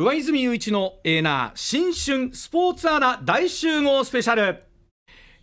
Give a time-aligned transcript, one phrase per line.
[0.00, 4.62] 上泉雄一のエーナー新春スポーツアナ大集合スペシャル。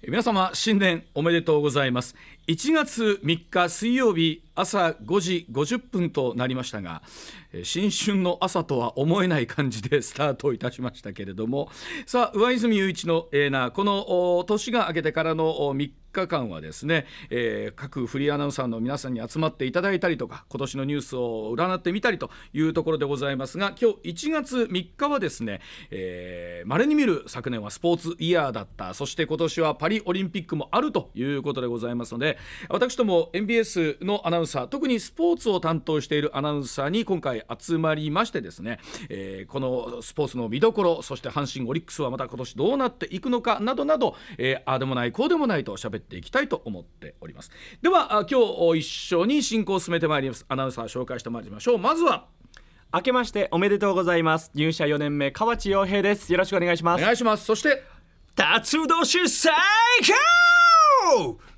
[0.08, 2.16] 皆様新年おめでとうございます。
[2.47, 7.01] 1月3日水曜日朝5時50分となりましたが
[7.63, 11.70] 新春の朝とは思えない感じでスタートいたしましたけれども
[12.05, 25.59] さあ上泉雄一のエーナーこの年が明けてからの3日間はですね、えー、各フリーアナウンサーの皆さんに集まっていただいたりとか今年のニュースを占ってみたりというところでございますが今日1月3日はですね
[26.66, 28.93] まれ、に見る昨年はスポーツイヤーだった。
[28.93, 32.34] そして今年はパリオリンピックもあるということでございますので
[32.70, 47.52] 私ども MBS のアナウンサー特にスポーツを担当しているアナウンサーに今回集まりましてですね、えー、このスポーツの見どころそして阪神オリックスはまた今年どうなっていくのかなどなど、えー、ああでもないこうでもないと喋っていきたいと思っております。
[47.81, 48.39] では今
[48.73, 50.45] 日一緒に進行を進めてまいります。
[50.49, 51.77] アナウンサー紹介してまいりましょう。
[51.77, 52.27] まずは
[52.94, 54.52] 明けましておめでとうございます。
[54.53, 56.31] 入社4年目河内洋平です。
[56.31, 57.02] よろしくお願いします。
[57.02, 57.45] お願いします。
[57.45, 57.83] そして
[58.36, 59.53] 辰年最
[60.02, 60.55] 高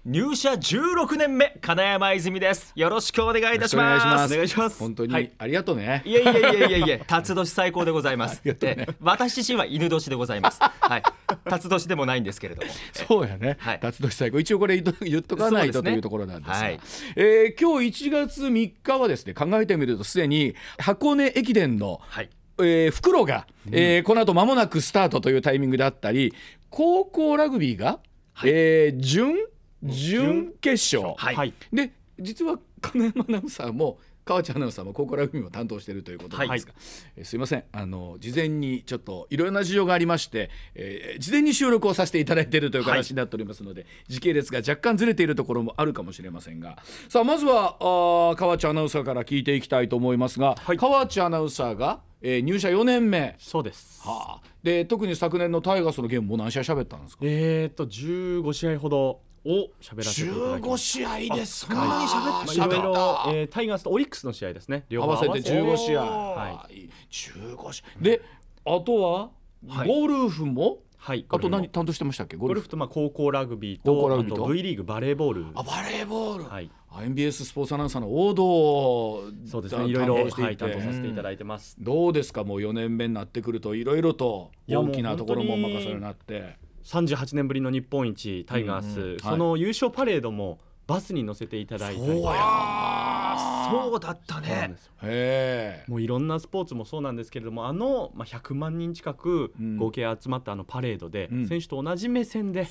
[0.05, 2.73] 入社16年目金山泉です。
[2.75, 4.33] よろしくお願いいたします。
[4.33, 4.77] お願いします。
[4.77, 8.41] 本当にありがとうね、い、やいやいやいやいや辰年最高でございます。
[8.43, 10.59] ね、私自身は犬年でございます。
[10.61, 11.03] はい。
[11.49, 12.71] 辰年でもないんですけれども。
[12.91, 14.39] そうやね、はい、辰年最高。
[14.39, 16.79] 一応これ言っとかないと、というところなんですが、はい、
[17.15, 22.29] えー、今日1月3日はですね考えてみるとすでに箱根駅伝の、はい。
[22.59, 26.33] えー、袋が、うん、えー、この後間もなくスタートというタイミングであったり
[26.71, 27.99] 高校ラグビーが、
[28.37, 29.35] はい、えー、準
[29.81, 33.97] 準決勝、はい、で実は金山アナウンサーも
[34.27, 36.81] 川内アナウンサーも高校ラグビーも担当しているということなんですが、はい、
[37.21, 37.63] えすいません。
[37.71, 46.77] あの事前にちょっといろいろな事情がありまして、えー、事前に収録をさせていただいているという形になっておりますので、はい、時系列が若干ずれているところもあるかもしれませんが。
[47.09, 53.35] さあまずはあ川内アナウンサーから聞いていきたいと思いますが、はい、川内アナウンサーが、えー、入社4年目。
[53.39, 57.19] そうです、はあ、で特に昨年のタイガースのゲームも何試合喋ったんですか？
[57.23, 60.83] えー、っと15試合ほどを喋らせていただきます。
[60.83, 61.75] 試合ですか。
[61.75, 62.93] そんなに喋って、まあ、いろいろ、
[63.27, 64.85] えー、タイガースとオリックスの試合ですね。
[64.89, 68.21] 両方合わせて15試合、はい、15試合で
[68.65, 69.29] あとは、
[69.85, 70.79] ゴルフも？
[70.99, 72.35] はい、あと何担当してましたっけ？
[72.35, 72.67] ゴルフ。
[72.67, 74.47] とまあ高校ラグビーとビーと。
[74.47, 75.45] V リーグバレーボール。
[75.53, 76.69] あバレーボール、はい、
[77.03, 79.85] MBS スポーツアナウンサーの王道そうですね。
[79.85, 80.21] いろいろ、は
[80.51, 82.43] い、担当させていただいてます、どうですか？
[82.43, 92.07] もう4年目になってくるといろいろと大きなところも任せるようになって38年ぶりの日本一タイガース、うんうん、その優勝パレードもバスに乗せていただいたり
[93.69, 94.77] そうだったね。
[95.89, 102.65] もういろんなスポーツもそうなんですけれどもあの、まあ、100万人近く合計集まったあのパレードで、うん、選手と同じ目線で、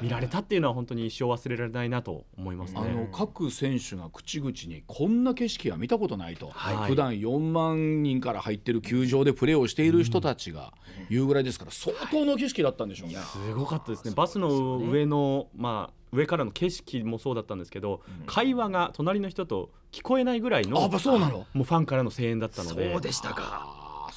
[0.00, 10.72] 見られたっていうのは本当に一生忘れられないなと思います、ね、あの各選手が口々にこんな景色は見たことないと、はい、普段4万人から入ってる球場でプレーをしている人たちが
[11.08, 13.16] 言うぐらいですから相当の景色だったんでしょうね。
[13.16, 14.12] すごかったですね。
[14.14, 21.46] バスの上の、まあ上からの景色もそうだったんですけど、うん、会話が隣の人と聞こえないぐらいのあそうなの。
[21.52, 22.92] もうファンからの声援だったので。
[22.92, 23.75] そうでしたか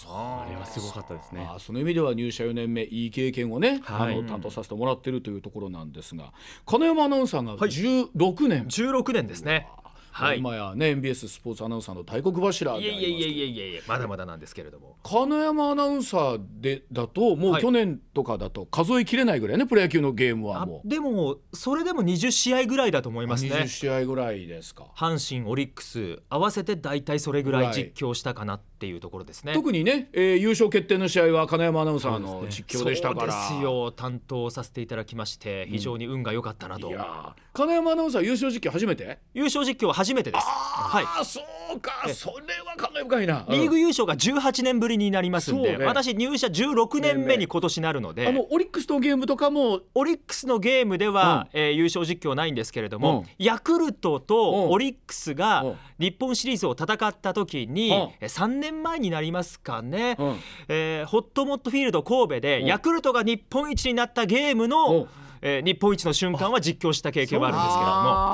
[0.09, 1.47] あれはすごかったですね。
[1.49, 6.33] あその意味では入社4年目いい経験をね、はい、あの担当させてもらってるというところなんですが
[6.65, 9.29] 金山アナウンサーが16年、はい、16年。
[9.29, 9.67] ですね
[10.12, 14.97] はい、今やね MBS スポーツアナウンサーの大黒柱いやいやいやいやいやいやまだまだなんですけれども。
[15.03, 20.88] 金山アナウンサーでだともう去年とかだと数えきれないぐらいね、プロ野球のゲームはもう。
[20.88, 23.52] でもそれでも20試合ぐらいだと思いますね。
[23.52, 24.88] 20試合ぐらいですか。
[24.96, 29.53] 阪神オリックス合わせて大体それぐらい実況したかなっていうところですね。
[29.53, 33.31] 特にね、えー、優勝決定の試合は金山アナウンサーの実況でしたから。
[33.31, 33.91] そうですよ。
[33.91, 39.20] 担当させていただきまして非常に運が良かったなと、うん、いや金山アナウンサー優勝実況初めて？
[39.34, 40.45] 優勝実況は初めてです。
[40.47, 41.41] はい、そ
[41.75, 41.91] うか。
[42.13, 49.81] それは感慨深いな、リーグ優勝が18年ぶりになりますんで、ね、私入社16年目に今年なるので、あのオリックスのゲームとかも。
[49.93, 55.65] オリックスのゲームでは、うん、えー、優勝実況ないんですけれども、うん、ヤクルトとオリックスが
[55.99, 57.89] 日本シリーズを戦った時に、
[58.21, 60.35] うん、3年前になりますかね、うん、
[60.69, 65.07] えー、ホットモットフィールド神戸でヤクルトが日本一になったゲームの、
[65.41, 68.30] えー、日本一の瞬間は実況した経験はあるんですけれども。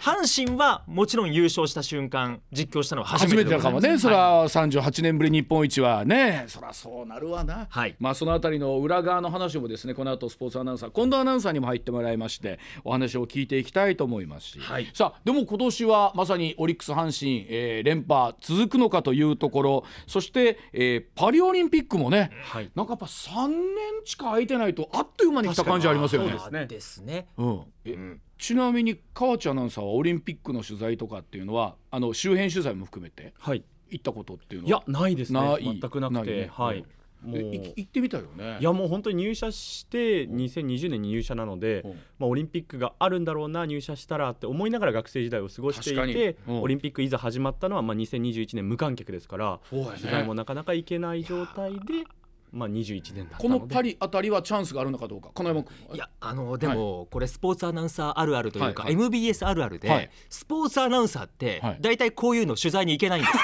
[0.00, 19.84] 阪神はもちろん優勝した瞬間実況したのは初めてだかもねそれは38年ぶり日本一はねそりゃそうなるわな、はい、まあそのあたりの裏側の話もですねこの後スポーツアナウンサー近藤アナウンサーにも入ってもらいましてお話を聞いていきたいと思いますし、はい、さあでも今年はまさにオリックス阪神、えー、連覇続くのかというところ。
[20.06, 23.56] そして、えー、パリオリンピックもね、はい、なんかやっぱ3年
[24.04, 26.32] 近空いてないとあっという間に来た感じありますよね。
[26.50, 26.66] ね。
[26.66, 27.62] ですね、うん。
[27.84, 33.64] え、うん、ちなみに河内アナウンサーはオリンピックの取材とかっていうのはあの周辺取材も含めてはい。
[33.90, 34.84] 行ったことっていうのは？
[34.86, 35.40] いやないですね。
[35.40, 35.64] ない？
[35.64, 36.50] 全くなくてないね。
[36.52, 36.84] はい。
[37.22, 38.58] もう行ってみたいよね。
[38.60, 41.90] いやもう本当に入社して2020年に入社なので、うん。
[41.92, 46.62] まあ、オリンピックがあるんだろうな入社したらって思いながら学生時代を過ごしてい確てうん。
[46.62, 49.86] オリンピックいざ始まったのはまあ2021年無観客ですからね。
[49.96, 52.04] 取材もなかなか行けない状態で、
[52.52, 53.60] まあ、21年だったこので。
[53.62, 59.04] のパリあたりはチャンスがあるのかどうか金山君はいやあのでも、これスポーツアナウンサーあるあるというか、はいはい。
[59.04, 60.10] MBS あるあるで、はい。
[60.28, 61.78] スポーツアナウンサーって、はい。
[61.80, 63.38] 大体こういうの取材に行けないんですよ。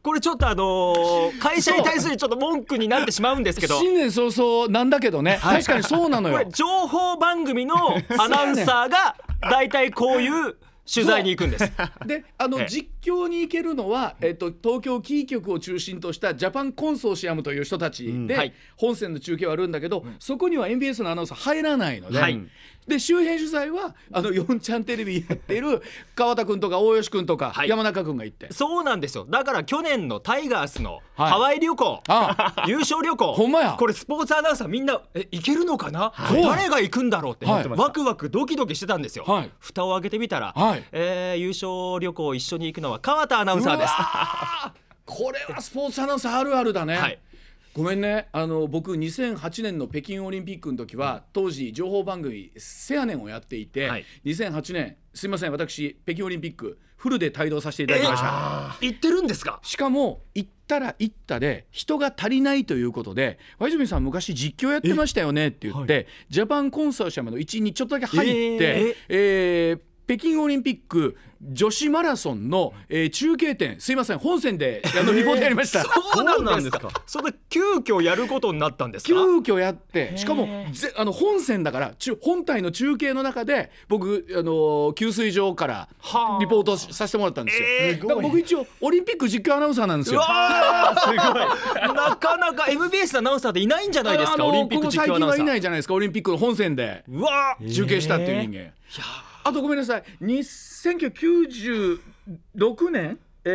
[0.02, 3.76] これちょっとあのー会社に対するちょっと文句になってしまうんですけど。
[3.80, 6.38] 新年早々なんだけどね、確かにそうなのよ。
[6.38, 7.74] これ情報番組の
[8.16, 9.16] アナウンサーが
[9.50, 10.56] 大体こういう
[10.92, 11.72] 取材に行くんです。
[12.06, 12.66] であのええ。
[12.68, 22.40] 実況に行けるのは、えっと、東京キー局を中心としたジャパンコンソーシアムという人たちで、本線の中継はあるんだけど、そこには MBS のアナウンサー入らないので,、はい
[22.86, 25.82] で周辺取材はあの4ちゃんテレビやってる
[26.14, 27.68] 川田君とか大吉君とか、はい。
[27.68, 28.52] 山中君が行って。
[28.52, 29.26] そうなんですよ。
[29.28, 31.30] だから去年のタイガースのはい。
[31.30, 33.76] ハワイ旅行、あ 優勝旅行ほんまや。
[33.78, 36.42] これスポーツアナウンサーみんなえ行けるのかな、い。
[36.42, 37.68] 誰が行くんだろうって、はい。
[37.68, 39.50] ワクワクドキドキしてたんですよ、はい。
[39.58, 40.84] 蓋を開けてみたら、はい。
[40.92, 43.92] えー優勝旅行一緒に行くのは川田アナウンサーです。
[43.96, 44.72] あ
[45.04, 46.96] これはスポーツアナウンサーあるあるだね。
[46.96, 47.18] はい
[47.76, 48.28] ごめんね。
[48.32, 54.04] あの僕2008年の北京オリンピックの時は当時情報番組「せやねん」をやっていて、はい。
[54.24, 58.78] 2008年すいません私北京オリンピックフルで帯同させていただきました。
[58.80, 59.60] 行ってるんですか？
[59.62, 68.26] しかも行ったら行ったで人が足りないということで「和泉さん昔実況やってましたよね」って言って、ジャパンコンソーシアムの一員にちょっとだけ入
[68.56, 71.16] って、えー北京オリンピック
[71.52, 75.82] 女子マラソンの、えー中継点すいません本線であのリポートやりました。
[75.82, 75.90] そ
[76.22, 76.88] うなんですか？
[77.06, 79.08] それで急遽やることになったんですか？
[79.10, 86.38] 急遽やってしかもぜあの本線だから中本体の中継の中で僕あの給水場からはあ。
[86.40, 87.66] リポートしさせてもらったんですよ。
[87.68, 90.22] えーだから僕一応オリンピック実況アナウンサーなんですうよ。
[91.02, 91.16] すごい。
[91.94, 95.36] なかなか MBS のアナウンサーでいないんじゃないですあのかオリンピック実況アナウンサー。
[95.36, 97.04] ここ最近はいないじゃないですかオリンピックの本線で。
[97.08, 97.74] うわー。
[97.74, 98.72] 中継したっていう人間、
[99.48, 100.04] あとごめんなさい。
[100.20, 102.00] に1996
[102.90, 103.48] 年、え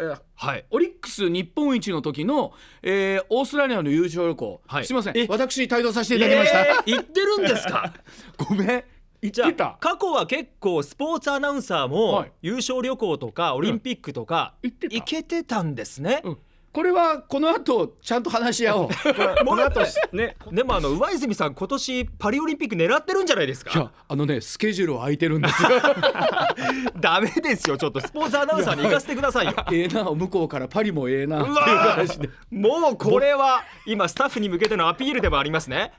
[0.00, 0.64] ーはい。
[0.70, 2.52] オリックス日本一の時の、
[2.82, 4.86] えーオーストラリアの優勝旅行、はい。
[4.86, 5.18] すいません。
[5.18, 5.26] え？
[5.28, 6.96] 私帯同させていただきました、えー？
[6.96, 7.92] 行ってるんですか？
[8.48, 8.84] ごめん。
[9.22, 12.32] 言じゃたあ過去は結構スポーツアナウンサーもはい。
[12.42, 16.38] 優勝旅行とかオリンピックとか行けてたんですね、うん
[16.74, 18.88] これはこの後ちゃんと話し合おう。
[19.46, 19.80] この後
[20.12, 25.68] ねでもあの上泉さん今年パリオリンピック狙ってるんじゃないですいやかあのねスケジュールは空いてるんですよ。
[26.98, 28.00] ダメですよちょっと。
[28.00, 29.54] スポーツアナウンサーに行かせてくださいよ。
[29.70, 32.28] ええな向こうからパリもええなっていううわ話で。
[32.50, 35.92] もうこれは今スタッフに向けてのアピールでもありますね。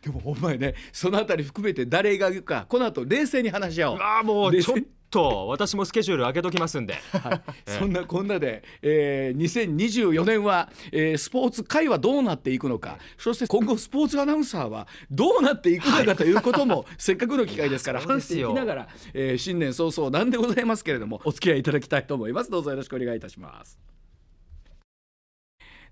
[0.00, 3.96] でもお前ねそのあたり含めて誰が言うかこの後冷静に話し合おう。
[3.96, 4.78] うわもうちょっ
[5.10, 6.94] と私もスケジュール開けときますんで。
[7.12, 12.98] はい、そんなこんなで、えー、2024年は、えースポーツ界はどうなっていくのか。
[13.18, 22.50] そして今後スポーツアナウンサーはどうなっていくのかということも、 せっかくの機会ですから話していきながら、えー新年早々なんでございますけれどもお付き合いいただきたいと思います。
[22.50, 23.78] どうぞよろしくお願いいたします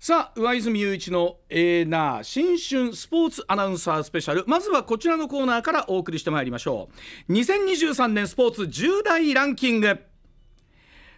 [0.01, 4.45] さあ上泉雄一のえーな新春スポーツアナウンサースペシャル。
[4.47, 6.87] まずはこちらのコーナーからお送りしてまいりましょ
[7.27, 7.33] う。
[7.33, 9.99] 2023年スポーツ10大ランキング。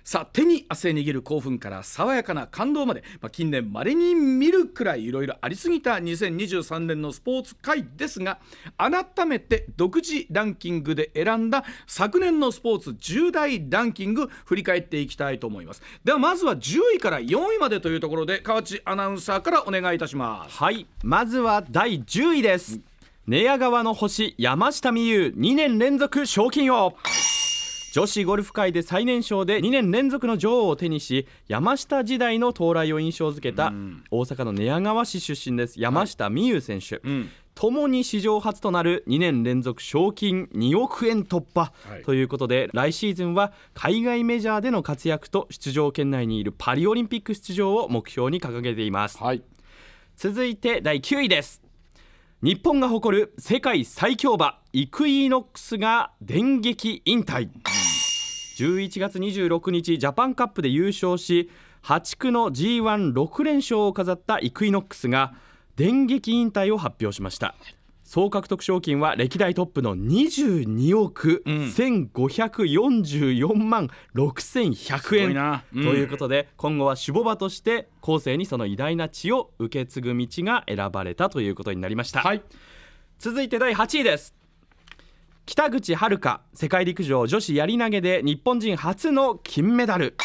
[0.04, 8.40] さあ手に汗握る興奮から爽やかな感動まで、まあ、近年まれに見るくらいいろいろありすぎた2023年のスポーツ界ですが
[8.78, 15.82] 改めて独自ランキングで選んだ昨年のスポーツ10大ランキング振り返っていきたいと思います。
[16.04, 20.58] ではまずは10位から4位までというところで河内アナウンサーからお願いいたします。
[20.58, 20.88] はい。
[21.04, 22.80] まずは第10位です。
[23.28, 26.96] 寝屋川の星山下美夢有2年連続賞金王
[27.92, 33.74] 女子ゴルフ界で最年少で2年連続の女王を手にし山下時代の到来を印象づけた
[34.10, 37.30] 大阪の寝屋川市出身です山下美夢有選手、ん。
[37.54, 42.04] ともに史上初となる2年連続賞金2億円突破、はい。
[42.04, 49.22] ということで来シーズンは海外メジャーでの活躍と出場圏内にいるパリオリンピック出場を目標に掲げています。
[49.22, 49.44] はい。
[50.16, 51.62] 続いて第9位です。
[52.42, 57.50] 日本が誇る世界最強馬イクイノックスが電撃引退
[58.62, 61.50] 11月26日ジャパンカップで優勝し
[61.84, 65.34] 8区の G16 連勝を飾ったイクイノックスが
[65.76, 67.56] 電撃引退を発表しました。
[68.04, 71.56] 総獲得賞金は歴代トップの22億うん。
[71.70, 75.64] 1544万6100すごい円な。
[75.74, 75.84] うん。
[75.84, 82.44] ということで今後は守護馬として後世にその偉大な地を受け継ぐ道が選ばれたということになりました、はい。
[83.18, 84.41] 続いて第8位です
[85.46, 90.16] 北口榛花世界陸上女子やり投げで日本人初の金メダル。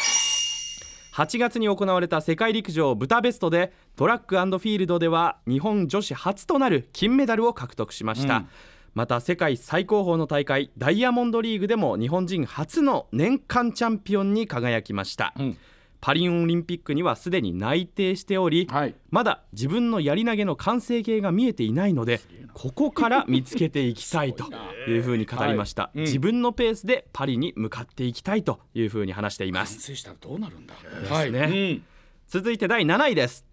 [1.13, 8.47] 8月に行われた世界陸上ブダペストでトラックフィールドでは日本女子初となる金メダルを獲得しました、うん、
[8.93, 15.57] また世界最高峰の大会ダイヤモンドリーグでも日本人初の年間チャンピオンに輝きました、うん
[15.99, 22.21] パリオリンピックにはすでに内定しており、はい、まだ自分のやり投げの完成形が見えていないので
[22.53, 24.45] ここから見つけていきたいと
[24.89, 25.97] いうふうに語りました、はい。
[25.99, 29.75] うん、自分のペースでパリに向かっていきたいというふうに話しています。
[29.75, 30.73] 完成したらどうなるんだ。
[30.73, 31.51] ですね、はい。
[31.51, 31.83] うん、
[32.27, 33.45] 続いて第7位です。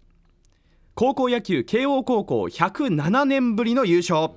[0.95, 4.33] 高校野球慶応高校107年ぶりの優勝。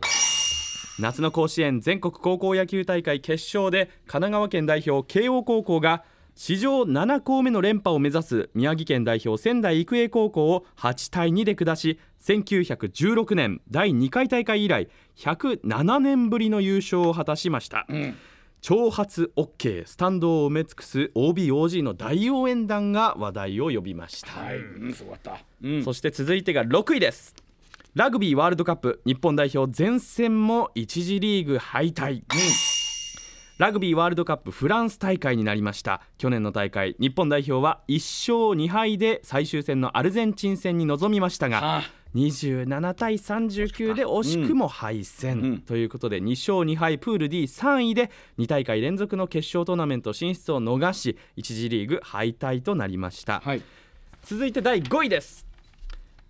[0.99, 6.03] 夏の甲子園全国高校野球大会決勝で神奈川県代表慶応高校が
[6.41, 18.17] 史上7校目の連覇を目指す宮城県代表仙台育英高校を8対2で下し1916年第2回大会以来107年ぶりの優勝を果たしました、うん、
[18.63, 24.59] 挑発 OK スタンドを埋め尽くす OBOG の大応援団が話題を呼びました、はい。
[24.59, 25.05] うんす
[25.65, 27.35] うん、そして続いてが6位です。
[27.97, 32.23] ラグビーワールドカップ日本代表前線も1次リーグ敗退、
[33.59, 36.01] ラグビーワールドカップフランス大会になりました。
[36.17, 41.83] 去年の大会日本代表は1勝2敗で最終戦のアルゼンチン戦に臨みましたが
[42.15, 53.63] 27対39で惜しくも敗戦、うん、ということで2勝2敗プール D3 位で2大会連続の決勝トーナメント進出を逃し1次リーグ敗退となりました、はい、
[54.23, 55.49] 続いて第5位です。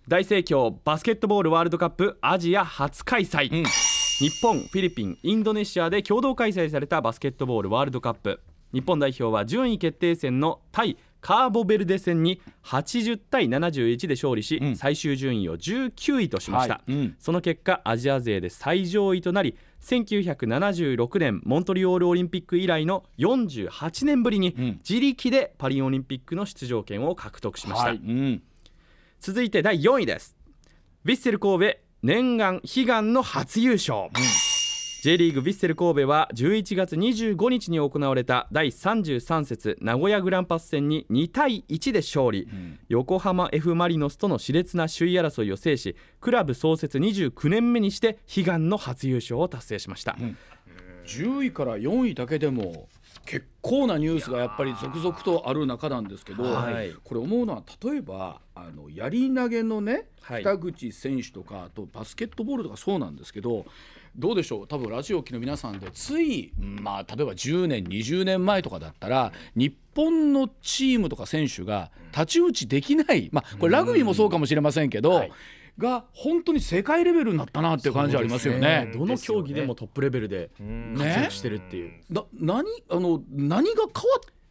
[0.07, 3.88] 大盛況バスケットボールワールドカップアジア初開催、うん
[4.19, 8.41] 日本フィリピンインドネシアで共同開催されたバスケットボールワールドカップ。
[8.73, 16.91] 日本代表は順位決定戦の対カーボベルデ戦に80対71で勝利し、うん、最終順位を19位としました、はい。
[16.91, 24.53] うん、その結果アジア勢で最上位となり1976年モントリオールオリンピック以来の48年ぶりに
[24.87, 27.95] 自力でパリオリンピックの出場権を獲得しました、はい。
[27.95, 28.43] うん、
[29.21, 30.35] 続いて第4位です。
[31.05, 34.09] ヴィッセル神戸念願悲願の初優勝、うん、
[35.01, 50.37] J リーグヴィッセル神戸は11月25日に行われた第33節名古屋グランパス戦に2対1で勝利、うん、横浜 F・ マリノスとの熾烈な首位争いを制しクラブ創設29年目にして悲願の初優勝を達成しました、うん、
[51.05, 52.87] 10位から4位だけでも
[53.29, 63.67] 結構なニュースがやっぱり続々とある中なんですけど、はい、これ思うのは例えばあのやり投げのね、北口選手とかあとバスケットボールとかそうなんですけど
[64.17, 64.67] どうでしょう？
[64.67, 75.11] 多分ラジオ機の皆さんでつい、まあ、例えば10年20年前とかだったら日本のチームとか選手が太刀打ちできない、まあ、これラグビーもそうかもしれませんけど。
[75.11, 75.31] はい
[75.79, 78.85] が本当に世界レベルになったなっていう感じありますよね。
[78.85, 78.91] ね。
[78.93, 80.51] どの競技でもトップレベルで
[80.95, 81.89] 活躍してるっていう。
[81.89, 83.89] ね、な何あの何が変わっ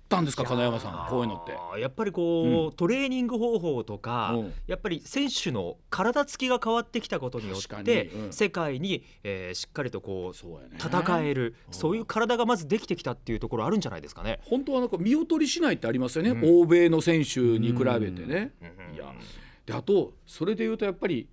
[0.08, 1.52] たんですか金山さんこういうのって？
[1.80, 14.40] やっぱりこう、うん、トレーニング方法とか、うん、やっぱり選手の体つきが変わってきたことによって、うん、世界に、えー、しっかりとこう、ね、戦えるそういう体がまずできてきたっていうところあるんじゃないですかね。
[14.44, 18.52] 本当はなんか見劣りしないってありますよね、欧米の選手に比べてね、
[18.94, 19.12] いや
[19.68, 21.28] であとそれでいうとやっぱり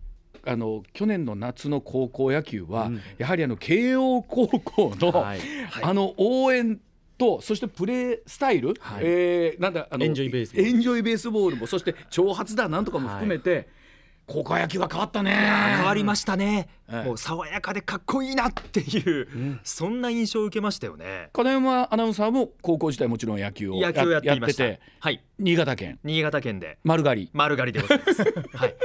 [0.45, 5.39] あの去年の夏の高校野球は、うん、やはりあの慶応高校の、はい、
[5.81, 6.79] あの応援
[7.17, 10.29] とそしてプレースタイル、はい、えー、なんだあのエンジョイ
[11.01, 13.67] ベースボールもそして挑発だなんとかも含めて、はい、
[14.27, 15.31] 高校野球は変わったね。
[15.31, 21.29] 変わりましたね、はい、もう爽やかでかっこいいなっていう、うん、そんな印象を受けましたよね。
[21.33, 24.63] 金山アナウンサーも高校時代もちろん野球を野球をやっていました。
[24.99, 25.23] はい。
[25.37, 25.99] 新潟県。
[26.03, 26.79] 新潟県で。
[26.83, 27.29] 丸刈り。
[27.33, 28.23] 丸刈りでございます。
[28.53, 28.75] はい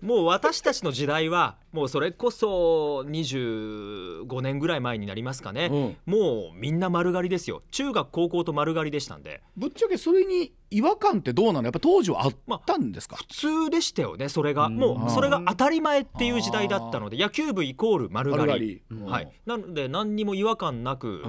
[0.00, 7.62] もう私たちの時代はもうそれこそ25年ぐらい前になりますかね、うん、もうみんな丸刈りですよ。
[7.70, 9.42] 中学高校と丸刈りでしたんで。
[9.56, 11.64] ぶっちゃけそれに違和感ってどうなの？
[11.64, 14.68] やっぱ当時はあったんですか、まあ、普通でしたよねそれが。
[14.68, 21.22] もうそれが当たり前っていう時代だったので野球部イコール丸刈り、はい、なので何にも違和感なく、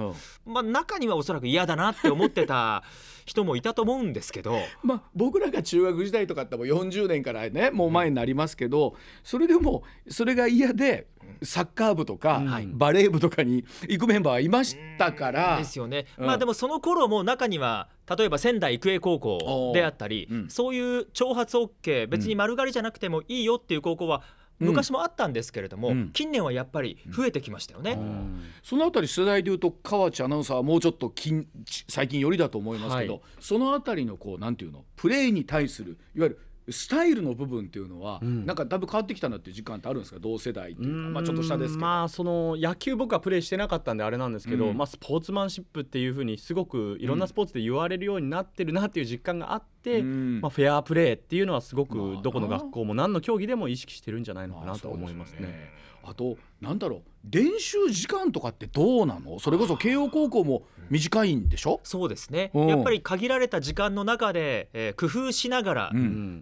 [0.46, 2.82] まあ、中にはおそらく嫌だなって思ってた
[3.24, 11.06] 人もいたと思うんですけど、まあ、僕らが中学時代とかっても40年からねもう前になりますけど、それでもそれが嫌で
[11.42, 15.56] サッカー部とか、バレー部とかに行くメンバーはいましたから。
[15.58, 16.06] ですよね。
[16.18, 24.22] まあでもその頃も中には例えば仙台育英高校であったり、そういう挑発 OK 別に丸刈りじゃなくてもいいよっていう高校は
[24.58, 31.46] 昔もあったんですけれども、うん、近年はやっぱり増えてきましたよね、うん、そのあたり世代でいうと河内アナウンサーはもうちょっと近
[31.88, 36.40] 最近よりだと思いますけど、はい、そのあたりのこうなんていうのプレーに対するいわゆる
[36.70, 40.20] スタイルの部分っていうのは、うん、なんかだいぶ変わってきたなっていう時間ってあるんですか？
[40.20, 41.86] 同世代っていうかまあちょっと下ですけど。
[41.86, 55.72] まあその野球僕はプレーしてなかったんであれなんですけど、うん、まあスポーツマンシップっていうふうにすごくいろんなスポーツで言われるようになってるなっていう実感があって、うん、まあフェアプレーっていうのはすごくどこの学校も何の競技でも意識してるんじゃないのかなと思いますね。
[56.04, 57.02] あとなんだろう。
[57.30, 59.38] 練習時間とかってどうなの？
[59.38, 61.80] それこそ慶応高校も短いんでしょ？
[61.84, 65.92] そうですね、やっぱり限られた時間の中で、えー、工夫しながら、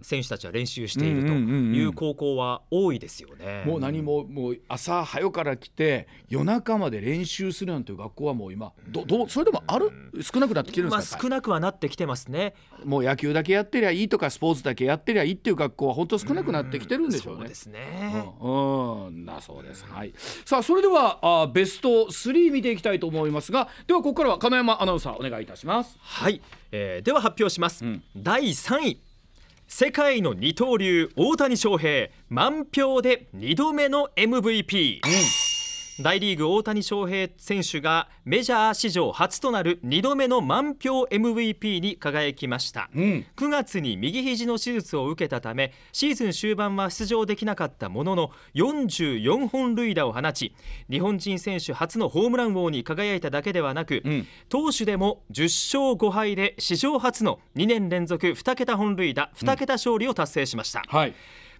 [0.01, 9.89] 選手たちは練習しているという高校は多いですよね、もう何ももう朝早から来て夜中まで練習するなんていう学校はもう今どどうそれでもある、
[10.21, 12.53] 少なくなってきてるんですか、まあ、少なくはなってきてますね。
[12.83, 18.25] もう野球だけやってりゃいいとかスポーツだけやってりゃいいっていう学校は本当少なくなってきてるんでしょうね、そうですね。
[18.41, 19.85] うん、うん、だそうです。
[19.87, 25.95] はい、さあそれではあベスト3見ていきたいと思いますがではここからは金山アナウンサーお願いいたします。
[25.99, 29.01] はい、えー、では発表します、うん、第3位。
[29.67, 32.09] 世界の二刀流大谷翔平。
[32.27, 35.50] 満票で2度目の MVP、うん
[35.99, 50.55] 大リーグ大谷翔平選手がメジャー史上初となる2度目の満票 MVP に輝きました、うん、9月に右肘の手術を受けたためシーズン終盤は出場できなかったものの44本塁打を放ち
[50.89, 61.13] 日本人選手初のホームラン王に輝いただけではなく、うん、投手でも10勝5敗で史上初の2年連続2桁本塁打2桁勝利を達成しました、うんはい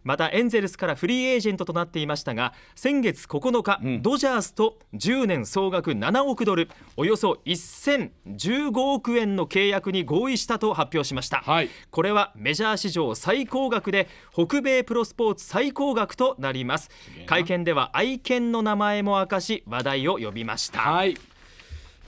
[0.03, 16.89] またエンゼルスからフリーエージェントとなっていましたが先月9日、うん、ドジャースと10年総額7億ドルおよそ1015億円の契約に合意したと発表しました、はい、これはメジャー史上最高額で北米プロスポーツ最高額となります。
[17.25, 21.17] 会見では愛犬の名前も明かし話題を呼びました、はい、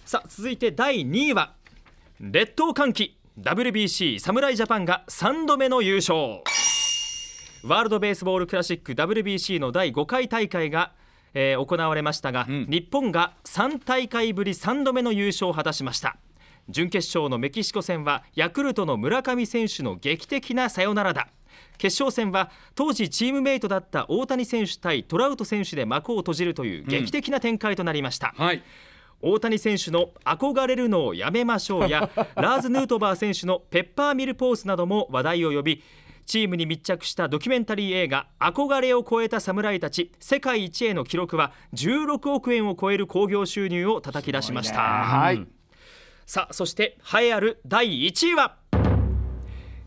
[0.06, 1.54] さあ続いて第2位は
[2.20, 6.42] 列島歓喜 WBC 侍ジャパンが3度目の優勝
[7.66, 10.92] ワールド・ベースボール・クラシック WBC の第5回大会が、
[11.34, 16.18] えー、行われましたが、うん、日本が3大会ぶり3度目の優勝を果たしました。
[16.68, 21.30] 準決勝のメキシコ戦はヤクルトの村上選手の劇的なサヨナラだ。
[21.78, 28.46] 決勝戦は当時チームメイトだった大谷選手対トラウト選手で幕を閉じるという劇的な展開となりました、うん。
[28.46, 28.64] はい。
[29.22, 35.82] 大谷選手の憧れるのをやめましょうやラーズ・ヌートバー選手のペッパーミルポーズなども話題を呼び
[36.26, 45.46] チームに密着したドキュメンタリー映画「憧れを超えた侍たち世界一への記録」は16億円を超える興行収入を叩き出しました、はい、
[46.26, 48.58] さあそして栄えある第1位は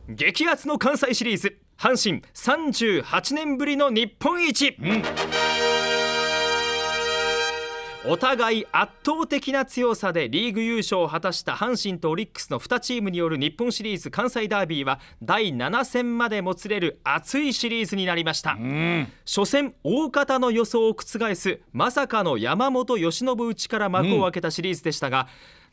[0.09, 5.03] 激アツの関西シリーズ阪神38年ぶりの日本一、うん
[8.09, 18.57] お互い圧倒的な強さでリーグ優勝を果たした阪神とオリックスの2チームによる日本シリーズ関西ダービーは第7戦までもつれる熱いシリーズになりました、
[19.27, 25.27] 初戦大方の予想を覆すまさかの山本由伸打ちから幕を開けたシリーズでしたが、うん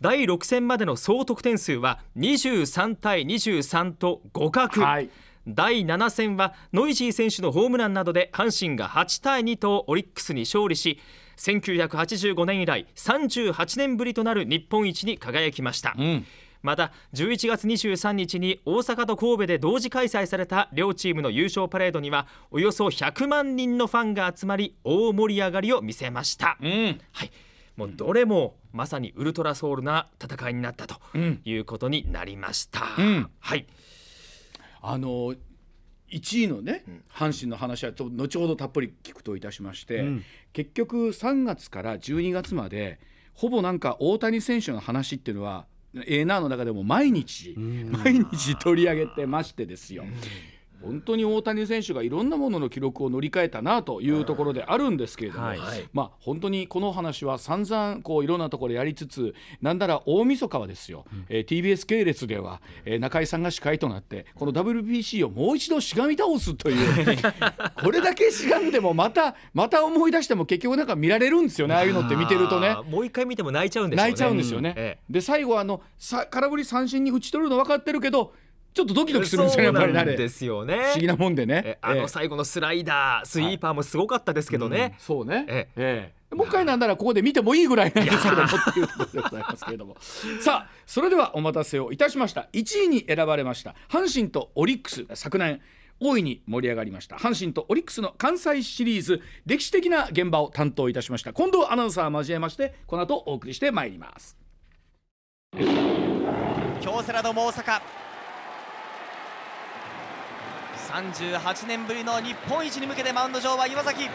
[0.04, 5.10] 第6戦までの総得点数は23対23と互角、はい、
[5.48, 11.00] 第7戦はノイジー選手のホームランなどで阪神が8対2とオリックスに勝利し
[11.38, 16.26] 1985年以来38年ぶりとなる日本一に輝きました、うん、
[16.62, 27.32] また11月23日に大阪と神戸で同時開催された両チームの優勝パレードにはおよそ100万人のファンが集まり大盛り上がりを見せました、うん、はい。
[27.76, 33.66] もうどれもまさにウルトラソウルな戦いになったということになりました、うん、はい。
[34.82, 35.34] あの
[36.14, 40.24] 1位のね、阪神の話は後ほどたっぷり聞くといたしまして、うん、
[40.54, 43.00] 結局3月から12月まで
[43.34, 45.66] ほぼなんか大谷選手の話っていうのは
[46.08, 50.06] A ナーの中でも毎日、毎日取り上げてましてですよ。
[50.84, 55.60] 本当に大谷選手がいろんなものの記録を乗り換えたなというところであるんですけれども、はい、
[55.94, 67.18] まあ本当にこの話は散々こういろんなところやりつつなんなら大晦日はですよ、うん、えー、TBS 系列では、えー、中居さんが司会となってこの WBC をもう一度しがみ倒すという
[67.82, 72.76] これだけしがんでもまたまた思い出しても結局なんか見られるんですよねああいうのって見てるとね。
[72.90, 74.12] もう一回見ても泣いちゃうんですよね。
[74.12, 74.84] 泣いちゃうんですよね、うん。
[74.84, 78.34] ええ、で最後あのさ空振り三振に打ち取るの分かってるけど
[78.74, 80.06] ちょっとドキドキするんですよやっぱりね。
[80.18, 80.76] ですよね。
[80.76, 81.78] 不思議なもんでね。
[81.82, 84.90] あの最後のスライダースイーパーもすごかったですけどね、はい。
[84.90, 85.46] うん、そうね。
[85.48, 86.14] ええ。
[86.36, 89.96] もう一回なんならここで見てもいいぐらいなんですけどもっていうところでございますけれども。
[90.42, 92.50] さあそれではお待たせをいたしました。
[92.54, 93.76] 1位に選ばれました。
[93.90, 95.06] 阪神とオリックス。
[95.14, 95.62] 昨年
[96.00, 97.18] 大いに盛り上がりました。
[97.18, 101.34] 阪神とオリックスの関西シリーズ歴史的な現場を担当いたしました。
[101.34, 104.36] 近藤アナウンサー交えましてこの後お送りしてまいります。
[106.82, 108.03] 京セラドーム大阪
[110.84, 114.10] 38年ぶりの日本一に向けてマウンド上は岩崎。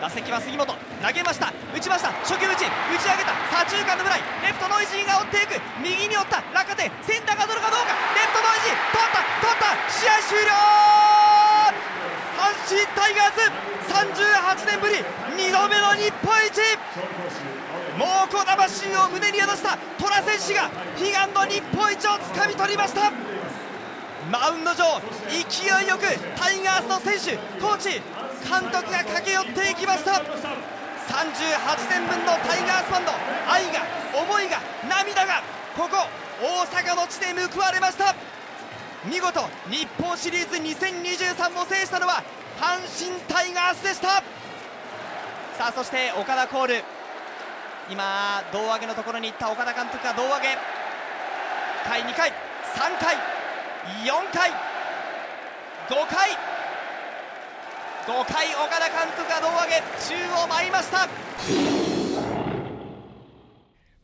[0.00, 0.66] 打席は杉本。
[0.66, 0.74] 投
[1.14, 1.54] げました。
[1.70, 2.10] 打ちました。
[2.26, 2.66] 初球打ち。
[2.66, 3.30] 打ち上げた。
[3.62, 4.20] 左中間のフライ。
[4.42, 5.62] レフトノイジーが追っていく。
[5.78, 6.42] 右に追った。
[6.50, 6.90] 落下点。
[7.06, 7.94] センターが取るかどうか。
[8.18, 9.22] レフトノイジー取った。
[9.38, 9.78] 取った。
[9.86, 10.50] 試合終了。
[12.34, 13.46] 阪神タイガース。
[13.86, 14.98] 38年ぶり
[15.38, 16.58] 2度目の日本一。
[17.94, 23.12] 猛虎魂を胸に宿した虎選手が悲願の日本一をつかみ取りました。
[24.32, 24.80] マウンド上
[25.28, 26.08] 勢いよく
[26.40, 28.00] タイガースの選手コーチ
[28.48, 30.12] 監督が駆け寄っていきました。
[30.12, 30.24] 38
[31.92, 33.12] 年分のタイガースファンの
[33.44, 33.84] 愛が
[34.16, 34.56] 思いが
[34.88, 35.42] 涙が
[35.76, 36.08] ここ
[36.40, 38.14] 大阪の地で報われました。
[39.04, 42.24] 見事日本シリーズ2023を制したのは
[42.58, 44.22] 阪神タイガースでした。
[45.58, 46.82] さあそして岡田コール。
[47.90, 50.56] 今胴上げのところに行った岡田監督が胴上げ。
[51.84, 52.32] 回2回3
[52.98, 53.41] 回。
[53.82, 54.50] 4回。
[54.50, 56.30] 5回。
[58.06, 59.82] 5回岡田監督が胴上げ。
[59.98, 60.14] 宙
[60.44, 61.08] を舞いました。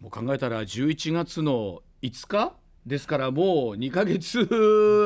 [0.00, 2.52] もう考えたら11月の5日？
[2.88, 3.46] ですからもう
[3.77, 4.46] 2ヶ月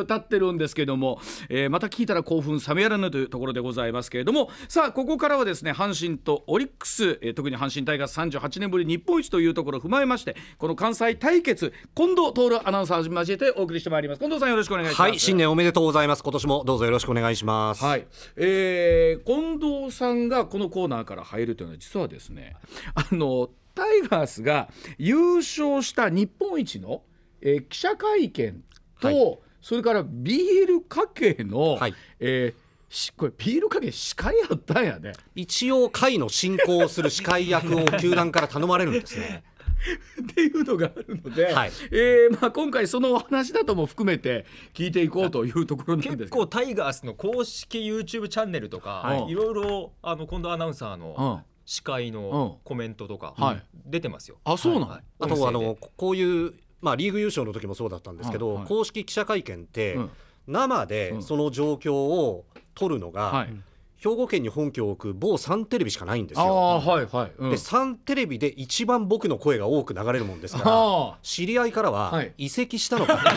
[0.06, 14.18] 経ってるんですけども、えー、また聞いたら興奮冷めやらぬというところでございますけれどもさあここからはですね阪神とオリックス、えー、特に阪神タイガース38年ぶり日本一というところを踏まえましてこの関西対決近藤徹アナウンサーを交えてお送りしてまいります。
[14.18, 15.02] 近藤さんよろしくお願いします。
[15.02, 16.22] はい新年おめでとうございます。
[16.22, 17.84] 今年もどうぞよろしくお願いします。
[17.84, 22.56] はい、えー、近藤さんがこのコーナーから入るというのは実はですね
[22.94, 24.68] あのタイガースが
[24.98, 27.02] 優勝した日本一の
[27.42, 28.62] えー、記者会見
[29.00, 35.12] と、はい、それからビールかけの、はい、えー、これビールかけ司会やったんやね。
[35.34, 39.44] 一応会の進行をする司会役を球団から頼まれるんですね。
[40.22, 53.34] っていうのがあるので、はい、えー、まあ、今回そのお話だとも含めて聞いていこうというところなんです結構タイガースの公式 YouTube チャンネルとか、はい、いろいろあの近藤アナウンサーの司会のコメントとか、
[53.86, 54.38] 出てますよ。
[54.44, 59.98] あそうなん、はい、あとあのこういうまあ、リーグ優勝の時もそうだったんですけど、はい、公式記者会見って、
[60.46, 63.46] 生でその状況を取るのが、
[64.02, 66.44] 兵庫県に本拠を置く某サンテレビしかないんですよ。
[66.44, 67.32] はいはい。
[67.38, 73.28] うん、でサンテレビで一番僕の声が多く流れるもんですから知り合いからは移籍したのかって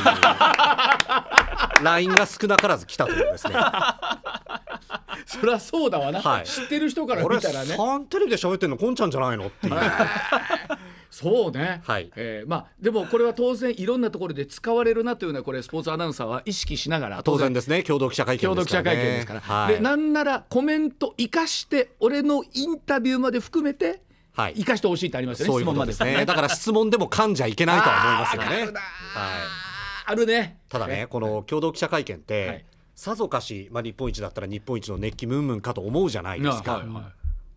[1.79, 3.53] いう LINE が少なからず来たというですね。
[5.27, 7.75] そりゃそうだわな、はい、知ってる人から見たらね。
[7.75, 9.75] サンテレビで喋ってんのこんちゃんじゃないのっていう
[11.17, 12.11] そうね、はい。
[12.17, 17.23] えー、まあでもこれは当然いろんなところで使われるなというのはこれスポーツアナウンサーは意識しながら。
[17.23, 17.83] 当然ですね。
[17.83, 24.01] 共同記者会見共同記者会見ですから、はい、でなんならコメント生かして俺のインタビューまで含めて
[24.33, 26.25] はい、生かしてほしいってありますよね、そういうことですね。
[26.27, 28.73] だから質問でも噛んじゃいけないとは思いますよね。
[29.15, 29.33] はい、
[30.07, 30.57] あるね。
[30.67, 36.73] ただね、この共同記者会見って、はい、さぞかし、まあ、日本一だったら日本一の熱気ムンムンかと思うじゃないですか。
[36.73, 37.03] はいはい、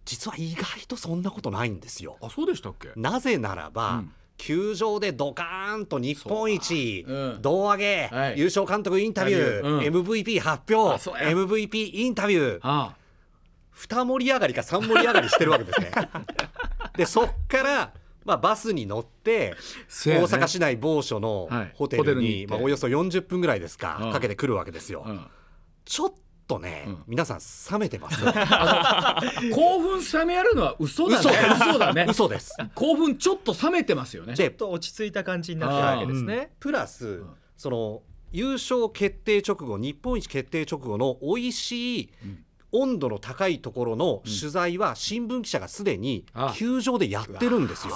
[0.08, 2.16] 実は意外とそんなことないんですよ。
[2.22, 2.88] あ、そうでしたっけ？
[2.96, 4.12] なぜならば、うん。
[4.38, 7.04] 球場でドカーンと日本一、
[7.42, 12.96] 胴上げ、はい、優勝監督インタビュー、うん、MVP 発表 MVP インタビュー、ああ。
[13.76, 15.90] 2盛り上がりか3盛り上がりしてるわけですね。
[16.96, 17.92] でそっから
[18.24, 19.54] まあ、バスに乗って、
[19.88, 25.06] 大阪市内某所のホテルに,、まあ、およそ40分ぐらいですか、かけてくるわけですよ。
[25.84, 26.12] ちょっ
[26.48, 27.38] とね、うん、皆さん
[27.70, 28.32] 冷めてます、 ね、
[29.54, 31.30] 興奮冷めやるのは嘘だね。
[31.54, 32.06] 嘘だね。
[32.08, 32.56] 嘘です。
[32.74, 34.34] 興奮ちょっと冷めてますよね。
[34.34, 37.22] ちょっと落ち着いた感じになってるわけですね、うん、プラス、
[37.56, 42.10] その優勝決定直後日本一決定直後の美味しい、
[42.72, 47.94] 温度の高いところの取材は新聞記者がすでに球場でやってるんですよ。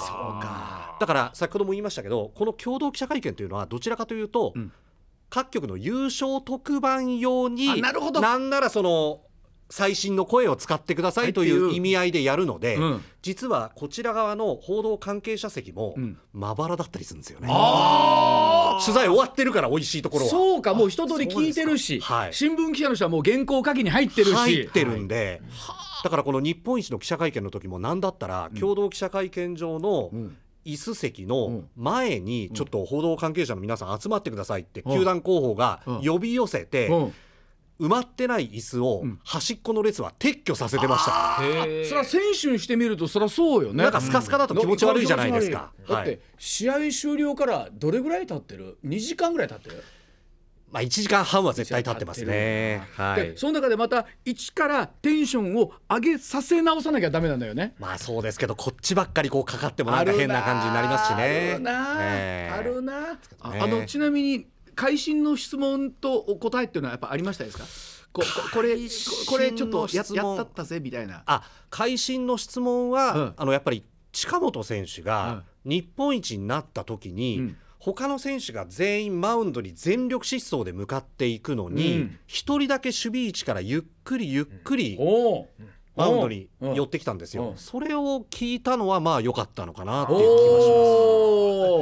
[0.99, 4.53] だから先ほども言いましたけどこの共同記者会見というのはどちらかというと、
[5.33, 8.21] 各局の優勝特番用になるほど。
[8.21, 9.21] なんならその
[9.67, 15.95] 最新の声を使ってくださいという意味合いでやるので、うん、実はこちら側の報道関係者席も
[16.33, 17.47] まばらだったりするんですよね。
[18.85, 20.29] 取材終わってるから美味しいところは。
[20.29, 24.33] そうかもう一通り聞いてるし、はい、新聞記者の人はもう原稿書きに入ってるし。
[24.35, 36.89] 入ってるんで、はい、だからこの日本一の記者会見の時も何だったら共同記者会見場の、うん椅子席の前にちょっと報道関係者の皆さん集まってくださいって球団広報が呼び寄せて
[37.79, 43.83] 埋まってない椅子を端っこの列は撤去させてました、うん、それは選手にしてみるとそりゃそうよね。
[43.83, 49.83] なんかスカスカだと気持ち悪いじゃないですか、だって試合終了からどれぐらい経ってる？2時間ぐらい経ってる？
[50.73, 52.81] まあ、1時間半は絶対経ってますね。
[52.97, 57.75] はい、でその中でまた一からテンションを上げさせ直さなきゃダメなんだよね。
[57.77, 61.51] まあそうですけどこっちばっかりこうかかってもなんか変な感じになりますしね。
[61.53, 63.67] あるな、えー、あるなあ。
[63.67, 67.65] のちなみに会心の質問とお答えっていうのはやっぱありましたですか？
[68.11, 68.75] ここれ
[69.27, 71.21] これちょっとややったったぜみたいな。
[71.27, 84.97] あ会心の質問は、うん、あのやっぱり近本選手が日本一になった時に、うん、他の選手が全員マウンドに全力疾走で向かっていくのに一、うん、人だけ守備位置からゆっくりゆっくり、
[85.93, 90.29] マウンドに寄ってきたんですよ、それを聞いたのはまあ良かったのかなっていう気が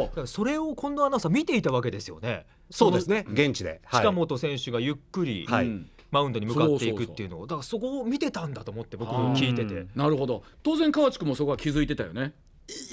[0.09, 0.33] します。
[0.33, 2.47] それを近藤アナウンサー見ていたわけですよね。
[2.71, 3.23] そうですね。
[3.31, 5.69] 現地で、近本選手がゆっくり、はい、
[6.09, 9.85] マウンドに向かっていくっていうのをだからそこを見てたんだと思って僕聞いてて。
[9.93, 10.41] なるほど。
[10.63, 12.33] 当然川地君もそこは気づいてたよね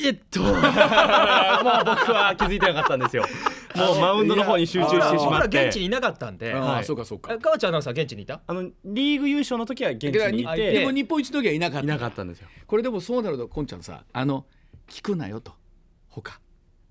[0.05, 0.41] えっと。
[0.43, 0.63] もう僕
[2.13, 3.25] は気づいてなかったんですよ。
[3.77, 5.67] もうマウンドの方に集中してしまって。
[5.67, 7.37] 現地にいなかったんで、はい、そうかそうか。
[7.39, 8.41] 川内アナウンサー現地にいた？
[8.47, 10.73] あのリーグ優勝の時は現地にいて。
[10.73, 11.85] でも日本一の時はいなかった。
[11.85, 12.49] いなかったんですよ。
[12.67, 14.47] これでもそうなるとこんちゃんさあの
[14.89, 15.53] 聞くなよと。
[16.09, 16.41] 他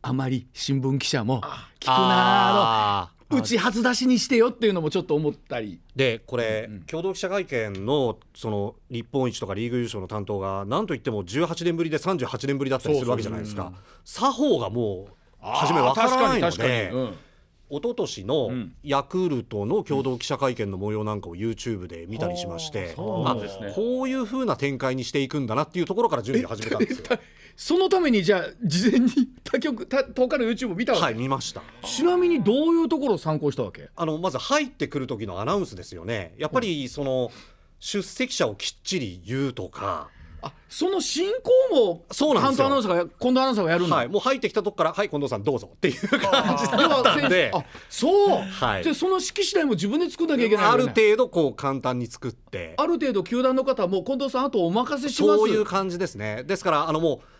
[0.02, 1.42] あまり新聞記者も
[1.80, 5.80] 聞くなうち初出しにしてよっていうのもちょっと思ったり。
[5.96, 13.74] でこれ、うんうん、共同記者会見のその日本一とかリーグ優勝の担当がなんといっても18年ぶりで38年ぶりだったりするわけじゃないですか。
[14.06, 17.27] 作法がもう初め分からないので。
[17.69, 18.49] 一昨年の
[18.84, 23.41] ヤクルトの共同記者会見の模様なんかを YouTube で見たりしまして、うん、あ、ね、
[23.75, 27.06] こういうふうな展開にしていくんだなっていうところから準備を始めたんですよ。
[27.58, 29.10] そのためにじゃあ事前に
[29.43, 31.03] 他局他他の YouTube 見たわけ？
[31.06, 31.63] はい見ました。
[31.84, 33.89] ちなみにどういうところを参考したわけ？
[33.95, 36.36] あのまず入ってくる時のアナウンスですよね。
[36.38, 37.32] やっぱりその、
[37.80, 40.10] 出席者をきっちり言うとか
[40.41, 41.32] あその進
[41.71, 42.67] 行もそうなんですよ。
[42.67, 52.76] アナウンサーが近藤アナウンサーがやるんだ、はい、もう入ってきたとこから「はい近藤さんどうぞ」っていう感じだったんであそう、はい、でその式次第も自分で作んなきゃいけない、ね、ある程度こう簡単に作って。
[52.78, 55.38] ある程度球団の方も近藤さんあとお任せします。
[55.38, 56.43] そういう感じですね。
[56.43, 57.37] ですからあのもう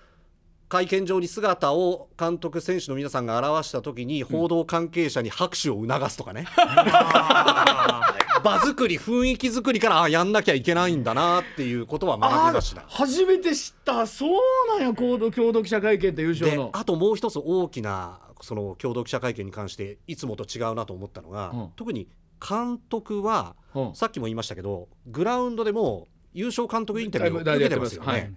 [0.70, 6.46] 会見場に姿を監督選手の皆さんが表した時に報道関係者に拍手を促すとかね、
[8.44, 12.84] 場作り雰囲気作りからあやんなきゃいけないんだなっていうことは学びました。
[12.88, 14.08] 初めて知った。
[14.08, 16.70] そうなんや共同共同記者会見って優勝の。
[16.74, 22.08] あともう一つ大きなその共同記者会見に関していつもと違うなと思ったのが、うん、特に
[22.46, 28.34] 監督は、うん、さっきも言いましたけどグラウンドでも優勝監督インタビューを受けてますよね。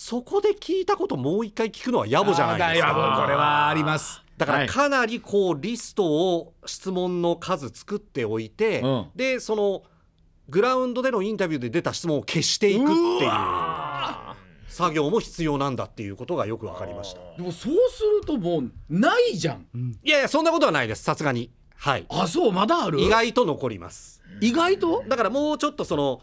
[0.00, 3.20] そこで聞いたこともう一回聞くのは野暮じゃないですか。
[3.20, 4.22] これはあります。
[4.36, 9.82] だからかなりこうリストを質問の数作っておいて、うん、でその
[10.48, 13.30] グラウンドでのインタビューで出た質問を消していくっていう
[14.68, 17.20] 作業も必要なんだっていうことがよく分かりました。
[17.36, 19.66] でもそうするともうないじゃん、
[20.04, 21.02] いやいやそんなことはないです。
[21.02, 21.50] さすがに。
[21.74, 22.06] はい。
[22.08, 23.00] あそうまだある？
[23.00, 24.22] 意外と残ります。
[24.40, 25.02] 意外と？
[25.08, 26.20] だからもうちょっとその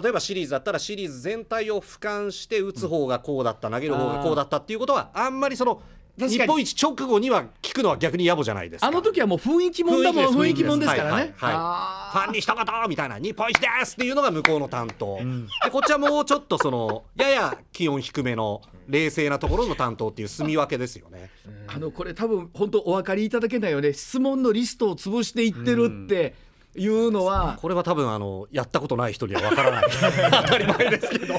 [0.00, 5.82] 例えばシリーズだったらシリーズ全体を俯瞰して打つ方がこうだった、投げる方がこうだったっていうことはあんまりその
[6.26, 11.32] 日本一直後には聞くのは逆に野暮じゃないですかあの時はもう雰囲気もんだもん雰囲気もんですからね、はいはい。
[11.36, 21.30] はい、ファンに一言みたいな日本一ですっていうのが向こうの担当、うん、でこっちはもうちょっとそのやや気温低めの冷静なところの担当っていう住み分けですよね。
[21.68, 23.92] あのこれ多分本当お分かりいただけないよね。
[23.92, 26.47] 質問のリストを潰していってるって、うん
[26.78, 29.84] いうのはこれは多分あのやったことない人にはわからない。
[30.30, 31.34] 当たり前ですけど。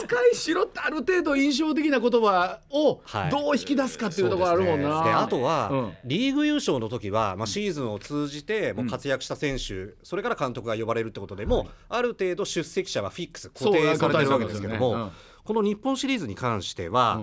[0.00, 3.00] 使いしろってある程度印象的な言葉を
[3.30, 15.02] どう引き出すかっていうところあるもんな、はいね、あとは、うん、リーグ優勝の時は、まあ、シーズンを通じてもう活躍した選手、うん、それから監督が呼ばれるってことでも、ある程度出席者はフィックス固定されてるわけですけども、ね。
[15.02, 15.10] うん、
[15.44, 17.22] この日本シリーズに関しては、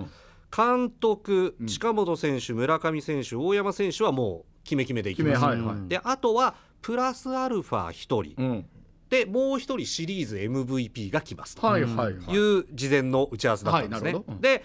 [0.54, 8.66] 監督近本選手村上選手大山選手はもう決め決めでいきます、はいはい、であとはプラスアルファ1人、うん、
[9.08, 11.78] でもう1人シリーズ MVP が来ますと。
[11.78, 14.12] いう事前の打ち合わせだったんですね。
[14.14, 14.64] はいうん、で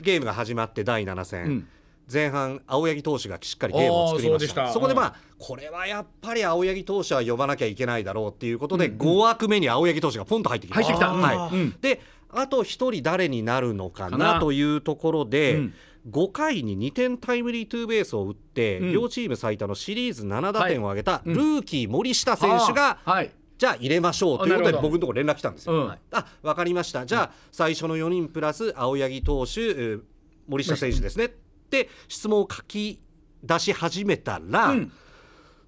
[0.00, 1.68] ゲームが始まって第7戦、うん、
[2.12, 4.72] 前半青柳投手がしっかりゲームを作りました。
[4.72, 11.12] そこでまあこれはやっぱり青柳投手は呼ばなきゃいけないだろうっていうことで、うん、5枠目に青柳投手がポンと入ってきました。
[11.12, 15.68] はい、であと1人誰になるのかなというところで、
[16.08, 25.74] 5回に2点タイムリーツーベースを打って、うん、両チーム最多のシリーズ7打点を挙げたルーキー森下選手が、はい、じゃあ入れましょうということで僕のところ連絡来たんですよ。
[25.74, 27.06] うん、あ分かりました。
[27.06, 29.98] じゃあ最初の4人プラス青柳投手
[30.46, 31.24] 森下選手ですね。
[31.26, 31.28] っ
[31.70, 33.00] て質問を書き
[33.42, 34.92] 出し始めたら、うん、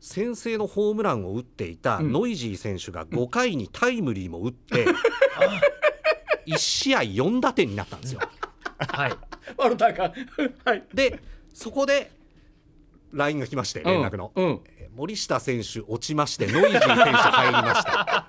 [0.00, 4.84] 先制のホームランを打っていたノイジー選手が5回にタイムリーも打って、
[6.46, 8.20] 1試合4打点になったんですよ。
[8.78, 9.25] はい
[9.56, 10.12] ワルターか
[10.64, 10.84] はい。
[10.92, 11.20] で
[11.52, 12.10] そこで
[13.12, 14.44] LINE が来まして連絡の、うん。
[14.44, 14.60] うん、
[14.94, 18.26] 森下選手落ちましてノイジー選手入りました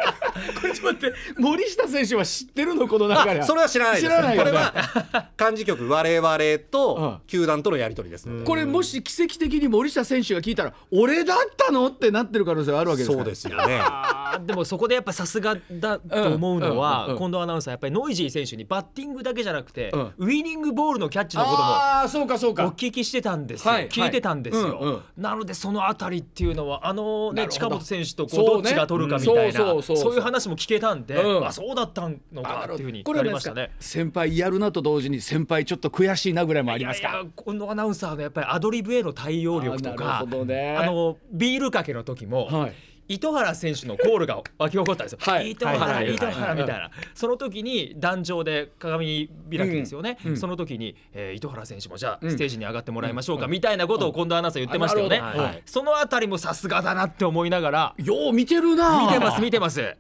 [0.60, 4.04] これちょっと待って森下選手は知ってるのこの中でそれは知らないです。
[4.06, 4.52] 知らないよね。
[4.52, 6.38] これは幹事局我々
[6.70, 13.80] と球団とのやり取りですので、これもし奇跡的に森下選手が聞いたら俺だったのってなってる可能性があるわけですそうですよね。
[13.82, 20.14] あ でもそこでやっぱさすがだと思うのは、近藤アナウンサーやっぱりノイジー選手にバッティングだけじゃなくて、うん。
[20.18, 25.02] ウイニングボールのキャッチのこともああそうかそうおか聞きしてたんですよ、はい聞いてたんですよ、はいうんうん。
[25.18, 27.68] なのでそのあたりっていうのはあのねなるほど。
[27.68, 30.04] 近本選手とこそううねどっちが取るかみたいな、うんそうそうそうそう。
[30.08, 31.46] そういう話も聞けたんで、うん。
[31.48, 33.72] あそうだったのかっていうふうになこれましたね。
[33.80, 37.10] 先輩やるなと同時に先輩ちょっと悔しいなぐらいもありますか？
[37.10, 40.78] いやいや近藤アナウンサーのやっぱりアドリブへの対応力とかるほどね。
[40.78, 42.74] あのビールかけの時も、はい。
[43.10, 45.20] 糸原選手のコールが沸き起こったんですよ。
[45.22, 45.52] はい。
[45.52, 46.92] 糸原、糸原みたいな。
[47.14, 50.18] その時に壇上で鏡開きですよね。
[50.36, 55.22] その時に、えー、糸原選手もじゃあ、ステージに上がってもらいましょうか、みたいなことを近藤アナウンサー言ってましたよね。
[55.22, 55.64] はい。
[55.66, 59.08] そのあたりもさすがだなって思いながらよう見てるな。
[59.08, 59.96] 見てます見てます。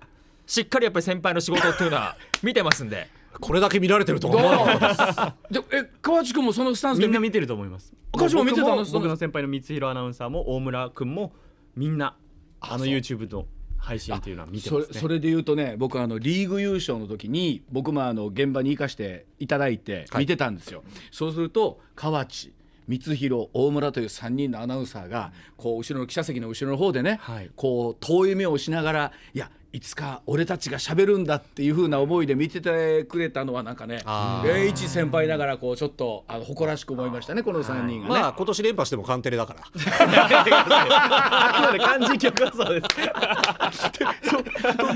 [0.48, 3.10] しっかりやっぱり先輩の仕事っていうのは 見てますんで。
[3.40, 7.94] これだけ見られてるとは思わ でえ川内君もそのスタンスでみんな見てると思います。
[8.16, 8.78] 歌詞も見てたの？
[8.78, 11.34] 僕も僕の先輩の光弘アナウンサーも大村君も
[11.76, 12.16] みんな
[12.62, 13.46] あの YouTube の
[13.78, 14.86] 配信っていうのは見てますね。
[14.88, 20.22] それそれで言うとね僕あのリーグ優勝の時に僕もあの現場に行かしていただいてはい。
[20.22, 22.54] 見てたんですよ、そうすると河内
[22.90, 27.52] 光弘大村という3人のアナウンサーがこう後ろの記者席の後ろの方でね、はい。
[27.56, 34.66] こう遠い目をしながらいやいつか俺たちが喋るんだっていう風な思いで見ててくれたのはなんかねあー。
[34.66, 38.20] え一先輩ながらこうちょっとあの誇らしく思いましたねこの3人がね。
[38.22, 39.62] まあ今年連覇してもカンテレだから。
[39.64, 44.30] あくまで漢字曲はそうです。
[44.30, 44.44] そう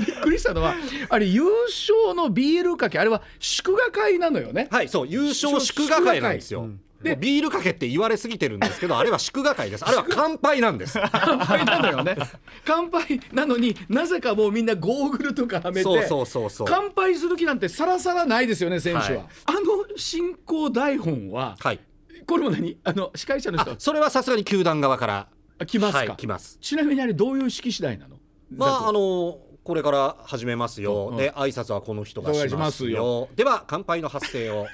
[0.00, 0.74] びっくりしたのは
[1.08, 4.68] あれ優勝のビールかけあれは祝賀会なのよね。
[4.70, 6.66] はいそう優勝祝賀会なんですよ、
[7.02, 9.84] でビールかけって言われすぎてるんですけど あれは祝賀会です。
[9.84, 10.98] あれは乾杯なんです。
[11.12, 12.16] 乾杯なのよね。
[12.64, 16.66] 乾杯なのになぜかもうみんなゴーグルとかはめてそうそうそうそう。
[16.68, 19.18] 乾杯する気なんてさらさらないですよね選手は、はい。
[19.46, 19.60] あの
[19.96, 21.80] 進行台本ははい。
[22.26, 22.78] これも何？
[22.84, 23.72] あの司会者の人。
[23.72, 25.28] あそれはさすがに球団側から。
[25.58, 26.58] あ来ますか、はい来ます。
[26.60, 28.16] ちなみにあれどういう式次第なの？
[28.50, 33.28] まああのこれから始めますよ、うんで挨拶はこの人がしまますよ。
[33.36, 34.66] では乾杯の発声を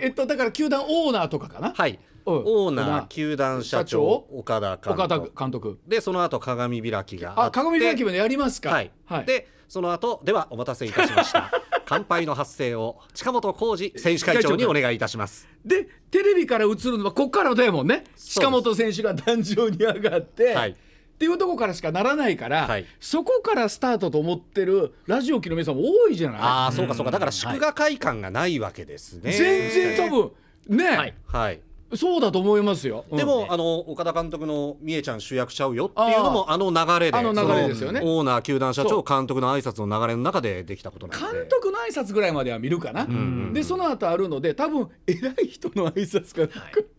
[0.00, 1.98] えっとだから球団オーナーとかかな、はい。
[2.26, 2.34] うん。
[2.34, 5.32] オーナー球団社長岡田監督。
[5.38, 5.78] 監督。
[5.86, 7.40] でその後鏡開きがあって。
[7.42, 8.70] あ鏡開きまでやりますか。
[8.70, 11.50] はい、はい、でその後ではお待たせいたしました。
[11.88, 15.48] 乾杯の発声を近本浩二選手会長にお願いいたします。
[15.64, 18.04] でテレビから映るのはこっからだよもんね。
[18.16, 18.34] す。
[18.40, 20.76] 近本選手が壇上に上がって、はい
[21.16, 22.84] っていうとこからしかならないから、はい。
[23.00, 26.40] そこからスタートと思ってるラジオ機の皆さんも多いじゃない？
[26.42, 27.10] ああそうかそうか。
[27.10, 30.30] だから祝賀会感がないわけですね、全然多
[30.68, 31.14] 分ね、はい。
[31.26, 31.60] はい。
[31.94, 33.04] そうだと思いますよ。
[33.12, 38.00] でも、あの岡田監督の「みえちゃん主役ちゃうよ」っていうのもあの流れであの流れですよね。
[38.02, 41.38] オーナー球団社長監督の挨拶の流れの中でできたことなんで。
[41.38, 43.06] 監督の挨拶ぐらいまでは見るかな、
[43.52, 46.95] でその後あるので多分偉い人の挨拶がなくって、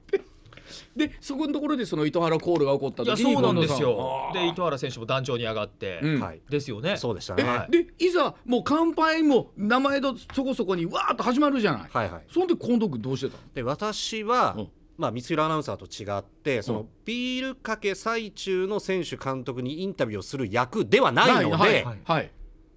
[0.96, 4.32] でそこのところでその糸原コールが起こったいや時にそうなんですよ。
[4.34, 6.20] で糸原選手も壇上に上がって、うん。
[6.20, 6.42] はい。
[6.50, 6.98] ですよね。
[6.98, 7.72] そうでしたね、はい。
[7.72, 12.24] でいざもう乾杯も名前とそこそこにわーっと始まるじゃない、はいはい。
[12.32, 13.44] その時近藤君どうしてたの？
[13.54, 14.70] で私は、うん。
[14.98, 22.32] まあ、三浦アナウンサーと違ってその、うんビールかけ最中の選手監督にインタビューをする役ではないので,、はいはいはい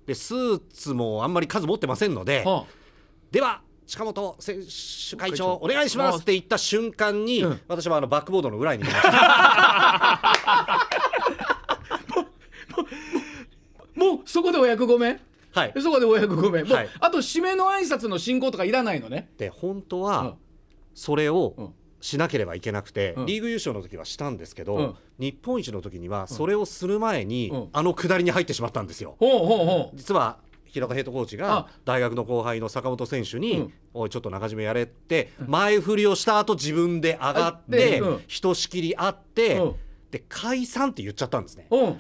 [0.07, 2.66] でスーツもあんまり数持ってませんので、は
[3.31, 4.61] では近本選
[5.11, 7.61] 手会長お願いしますって言った瞬間に、うん。
[7.66, 8.85] 私はあのバックボードの裏に
[13.96, 15.18] もうそこでお役御免
[15.53, 15.72] はい。
[15.83, 16.88] そこでお役御免もう、はい。
[17.00, 19.29] あと締めの挨拶の進行とかいらないのね。
[19.38, 20.05] で本当うん。
[20.05, 20.37] は
[20.94, 21.35] それうん。
[21.35, 23.26] をしなければいけなくて、うん。
[23.26, 24.94] リーグ優勝の時はしたんですけど、うん。
[25.18, 27.68] 日本一の時にはそれをする前に、うん。
[27.72, 29.16] あの下りに入ってしまったんですよ。
[29.18, 29.96] ほうほうほう。
[29.96, 30.38] 実は
[30.72, 31.46] 平田ヘッドコーチあ。
[31.46, 33.72] が大学の後輩の坂本選手に「うん。
[33.94, 38.22] おいちょっと中締めやれ」って前振りをした後自分で上がっでてうん。
[38.26, 39.74] ひとしきりあってうん。
[40.11, 41.66] で解散って言っちゃったんですね。
[41.70, 41.98] うん。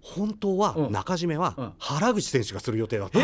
[0.00, 0.92] 本当はうん。
[0.92, 1.40] 中締めうん。
[1.40, 3.18] は原口選手がする予定だった。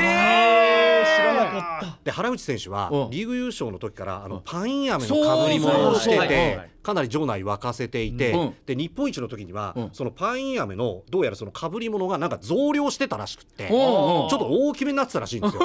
[1.04, 3.10] えー、知らなかったで原口選手はうん。
[3.10, 5.24] リーグ優勝の時からあのパイン飴のそう。
[5.24, 6.70] かぶり物をしててはい。
[6.82, 8.54] かなり場内沸かせていてうん。
[8.66, 9.90] で日本一の時にはうん。
[9.92, 15.62] そのパイン飴のどうやらそのかぶり物がなんか増量してたらしくってちょっと大きめになってたらしいんですよ。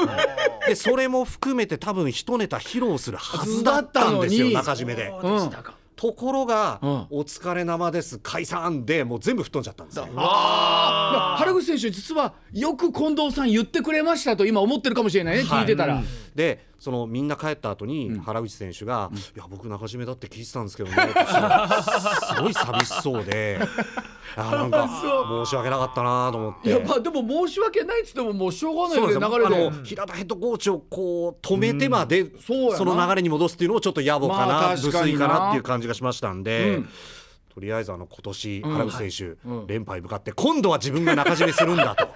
[0.68, 5.12] でそれも含めて多分一ネタ披露するはずだったんですよ中締めで。
[5.22, 5.79] そうでしたか。
[6.00, 10.08] ところがうん「お疲れ生です解散」でもう全部吹っ飛んじゃったんですよ。
[10.16, 16.02] あ原口選手実はよく近藤さん言ってくれましたと今思ってるかもしれないね聞いてたら、
[16.36, 20.96] でそのみんな帰った後に原口選手が「いや僕中締めだって聞いてたんですけどね」
[22.36, 23.60] すごい寂しそうで。
[24.36, 24.88] あなんか
[25.46, 26.70] 申し訳なかったなと思って。
[26.70, 29.72] いやまあでも申し訳ないっつってももうしょうがないで流れで。
[29.84, 32.54] 平田ヘッドコーチをこう止めてまで、そ
[32.86, 36.82] の流れに戻すっていうのもちょっと野暮かな、無粋かなっていう感じがしましたんで。
[37.54, 42.08] とりあえずあの今年原口選手、連覇へ向かって今度は自分が中締めするんだと。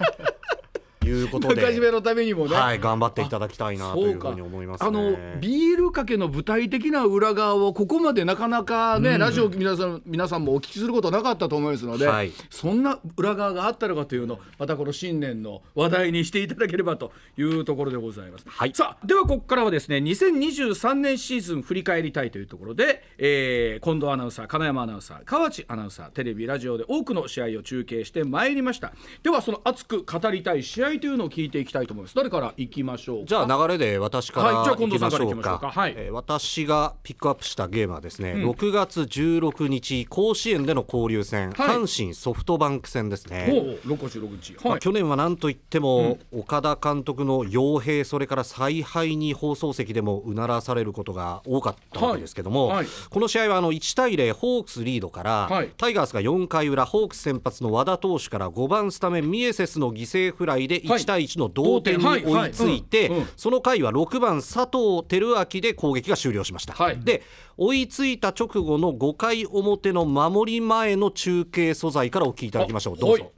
[1.04, 1.64] いうことで。
[1.64, 28.93] 中締めのためにもね、はい、頑張っていただきたいなというふうに思います、ね、あのビールかけの具体的な裏側をここまでなかなかね、うん、ラジオ皆さん皆さんもお聞きすることなかったと思いますので、はい、そんな裏側があったのかというのをまたこの新年の話題にしていただければというところでございます、はい、さあではここからはですね2023年シーズン振り返りたいというところで、えー、近藤アナウンサー金山アナウンサー河内アナウンサーテレビラジオで多くの試合を中継してまいりました。
[29.22, 32.15] ではその熱く語りたい試合というのを聞いていきたいと思います。
[32.15, 35.17] 誰からいきましょうじゃあ流れで私からはい、じゃあ近藤さんか。
[35.17, 35.71] らいきましょうか。
[35.71, 43.47] はい、えー、私がピックアップしたゲームはですね、うん、6月16日甲子園での交流戦、はい、阪神ソフトバンク戦ですね。
[43.85, 44.67] 6月16日、はい。
[44.69, 52.77] まあ、去年は何といっても、うん、岡田監督の傭兵それから采配に放送席でもうならされることが多かったわけですけども、はい。
[52.77, 67.23] はい、この試合はあの1対0ホークスリードから、タイガースが4回裏ホークス先発の和田投手から5番スタメンミエセスの犠牲フライで1対1の同同点に追いついて、その回は6番佐藤輝明で攻撃が終了しました、はい、で
[67.57, 72.97] 追いついた直後の5回表の守り前の中継素材からお聞きいただきましょう。
[72.97, 73.31] どうぞ。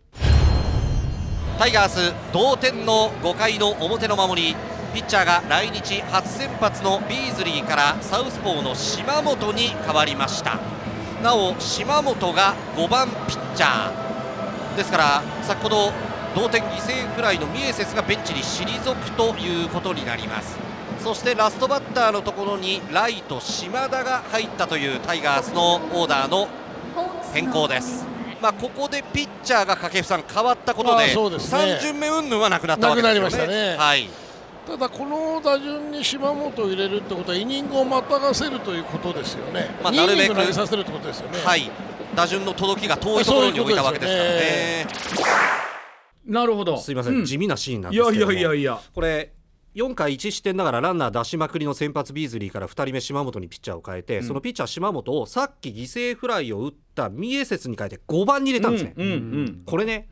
[1.57, 4.55] タイガース同点の5回の表の守り
[4.93, 10.59] ピッチャーが来日初先発のビーズリーからサウスポーの島本に変わりました。
[11.23, 14.75] なお島本が5番ピッチャー。
[14.75, 15.91] ですから先ほど
[16.35, 20.57] 同点犠牲フライのミエセスがベンチに退くということになります
[20.99, 26.49] そしてラストバッターのところにライト島田が入ったというタイガースのオーダーの
[27.33, 28.05] 変更です
[28.41, 33.71] まあ、ここでピッチャーが掛布さん変わったことで、ね、3巡目云々はなくなったわけですよね。
[33.71, 34.07] ねはい、
[34.67, 39.75] ただ、この打順に島本を入れるってことはイニングをまたがせるということですよね。
[39.81, 41.39] まあ、なるべく投げさせるってことですよね。
[41.43, 41.71] はい、
[42.13, 45.74] 打順の届きが遠いところに置いたわけですからね。
[46.25, 46.77] なるほど。
[46.77, 49.33] すいません、うん、地味なシーンなんですけどいやいやいやこれ
[49.75, 60.07] 4回1失点ながらランナー出しまくりの先発ビーズリーから2人目島本にピッチャーを変えて、うん、そのピッチャー島本をさっき犠牲フライを打った三重節に変えて5番に入れたんですね、うんうんうん、これね、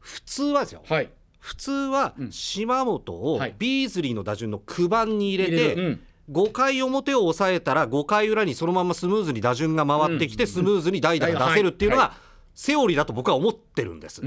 [0.00, 5.98] 普通はですよ、はい、普通は島本をビーズリーの打順の9番に入れて、はい
[6.30, 12.14] 5回表を抑えたら5回裏にそのままスムーズに打順が回ってきてスムーズに代打が出せるっていうのが
[12.54, 14.22] セオリーだと僕は思ってるんです。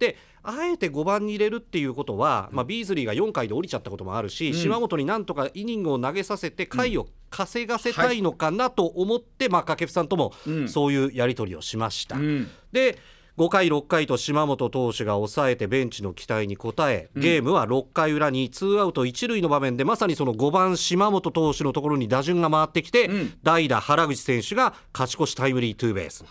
[0.00, 0.16] で
[0.50, 10.32] あえて5番に入れるっていうことは、まあ、ビーズリーが4回で降りちゃったこともあるし、うん、島本になんとかイニングを投げさせて回を稼がせたいのかなと思って、うんはい、まあ、掛布さんとも
[10.66, 12.16] そういうやり取りをしました。
[12.16, 12.98] うん、で
[13.36, 23.08] 5回、6回と島本投手が抑えてベンチの期待に応えゲームは6回裏にツーアウト1塁の場面でまさにその5番、島本投手のところに打順が回ってきて、
[23.44, 26.24] 代打、原口選手が勝ち越しタイムリーツーベース。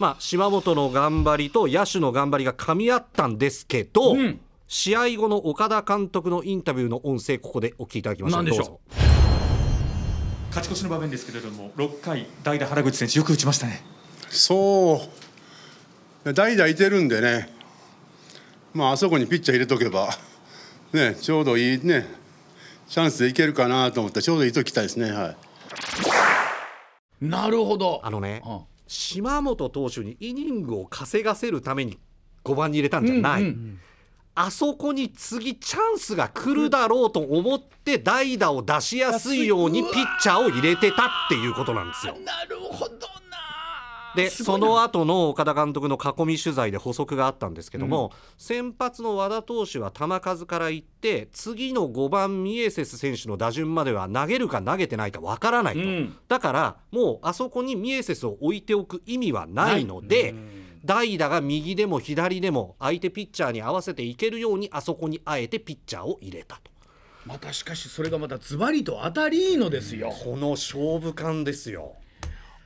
[0.00, 8.44] まあ、島本の頑張りと野手の頑張りが噛み合ったんですけど、うん、試合後の岡田監督のインタビューの音声ここでお聞きいただきましょう。
[10.48, 13.84] 勝ち越しの場面ですけれども6回代打原口選手よく打ちましたね。
[14.30, 15.02] そ
[16.24, 16.32] う。
[16.32, 17.50] 代打いてるんでね。
[18.72, 20.08] まああそこにピッチャー入れとけば
[20.94, 22.06] ねちょうどいいね。
[22.88, 25.12] チャンスでいけるかなと思ってちょうどいいときたいですね。
[25.12, 25.36] はい。
[27.20, 28.00] なるほど。
[28.02, 28.60] あのね、うん
[28.90, 31.96] 島本投手にイニングを稼がせるために
[32.42, 33.80] 5番に入れたんじゃない、うんうん、
[34.34, 42.16] あそこに次チャンスが来るだろうと思って代打を出しやすいようにピッチャーを入れてたっていうことなんですよ。
[42.24, 43.06] なるほど
[44.16, 60.34] でその後の岡田監督の囲み取材で補足があったんですけども、うん、先発の和田投手は球数から言って次の5番ミエセス選手の打順までは投げるか投げてないかわからないと、うん、だからもうあそこにミエセスを置いておく意味はないので、
[60.84, 66.70] 代打が右でも左でも相手ピッチャーに合わせていけるようにあそこにあえてピッチャーを入れたと。
[67.26, 70.10] またしかしそれがまたズバリと当たりのですよ。
[70.24, 71.96] この勝負感ですよ。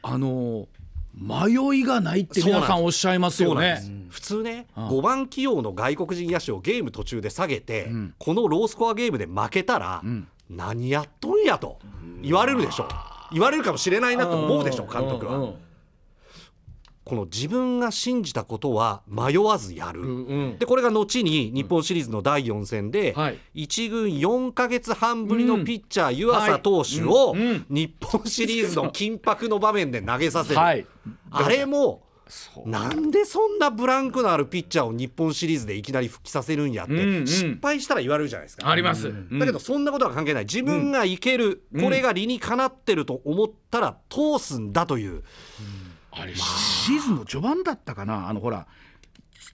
[0.02, 0.68] あの
[1.16, 3.80] 迷いがないって皆さんおっしゃいますよね。
[4.08, 11.78] 普通ね、うん、5番起用の外国人野手をゲーム途中で下げて、うん、このロースコアゲームで負けたら、うん、何やっとんやと
[12.22, 12.84] 言われるでしょ。
[12.84, 12.88] う
[13.32, 15.52] 言われるかもしれないなと思うでしょう監督は。
[17.04, 23.20] この自分が信じたことは迷わずやる、うんうん、でこれが後に日本シリーズの第4戦で、うん。
[23.20, 27.34] はい、1軍4か月半ぶりのピッチャー、うん、湯浅投手を
[27.68, 30.86] 日本シリーズの緊迫の場面で投げさせる、はい、
[31.30, 32.02] あれも
[32.64, 38.70] なんでそんなブランクのあるピッチャーを日本シリーズでいきなり復帰させるんやって、うんうん、失敗したら言われるじゃないですか。
[38.70, 40.44] あります、だけどそんなことは関係ない。
[40.44, 45.22] 自分がいける、うん、これが理にかなってると思ったら通すんだという。
[46.16, 48.28] あれ、シーズンの序盤だったかな？
[48.28, 48.66] あのほら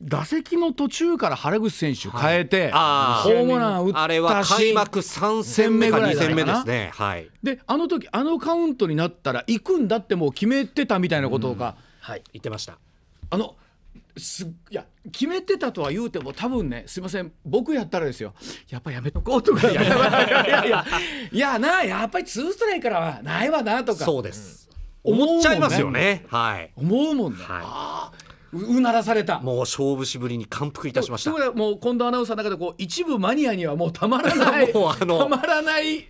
[0.02, 6.90] 打席の途中から原口選手変えて、はい、ホームラン打ったあれは開幕3戦目か2戦目ですね。
[6.94, 11.68] はい、であの時あのカウントになったら行くんだってもう決めてたみたいなことが。
[11.68, 11.74] うん。
[12.00, 12.22] はい。
[12.32, 12.78] 言ってました。
[13.28, 13.56] あの
[14.16, 18.34] すいや決めてたとは言うても多分ねすいません僕やったらですよ
[18.68, 19.70] やっぱやめとこうとか。
[19.70, 20.84] いやいやいや
[21.32, 21.58] いや。
[21.60, 24.04] なやっぱりツーストライクからはないわなとか。
[24.04, 26.24] そうです、うん、思っちゃいますよね。
[26.28, 26.72] はい。
[26.76, 28.12] 思うもんね、は
[28.52, 29.40] い、うならされた。
[29.40, 31.30] もう勝負しぶりに感服いたしました。
[31.52, 34.72] もう近藤アナウンサーの中でこう一部マニアにはもうたまらない。
[34.74, 36.06] もうあのたまらない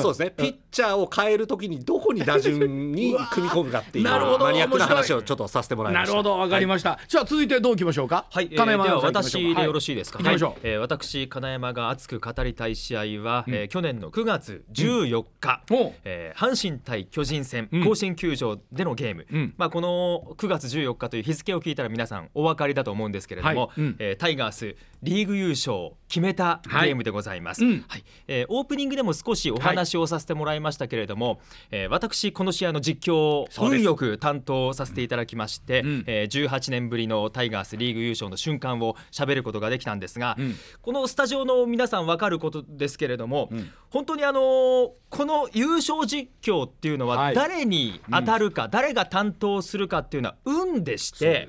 [0.00, 6.12] そうですね、ピッチャーを変えるときにどこに打順に組み込むかっていうマニアックな話をちょっとさせてもらいました。
[6.12, 6.38] なるほど。
[6.38, 8.26] わかりました、はい、じゃあ続いてどういきましょうか？
[8.30, 23.80] はい、金山、えー、では私でよろしいですか、はい、はい、えー、私金山が熱く語りたい試合は、うん、えー、去年の9月14日、うん、えー、阪神対巨人戦、うん、甲子園球場でのゲーム、うん、まあこの9月14日という日付を聞いたら皆さんお分かりだと思うんですけれども、はい。
[23.80, 31.38] うん、えー、タイガースリーグ優勝決めたゲームでございます、はい、はい、えー、オープニングでも少しお話をさせてもらいましたけれども、はい、
[31.72, 51.48] えー、私この試合の実況を運よく担当させていただきまして、うん、えー、18年ぶりのタイガースリーグ優勝の瞬間を喋ることができたんですが、うん、このスタジオの皆さん分かることですけれども、うん、本当にあのー、この優勝実況っていうのは誰に当たるか、はい、誰が担当するかっていうのは運でして、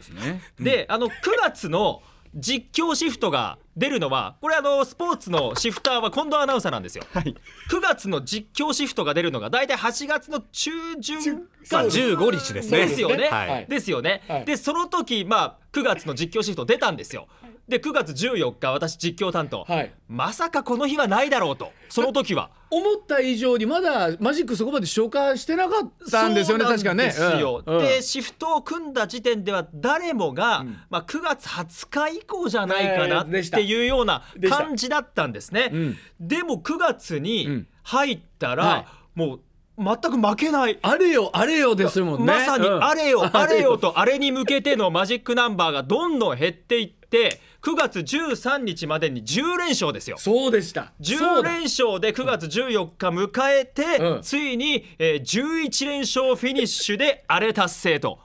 [0.60, 1.12] で、ね、あの9
[1.42, 2.02] 月の
[2.36, 7.36] 実況シフトが出るのはこれあのスポーツのシフターは近藤アナウンサーなんですよ、はい、
[7.72, 10.72] 9月の実況シフトが出るのが大体8月の中
[11.02, 11.38] 旬
[11.70, 12.86] か15日ですね。
[12.86, 17.28] ですよね、はい、ですよね、はい、でその時まあ9月の実況シフト出たんですよ
[17.68, 21.72] で9月14日私実況担当、はい、まさかこの日はないだろうと。
[21.90, 22.50] その時は。
[22.70, 39.40] 思った以上にまだマジックそこまで消化してなかったんですよね確かねですよ、うん、でシフトを組んだ時点では誰もが、うん、まあ、9月20日以降じゃないかなっていうような感じだったんですね、うん、でも9月に入ったら、はい、もう
[39.78, 40.78] 全く負けない。
[40.82, 42.26] あれよあれよですもんね。
[42.26, 50.18] まさにあれよ、あれよと あれに向けてのマジックナンバーがどんどん減っていって9月13日までに10連勝ですよ。
[50.20, 50.92] そうでした。
[51.00, 58.20] 10連勝で9月14日迎えて、うん、ついに、えー、11連勝フィニッシュであれ達成と。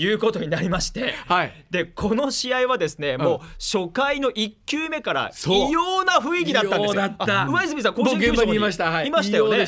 [0.00, 7.02] いうことになりまして、はい、でこの試合はですね、うん、もう初回の1球目から異様な雰囲気だったんですよ。
[7.48, 9.58] 上泉さん甲子園球場にいました、はい、いましたよね。
[9.58, 9.64] うん、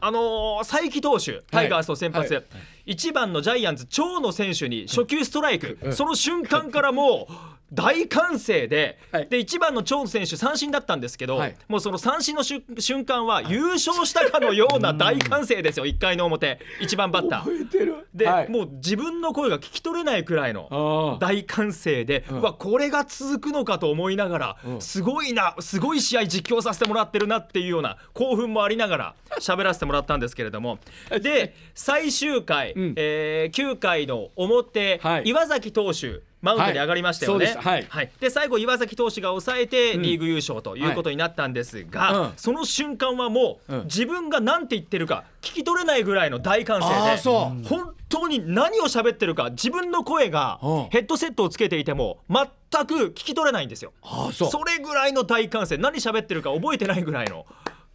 [0.00, 2.42] あのー、佐伯投手タイガースの先発、はい。
[2.42, 2.52] はい、
[2.90, 7.32] 1番のジャイアンツ長野選手に初球ストライク、その瞬間からもう
[7.72, 15.86] 大歓声で,、で1番のチョン選手三振だったんですけど、はい、もうその三振の瞬間は優勝したかのような大歓声ですよ。
[15.86, 16.58] 1回の表。
[16.80, 18.04] 1番バッター。
[18.14, 30.78] で、はい、もう自分の声が聞き取れないくらいの大歓声で、うん、わこれが続くのかと思いながら、うん、すごいなすごい試合実況させてもらってるなっていうような興奮もありながら喋らせてもらったんですけれども。
[31.22, 37.54] で最終回、うん、えー、9回の表、はい、岩崎投手マウンドに上がりましたよね。
[37.58, 50.58] はい、はい、で最後岩崎投手が抑えてリーグ優勝ということになったんですが、うんはい、その瞬間はもう、自分が何て言ってるか聞き取れないぐらいの大歓声で本当に何を喋ってるか自分の声が
[50.90, 53.92] ヘッドセットをつけていても全く聞き取れないんですよ。
[54.32, 55.76] それぐらいの大歓声。
[55.76, 57.44] 何喋ってるか覚えてないぐらいの。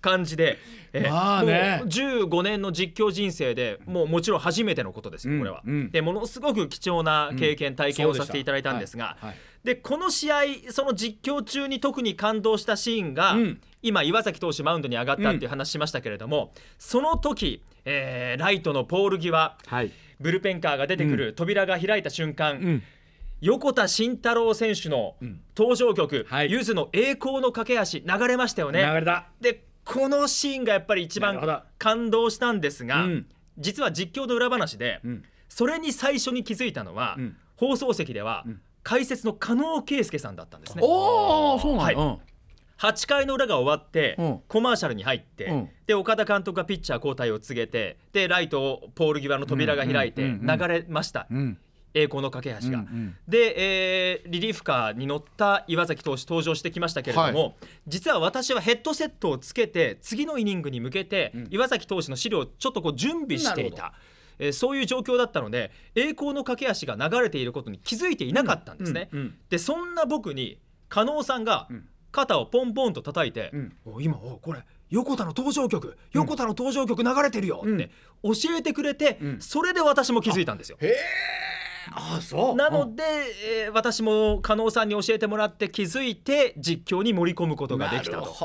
[0.06, 0.60] 感じで、
[0.94, 22.82] えまあね、もう15年の実況人生でもうもちろん初めてのことですこれは、うん、でものすごく貴重な経験、うん、体験をさせていただいたんですが、はいはい、でこの試合その実況中に特に感動したシーンが、うん、今岩崎投手マウンドに上がったっていう話しましたけれども、その時、えー、ライトのポール際、はい、ブルペンカーが出てくる、扉が開いた瞬間、
[23.42, 25.16] 横田慎太郎選手の
[25.56, 28.82] 登場曲「ゆ、ず、の栄光の架け橋」流れましたよね。
[29.40, 33.26] でこのシーンがやっぱり一番感動したんですが、うん、
[33.58, 38.46] 実は実況の裏話で、うん、それに最初に気づいたのは、うん、放送席では、
[38.84, 40.82] 解説の加納圭介さんだったんですね。
[40.84, 41.96] おそうなん、はい。
[42.78, 44.18] 8回の裏が終わって、
[44.48, 51.28] コマーシャルに入って、で岡田監督がピッチャー交代を告げてでライトポール際の扉が開いて流れました。
[51.96, 57.54] 栄光の架け橋が、うんうん、で、えー、リリーフカーに乗った岩崎投手登場してきましたけれども、はい、
[57.88, 63.94] 実は私はヘッドセットをつけて次のイニングに向けて、うん、岩崎投手の資料をちょっとこう準備していた。
[64.38, 69.08] えー、そういう状況だったので栄光の架け橋が流れていることに気づいていなかったんですね。
[69.14, 71.70] うんうんうん、でそんな僕に加納さんが
[72.12, 77.90] 肩をポンポンと叩いて「うん、お今おこれ横田の登場曲横田の登場曲流れてるよ」って
[78.24, 80.78] 教えてくれて、うん、それで私も気づいたんですよ。
[80.82, 81.55] へえ
[81.92, 82.56] あそう。
[82.56, 83.04] なので、
[83.66, 88.36] えー、私も加納さんに教えてもらって気づいて実況に盛り込むことができたと。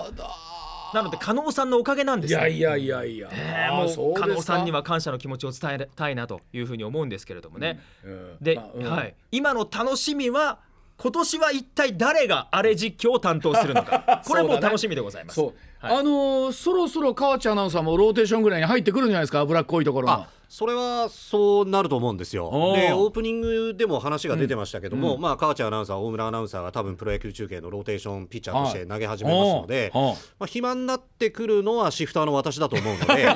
[0.92, 10.58] なので加納さんのおかげなんですいやいやいやいや、えー、もう加納さんには感謝の気持ちを伝えたいなというふうに思うんですけれどもね、うんうん、で、うん、はい、今の楽しみは
[10.96, 14.20] 今年は一体誰があれ実況を担当するのか。
[14.26, 15.50] これも楽しみでございます、ね。
[15.78, 19.40] はい、あのー、そろそろ河内アナウンサーもローテーションぐらいに入ってくるんじゃないですか。
[19.40, 20.26] 脂っこいところの。
[20.50, 22.50] それはそうなると思うんですよ。
[22.74, 33.26] でオープニングでも話が出てましたけども、うん、まあ河内アナウンサー大村アナウンサーが多分プロ野球中継のローテーションピッチャーとして投げ始めますので、まあ、暇になってくるのはシフターの私だと思うので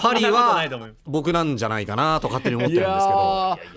[0.00, 0.66] 針は
[1.04, 3.12] 僕なんじゃないかなと勝手に思ってるんですけ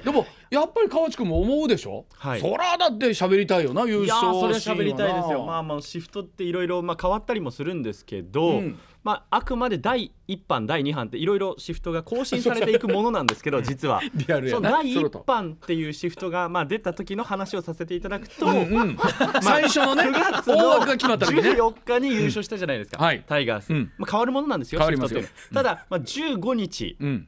[0.05, 0.11] ど。
[0.13, 5.45] でもやっぱり河内君も思うでしょ、はい、そらだって喋りたいよな優勝いやそれは喋りたいですよ。
[5.45, 13.99] まあまあシフトっていろいろ変わったりもするんですけど、うんまあ、あくまで第1版第2版っていろいろシフトが更新されていくものなんですけど実は。
[14.13, 14.71] リアルやな。
[14.71, 18.95] 第1版っていうシフトがまあ出た時の話をさせていただくと、うんうん。
[18.95, 25.21] まあ、最初のね9月の14日に優勝したじゃないですか、うんはい、タイガース、うん、まあ、変わるものなんですよ変わりますよ。
[25.53, 27.27] ただ、まあ、15日、うん。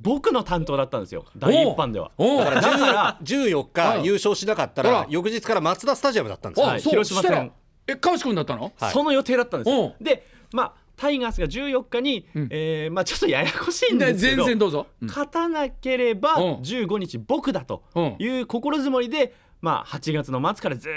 [0.00, 2.10] 僕の担当だったんですよ第一版では。
[2.18, 7.52] だからだから14日優勝しなかったら翌日からマツダスタジアムだったんですよ、はい、広島戦。
[7.86, 9.94] え川内君だったの、はい、その予定だったんですよ。
[10.00, 17.82] でまあタイガースが14日に、うん、えー、まあ、ちょっとややこしいんですけど全然どうぞ、うん、勝たなければ15日僕だと
[18.20, 20.92] いう心づもりで、まあ、8月の末からずっ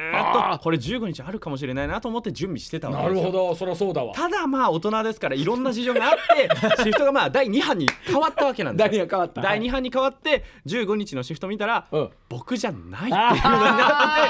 [0.53, 3.56] とこれ15日あるかもしれないなと思って準備してたわけですなるほど。
[3.56, 4.14] そりゃそうだわ。
[4.14, 6.49] ただまあ大人ですからいろんな事情があって
[6.84, 9.41] シフトがまあ第2波に変わったわけなんです第2波変わった。
[9.41, 14.30] 第2波に変わって15日のシフト見たら、うん、僕じゃないっていうのになって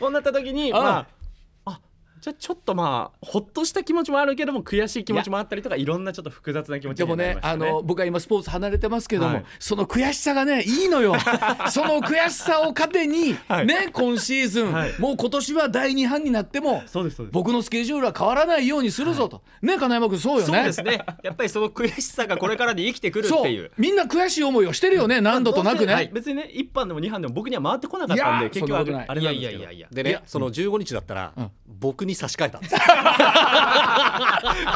[0.00, 1.06] こうなった時にまあ
[2.24, 11.16] じゃあちょっとまあほっとした気持ちもあるけども悔しい気持ちもあったりとかいろんなちょっと複雑な気持ちになりました、ね、でもねあの僕は今スポーツ離れてますけども、はい、その悔しさがねいいのよ。
[11.70, 16.82] その悔しさを糧に、はい、ね今シーズン、はい、もう今年は第2版になっても
[17.30, 20.54] 僕のスケジュールは変わらないようにするぞと、ね金山君そうよね。
[20.54, 21.04] そうですね。
[21.22, 23.70] やっぱりその悔しさがこれからで生きてくるっていう。
[23.76, 29.20] みんな悔しい思いをしてるよね何度となくね、別にね1版でも2版でも僕には回ってこなかったんで結局あれなんですけど。
[29.20, 31.50] いやいやいやでねその15日だったら、うん。
[31.66, 32.58] 僕に差し替えた。
[32.58, 32.74] んです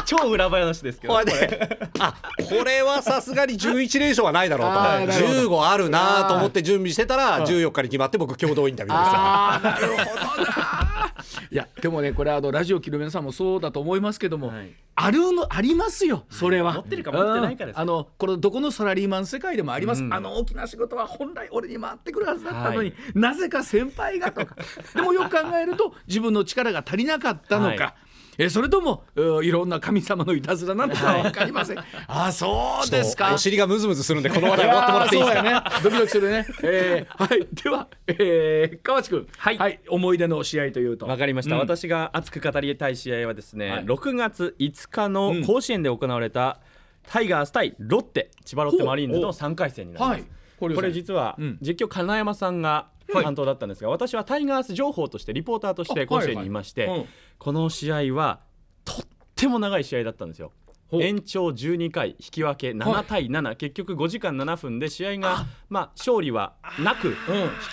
[0.05, 1.79] 超裏話ですけどこれ。
[1.99, 4.79] あこれはさすがに11連勝はないだろうと。
[4.79, 9.87] 15あるなと思って準備してたら14日に決まって僕共同インタビューでしたなる
[10.25, 10.88] ほどな
[11.51, 24.55] いやでもねこれあのラジオ切る皆さんもそうだと思いますけども、はい、あるのありますよそれは、持ってるか持ってないかあのこのどこのサラリーマン世界でもあります、うん、あの大きな仕事は本来俺に回ってくるはずだったのに、はい、なぜか先輩がとか。
[24.95, 28.08] でもよく考えると自分の力が足りなかったのか、はい
[28.39, 29.03] えそれとも
[29.43, 33.33] いろんな神様のいたずらなのか分かりません、はい、あそうですか。
[33.33, 35.61] お尻がムズムズするんでこの話題終わってもらっていいですか ね。
[35.83, 37.47] ドキドキするね、えー、はい。
[37.51, 41.05] では、えー、河内君、はい、はい、思い出の試合というと。
[41.05, 46.61] 分かりました、うん、私が熱く語りたい試合はですね、はい、6月5日の甲子園で行われた、
[47.09, 48.31] タイガース対ロッテ。
[48.45, 50.27] 千葉ロッテマリーンズの3回戦になります、
[50.57, 57.05] これ実は、実況金山さんが担当だったんですが、私はタイガース情報としてリポーターとして甲子園にいまして、
[57.37, 58.41] この試合は
[58.85, 58.95] とっ
[59.35, 60.51] ても長い試合だったんですよ。
[60.91, 67.13] 延長12回引き分け7対7、はい、結局5時間7分で試合がまあ、勝利はなく、引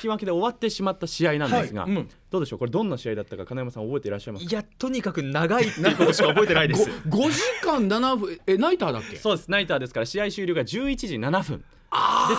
[0.02, 1.92] き分けで終わってしまった試合なんですが、はい。
[1.92, 2.58] うん、どうでしょう？
[2.58, 6.90] これどんな試合だったか金山さん覚えていらっしゃいますいやとにかく長いっていうことしか覚えてないです。
[7.08, 9.16] 5, 5時間7分えナイターだっけ？
[9.16, 11.58] そうですナイターですから試合終了が11時7分。
[11.60, 11.64] で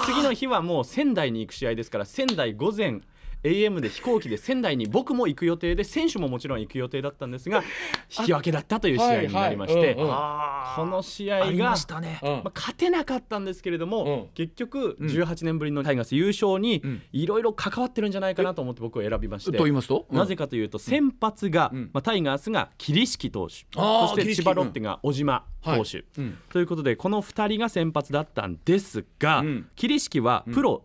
[0.06, 3.02] 次の日はもう仙台に行く試合ですから仙台午前
[3.48, 7.64] AM で飛行機で仙台に僕も行く予定で選手ももちろん行く予定だったんですが
[8.20, 12.20] 引き分けだったという試合になりまして、この試合が、ね。
[12.22, 16.82] まあ、勝てなかったんですけれども、結局18年ぶりのタイガース優勝に
[17.12, 23.66] いろいろ関わってるんじゃないかなと思って僕は選びまして、と言いますと、なぜかというと先発が、まあ、タイガースが桐敷投手。
[23.74, 26.04] そして千葉ロッテが小島投手、
[26.50, 29.44] ということでこの2人が先発だったんですが、
[29.76, 30.84] 桐敷はプロ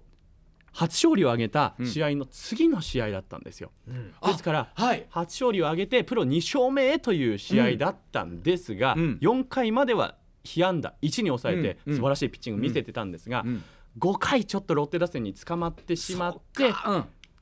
[0.72, 13.44] 初勝利を挙げた試合の次の試合だったんですよ、うん、ですから、はい、初勝利を挙げてプロ2勝目へという試合だったんですが、うん、4回までは被安打1に抑えて素晴らしいピッチングを見せてたんですが、
[13.98, 16.72] 5回ちょっとロッテ打線に捕まってしまって、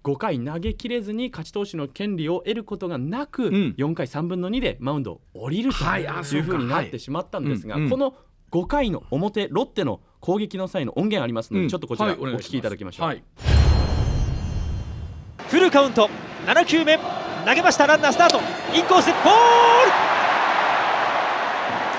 [0.02, 6.06] 5回投げきれずに勝ち投手の権利を得ることがなく、うん、4回3分の2でマウンドを降りるとい。
[6.40, 8.14] うふうになってしまったんですが、この
[8.50, 13.22] 5回の表ロッテの攻撃の際の音源ありますので、うん、ちょっとこちらお聞きいただきましょう、はい、
[15.48, 16.08] フルカウント。
[16.46, 16.98] 7球目。
[17.46, 17.86] 投げました。
[17.86, 18.40] ランナースタート。
[18.74, 19.14] インコースボー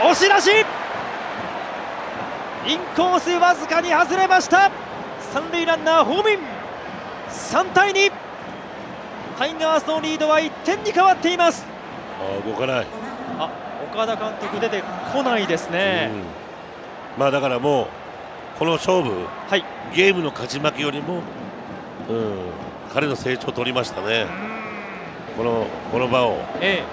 [0.06, 0.12] ル。
[0.12, 0.66] 押し出し。
[2.68, 4.72] インコースわずかに外れました。
[5.34, 6.40] 三塁ランナーホームイン。
[7.30, 8.12] 3対2
[9.38, 11.66] タイガースのリードは1点に変わっています。
[12.20, 12.88] あ動かない。
[13.40, 16.41] あ岡田監督出てこないですね、うん、まあ
[17.20, 17.88] だからもう
[18.60, 21.22] この勝負、はい、ゲームの勝ち負けよりも、
[22.10, 22.36] うん、
[22.94, 24.28] 彼の成長を取りましたね、
[25.38, 26.84] このこの場を、え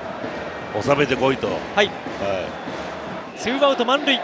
[0.76, 1.86] え、収めてこいと、はい。
[1.86, 1.92] は
[3.36, 4.20] い、ツーアウト満塁。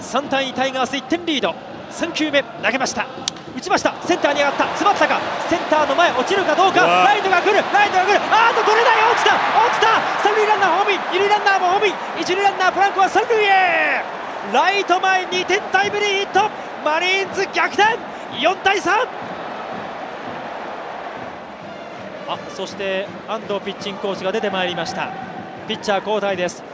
[0.00, 1.54] 3対2タイガース1点リード。
[1.90, 3.06] 3球目投げました。
[3.56, 3.94] 打ちました。
[4.02, 4.64] センターに上がった。
[4.68, 5.20] 詰まったか。
[5.48, 6.80] センターの前落ちるかどうか。
[6.80, 7.60] ライトが来る。
[7.72, 8.20] ライトが来る。
[8.30, 9.02] あーと取れない。
[9.12, 9.34] 落ちた。
[9.34, 10.22] 落ちた。
[10.22, 11.00] 三塁ランナーホームイン。
[11.12, 11.94] 二塁ランナーもホームイン。
[12.20, 14.19] 一塁ランナープランクは三塁へ
[14.52, 16.50] ライト前2点タイムリーヒット。
[16.84, 17.98] マリーンズ逆転。
[18.38, 18.90] 4対3
[22.26, 25.12] あそして安藤ピッチングコーチが出てまいりました。
[25.68, 26.64] ピッチャー交代です。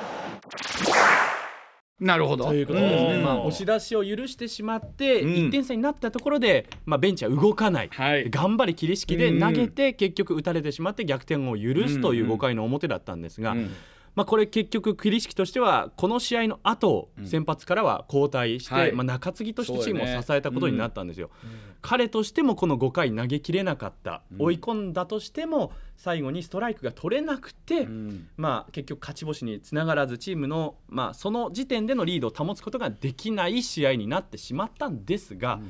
[1.98, 2.44] なるほど。
[2.44, 13.70] ということですね、まあ、押し出しを許してしまって、1点差になったところで、まあ、ベンチは動かない、はい、頑張り桐敷で投げて、結局打たれてしまって逆転を許すという5回の表だったんですが、うんうん
[14.16, 21.50] まあ、これ結局桐敷としてはこの試合の後、先発からは交代して、はい、まあ、中継ぎとしてチームを支えたことになったんですよ、ねうん、
[21.82, 35.60] 彼としてもこの5回投げきれなかった、うん、追い込んだとしても最後にストライクが取れなくて、うん、まあ、結局勝ち星につながらずチームの、まあ、その時点でのリードを保つことができない試合になってしまったんですが。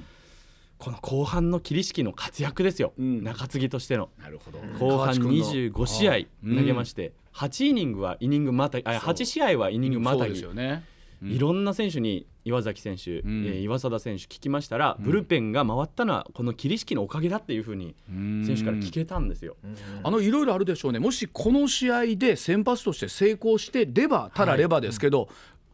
[0.79, 4.11] この後半の桐敷の活躍ですよ、中継ぎとしての。
[4.19, 4.59] なるほど。
[4.79, 6.13] 後半25試合
[6.43, 10.85] 投げまして、8イニングはイニングまたぎ8試合はイニングまたぎ、うんね。
[11.23, 19.57] うん、いろんな選手に岩崎選手、うん、えー、岩貞選手聞きましたら、ブルペンが回ったのはこの桐敷のおかげだっていうふうに選手から聞けたんですよ。
[20.03, 20.99] あのいろいろあるでしょうね。
[20.99, 25.29] もしこの試合で先発として成功してレバーただレバーですけど、はい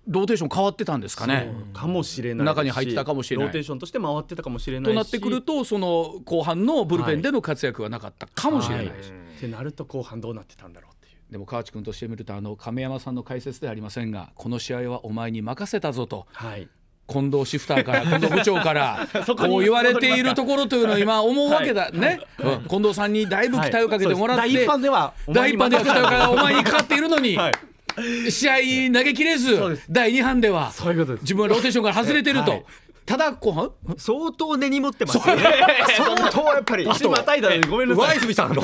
[0.07, 1.53] ローテーション変わってたんですかね。
[1.73, 3.47] かもしれない中に入ってたかもしれない。
[3.47, 8.87] ローテーションとして回ってたかもしれないとなってくるとその後半のブルペンでの活躍はなかったかもしれない。
[8.87, 8.89] し。
[8.89, 10.93] はい、ってなると後半どうなってたんだろう
[11.33, 16.27] でも河内君としてみるとあの亀山さんの解説ではありませんがこの試合はお前に任せたぞと。
[16.31, 16.69] はい。
[17.09, 21.91] 近藤シフターから 近藤部長からこう言われているところというのを今思うわけだ。
[21.91, 22.21] ね、
[22.69, 27.53] 近藤さんにだいぶ期待をかけてもらって、はい、第一般では第一般では期待がお前にかかっているのに、はい、
[28.31, 28.55] 試合
[28.93, 30.73] 投げきれず第2班では
[31.23, 32.65] 自分はローテーションから外れてると。
[33.05, 35.43] ただ後半相当根に持ってますよね。
[35.97, 36.85] 相当やっぱり。
[36.85, 38.15] 年またいだごめんなさい。
[38.15, 38.63] 上泉さんの？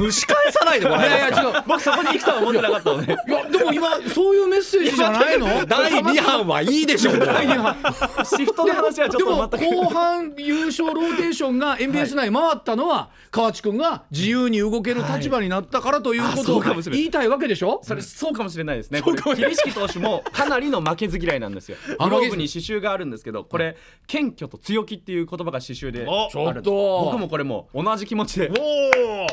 [0.00, 5.46] 蒸し返さないでもらえますか僕そこに行くとは思ってなかったのねいやでも今そういうメッセージじゃないの？
[5.66, 7.18] 第2班はいいでしょう。
[7.18, 7.76] 第2班
[8.24, 16.60] シフトの話はちょっとでも後半優勝ローテーションが MBS 内回ったのは河内君が自由に動ける立場になったからということを
[16.90, 17.80] 言いたいわけでしょ？
[17.84, 19.00] それそうかもしれないですね。
[19.02, 19.16] 桐
[19.54, 21.76] 敷投手もかなりの負けず嫌いなんですよ。
[22.00, 23.76] グローブに刺繍があるんですけどこれ
[24.06, 27.04] 謙虚と強気っていう言葉が刺繍でちょっと。
[27.04, 28.50] 僕もこれも同じ気持ちで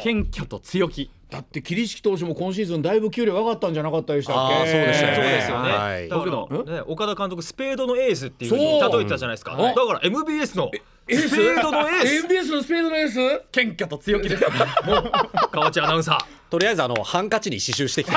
[0.01, 1.12] 謙虚と強気。
[1.30, 4.72] だって桐敷投手も今シーズンだいぶ給料上がったんじゃなかったでしたっけ？
[4.72, 5.16] そうでしたね。
[5.16, 9.56] そうですよね、はい、僕の、ね、岡田監督スペードのエースっていうふうに例えてたじゃないですか。
[9.56, 10.70] だから MBS の
[11.08, 11.30] エース？
[11.30, 13.41] スペードのエース？MBS のスペードのエース？
[13.51, 14.43] 謙虚と強気です
[14.86, 15.12] もう
[15.51, 16.43] 河内アナウンサー。
[16.54, 18.16] とりあえずあのハンカチに刺繍してきて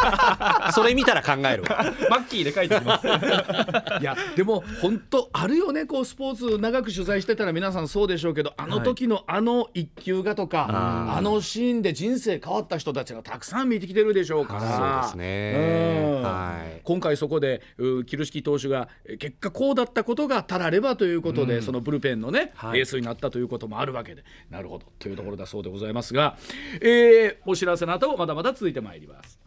[0.72, 1.62] それ見たら考える
[2.08, 3.04] マッキーで書いてきます。
[4.00, 5.84] いやでも本当あるよね。
[5.84, 14.60] こうスポーツ長く取材してたら皆さんそうでしょうけどあの時のあの一球がとか、はい、あのシーンで人生変わった人たちがたくさん見てきてるでしょうから。
[14.60, 17.60] そうですね、はい、今回そこで
[18.06, 24.24] キルシキ投手が結果こうだったことがたらればということで、うん、そのブルペンのね、はい、エースになったということもあるわけで。
[24.50, 24.86] なるほど。
[24.98, 26.36] というところだそうでございますが、
[26.80, 29.46] えー、お知らせの後まだまだ続いてまいります。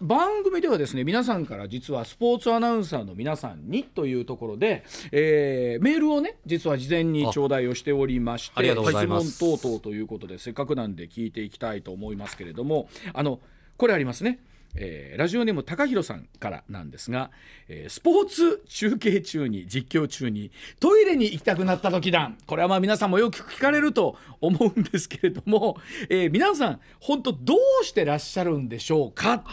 [0.00, 13.40] 番組ではですね皆さんから実はスポーツアナウンサーの皆さんにというところで、えー、メールをね実は事前に頂戴をしておりまして質問等々ということでせっかくなんで聞いていきたいと思いますけれどもあの
[13.78, 14.38] これありますね
[14.78, 17.30] えー、ラジオネーム高弘さんからなんですが、
[17.68, 20.50] えー、スポーツ中継中に実況中に
[20.80, 25.76] トイレに行きたくなった時だこれはまあ皆さんもよく聞かれると思うんですけれども、
[26.08, 29.44] えー、皆さん本当どうしてらっしゃるんでしょうか？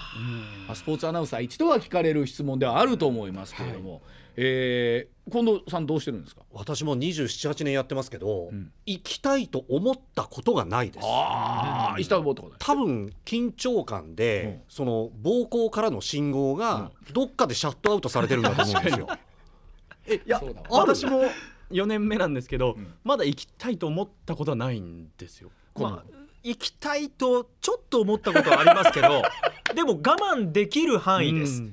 [0.73, 3.91] スポーツアナウンサー一度は聞かれる質問ではあると思いますけれども。
[3.93, 4.01] はい
[4.35, 6.41] えー、近藤さんどうしてるんですか？
[6.51, 11.05] 私も278年やってますけど、うん、行きたいと思ったことがないです。
[11.05, 19.07] ああ、行きたいと思ったこと多分緊張感で、うん、その膀胱からの信号がどっかでシャットアウトされてるんだと思うんですよ。
[20.05, 21.23] えいや私も
[21.71, 26.13] 4年目なんですけど、うん、まだ行きたいと思ったことはないんですよ、まあ、
[26.43, 29.23] 行きたいとちょっと思ったことはありますけど
[29.73, 31.63] でも我慢できる範囲です、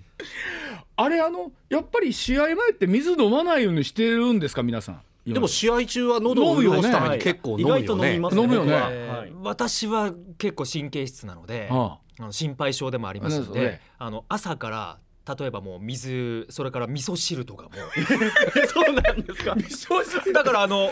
[1.03, 4.62] あれあのやっぱり試合前って水飲まないようにしてるんですか？
[4.62, 5.03] 皆さん。
[5.26, 8.14] でも試合中は喉を潤すために結構飲むよね。
[8.14, 9.32] 飲むよね。
[9.42, 11.98] 私は結構神経質なので、あ。
[12.18, 14.98] の心配性でもありますので、あの朝から
[15.38, 17.70] 例えばもう水それから味噌汁とかも。
[18.72, 19.52] そうなんですか。
[19.54, 20.32] 味噌汁。
[20.32, 20.90] だからあの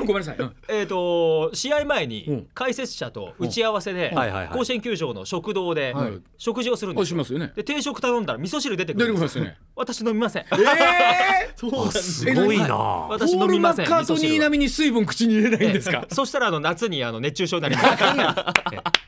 [0.00, 4.12] ごめんなさい、うん、えっ、と試合前に解説者と打ち合わせで、
[4.52, 5.94] 甲子園球場の食堂で
[6.36, 10.42] 食事をするんですよ,、ね、で定食頼んだら味噌汁出てくるんですよ、ね、私飲みません。
[10.42, 12.74] ええー、そうすごいな。
[12.76, 16.06] 私飲みませんカートニー並みに水分口に入れないんですか？
[16.10, 17.88] そしたらあの夏にあの熱中症になります。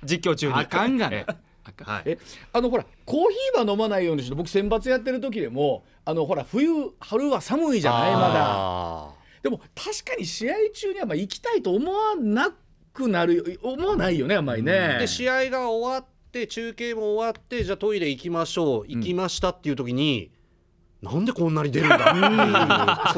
[0.05, 0.55] 実況中に。
[0.55, 1.27] あかんがね
[1.81, 2.19] はい、え
[2.53, 6.69] あのほらコーヒーは飲まないようにして僕選抜やってる時でもあのほら冬
[7.01, 8.13] 春は寒いじゃない？
[8.13, 9.09] まだ。
[9.43, 12.53] でも確かに試合中にはまあ行きたいと思わな
[12.93, 18.85] くなる思わないよねあんまりね、で試合が終わって中継も終わってじゃあトイレ行きましょう。
[18.87, 20.31] 行きましたっていう時に、
[21.03, 22.05] うん、なんでこんなに出るんだって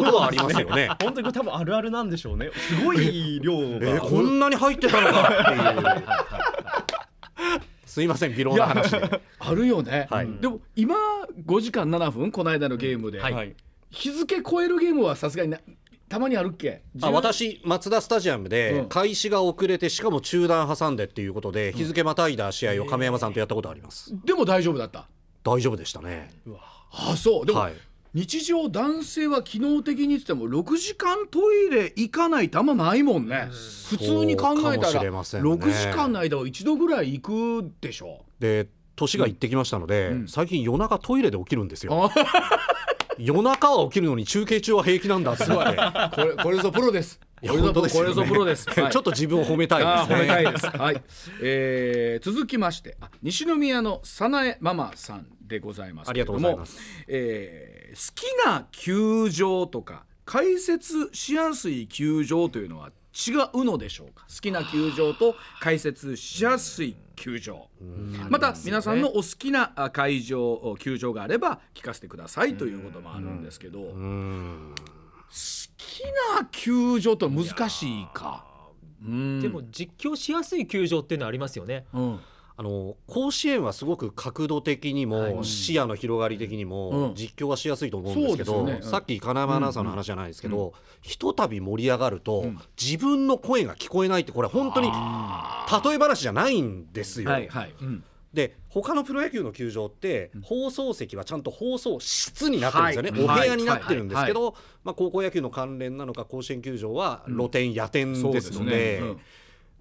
[0.01, 0.89] いうことはありますよね。
[1.03, 2.51] 本当に多分あるあるなんでしょうね。
[2.55, 3.97] すごい量が。
[3.97, 6.05] えこんなに入ってたのかっていう。
[7.95, 8.92] すいません微妙な話
[9.38, 10.97] あるよね、はい、でも今
[11.47, 13.55] 5時間7分この間のゲームで、はい、
[13.90, 15.55] 日付超えるゲームはさすがに
[16.09, 16.82] たまにあるっけ？
[17.03, 25.07] あ私マツダスタジアムで開始が遅れてしかも中断挟んでっていうことで日付またいだ試合を亀山さんとやったことあります、でも大丈夫だった。
[25.45, 26.30] 大丈夫でしたね。
[26.90, 27.47] あそう。
[27.47, 27.74] でも、はい、
[28.15, 33.49] 日常男性は機能的に言っても6時間トイレ行かないってあんまないもんね。
[33.89, 38.25] 普通に考えたら、ね、6時間の間は一度ぐらい行くでしょ？
[38.39, 42.09] で年が行ってきましたので、うん、最近夜中トイレで起きるんですよ。
[43.19, 47.19] 夜中は起きるのに中継中は平気なんだって これこれぞプロです。
[47.45, 47.73] これぞ
[48.25, 50.17] プロです、 はい、ちょっと自分を褒めたいですね。
[50.17, 50.67] 褒めたいです。
[50.67, 51.03] はい、
[51.43, 52.97] えー、続きまして。
[53.23, 64.26] 西宮の早苗ママさんでございますありがとうございます、えー、好きな球場とか解説しやすい球場というのは違うのでしょうか？
[64.28, 67.68] 好きな球場と解説しやすい球場。
[68.28, 73.78] また皆さんのお好きな会場球場があれば聞かせてくださいということもあるんですけど。
[73.78, 73.95] 好
[75.76, 76.03] き
[76.38, 78.45] な球場と難しいか？
[79.01, 82.20] でも実況しやすい球場っていうのはありますよね、うん
[82.57, 92.47] あの甲子園はすごく角度的にも、視野の広がり的にも、実況はしやすいと思うんですけど、さっき金山アナウンサーの話じゃないですけど、ひとたび盛り上がると、
[92.81, 97.31] 自分の声が聞こえないってこれ本当に例え話じゃないんですよ。
[97.31, 97.75] はいはい。
[98.33, 109.21] で他のプロ野球の球場って放送席はちゃんと放送室になってるんですよね、はい、お部屋になってるんですけど、まあ、高校野球の関連なのか甲子園球場は露天、野天ですので、ねうん、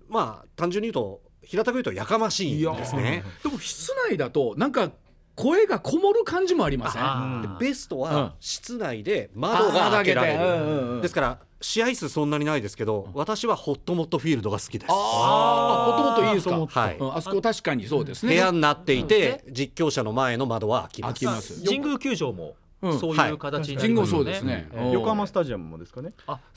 [0.07, 3.23] まあ単純に言うと平たく言うとやかましいですね。
[3.43, 4.91] でも室内だとなんか
[5.35, 7.57] 声がこもる感じもありません？
[7.59, 14.91] ベストは室内で窓が開けられる、ですから試合数そんなにないですけど、私はホットモットフィールドが好きです。
[14.91, 16.59] ああホットモットいいですか？
[16.59, 18.33] はい、あそこ確かにそうですね。
[18.33, 21.63] 部屋になっていて、実況者の前の窓は開きます。
[21.65, 22.55] 神宮球場も
[22.99, 24.69] そういう形になりますそうですね。
[24.91, 26.13] 横浜スタジアムもですかね？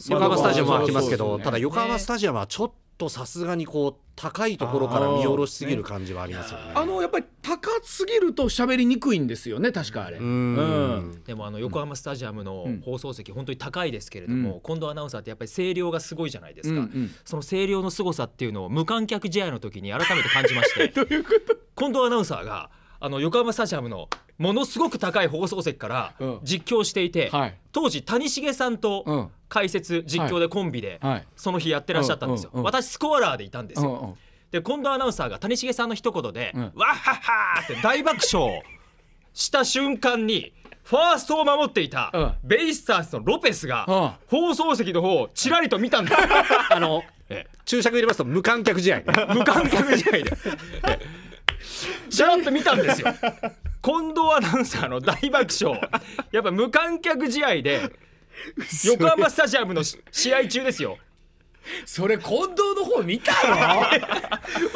[0.09, 6.72] 横浜スタジアムは開きますけど、ただ横浜スタジアムはちょっとさすがにこう高いところから見下ろしすぎる感じはありますよね。
[6.74, 10.16] あのやっぱり高すぎると喋りにくいんですよね確かあれ。
[10.16, 16.74] うんでもあの横浜スタジアムの放送席、うん、本当に高いですけれども、うん、近藤アナウンサーってやっぱり声量がすごいじゃないですか。
[16.74, 20.88] うんうん、その声量の凄さっていうのを無観客試合の時に改めて感じまして。
[20.97, 21.57] どういうこと？
[21.76, 31.01] 近藤アナウンサーがあの横浜スタジアムのものすごく高い放送席から実況していて、うんはい、当時谷繁さんと解説実況でコンビで
[31.36, 34.16] その日やってらっしゃったんですよ、私スコアラーでいたんですよ、
[34.51, 38.62] で近藤アナウンサーが谷繁さんの一言で「わっはっは!」って大爆笑
[39.32, 46.16] した瞬間にファーストを守っていたベイスターズのロペスが放送席の方をちらりと見たんです。
[46.70, 47.03] あの
[47.64, 49.03] 注釈入れますと無観客試合、
[49.34, 50.32] 無観客試合で。
[52.09, 53.09] ちらっと見たんですよ。
[53.82, 55.80] 近藤アナウンサーの大爆笑。
[56.30, 57.92] やっぱ無観客試合で
[58.87, 60.99] 横浜スタジアムの試合中ですよ。
[61.84, 63.32] それ近藤の方見た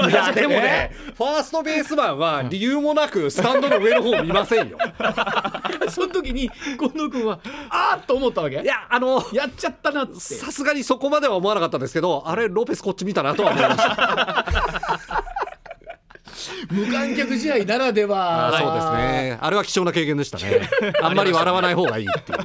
[0.00, 0.10] の？
[0.10, 4.76] いやでもねファーストベースマンは理由もなくスタンドの上の方見ませんよ。
[5.88, 7.38] その時に近藤君は
[7.68, 8.60] あーっと思ったわけ？
[8.60, 10.18] いやあのやっちゃったなって。
[10.18, 15.19] さすがにそこまでは思わなかったんですけどあれロペスこっち見たなとは思いました
[16.70, 18.52] 無観客試合ならでは。
[18.58, 18.92] そうです
[19.32, 19.38] ね。
[19.40, 20.68] あれは貴重な経験でしたね。
[21.02, 22.38] あんまり笑わない方がいいっていう。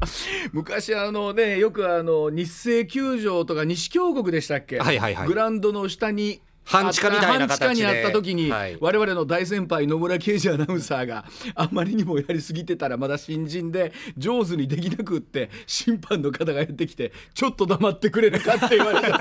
[0.52, 11.24] 昔あのねよくあの日生球場とか西京極でしたっけ、はいはいはい、グラウンドの下に半地下みたいな形にあった時に、はい、我々の大先輩野村啓二アナウンサーが
[11.56, 19.18] あまりにもやりすぎてたらまだ新人で上手にできなくって審判の方がやってきてちょっと黙ってくれるかって言われた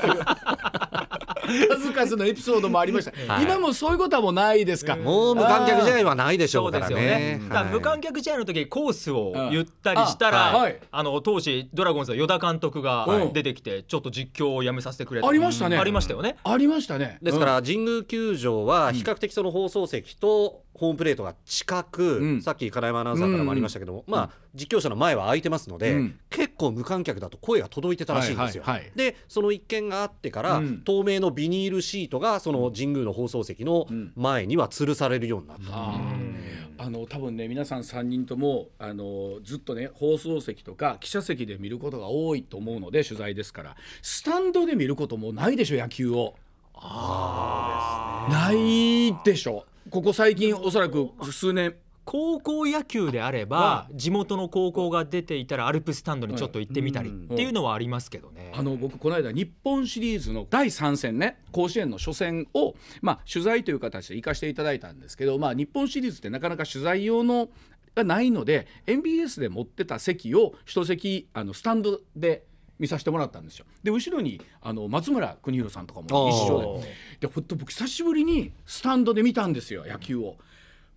[1.68, 7.41] 数々のエピソードもありました、 はい、今もそういうことはもうないですか、もう無観客試合はないでしょうからね、ね。
[7.50, 15.78] はい、無観客試合の時コースを言ったりしたら、ああの当時ドラゴンズの与田監督が出てきて、ちょっと実況をやめさせてくれありましたね。
[15.78, 16.38] ありましたよね。
[16.43, 17.18] ありましたね。
[17.22, 28.64] ですから神宮球場は比較的その放送席とホームプレートが近く、うん、さっき金山アナウンサーからもありましたけども、うん、まあ実況者の前は空いてますので、うん、結構無観客だと声が届いてたらしいんですよ。
[28.64, 28.86] はいはい。
[28.86, 36.40] はい、でその一件があってから、透明のビニールシートがその神宮の放送席の前には吊るされるようになった。
[36.82, 46.36] あの多分ね皆さん3人ともあのずっとね放送席とか記者席で見ることが多いと思うので取材ですからスタンドで見ることもないでしょ野球を。
[46.82, 51.76] あないでしょここ最近おそらく数年。
[52.06, 58.52] 高校野球であれば地元の高校が出ていたらアルプスタンドにちょっと行ってみたりっていうのはありますけどね。
[58.56, 62.74] あの僕この間日本シリーズの第3戦ね甲子園の初戦を、
[63.04, 67.50] まあ、取材という形で行かせていただいたんですけど、まあ、日本シリーズってなかなか取材用の
[67.94, 72.44] がないので MBS で持ってた席を一席あのスタンドで
[72.80, 73.66] 見させてもらったんですよ。
[73.84, 76.88] で後ろにあの松村邦洋さんとかも一緒で。
[77.28, 80.38] でほんと僕久しぶりにスタンドで見たんですよ野球を。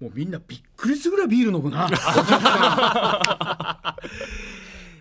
[0.00, 1.88] もうみんなびっくりするぐらいビール飲むな。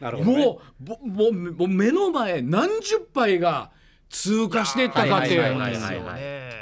[0.02, 0.62] なるほど、ね、も
[1.04, 3.72] うもうもう目の前何十杯が
[4.10, 5.30] 通過してったかって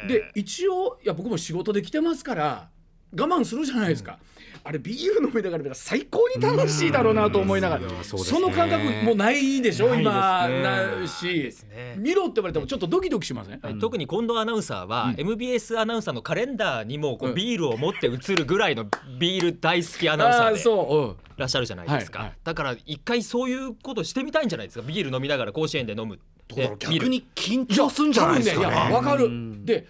[0.07, 2.70] で一応いや僕も仕事で来てますから
[3.12, 4.20] 我慢するじゃないですか、
[4.53, 4.62] うん。
[4.64, 10.47] あれビール飲みながら最高に楽しいだろうなと思いながら、その感覚もないでしょ今。
[10.47, 11.51] なし、
[11.97, 18.86] 見ろって言われてもちょっとドキドキしません、特に近藤アナウンサーは、MBS アナウンサーのカレンダーにもこうビールを持って映るぐらいの
[19.20, 24.86] ビール大好きアナウンサーでいらっしゃるじゃないですか、だから一回そういうことしてみたいんじゃないですか。
[24.86, 26.20] ビール飲みながら甲子園で飲む
[26.80, 28.93] 逆に緊張するんじゃないですかね。
[28.93, 29.30] わかる。
[29.66, 29.88] で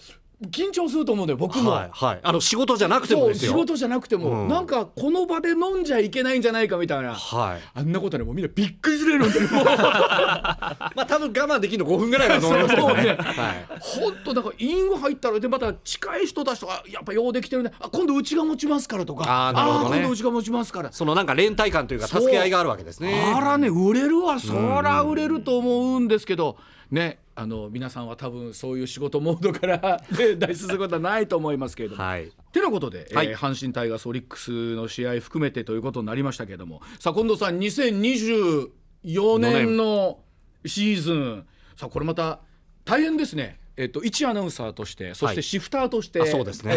[0.47, 13.03] 緊張すると思うんだよ僕も、はいはい、あの仕事じゃなくても仕事じゃなくても、うん、なんかこの場で飲んじゃいけないんじゃないかみたいな、はい、あんなことねもうみんなびっくりするよ まあ多分我慢できるの5分ぐらいは飲みますけどね。
[13.03, 17.71] ね、はい、ほんとだからイン入ったらでまた近い人たちとかやっぱようできてるね。
[17.79, 19.47] あ今度うちが持ちますからとか。
[19.47, 20.91] あなるほど、ね、今度うちが持ちますから。
[20.91, 23.33] そのなんか連帯感というか助け合いがあるわけですね。
[23.35, 24.39] あらね売れるわ。
[24.39, 26.57] そら売れると思うんですけど。
[26.91, 32.03] ねあの皆さんは多分そういう仕事モードから 脱出することはないと思いますけれども。
[32.03, 36.81] はい、てなことで、はい、えー、阪神タイガースオリックスの試合含めてということになりましたけれども。
[36.99, 40.19] さあ近藤さん2024年の
[40.65, 41.45] シーズン。
[41.77, 42.41] さあこれまた
[42.83, 43.57] 大変ですね。
[43.77, 46.73] えっと、一アナウンサーとしてそしてシフターとして、はい、そうですね、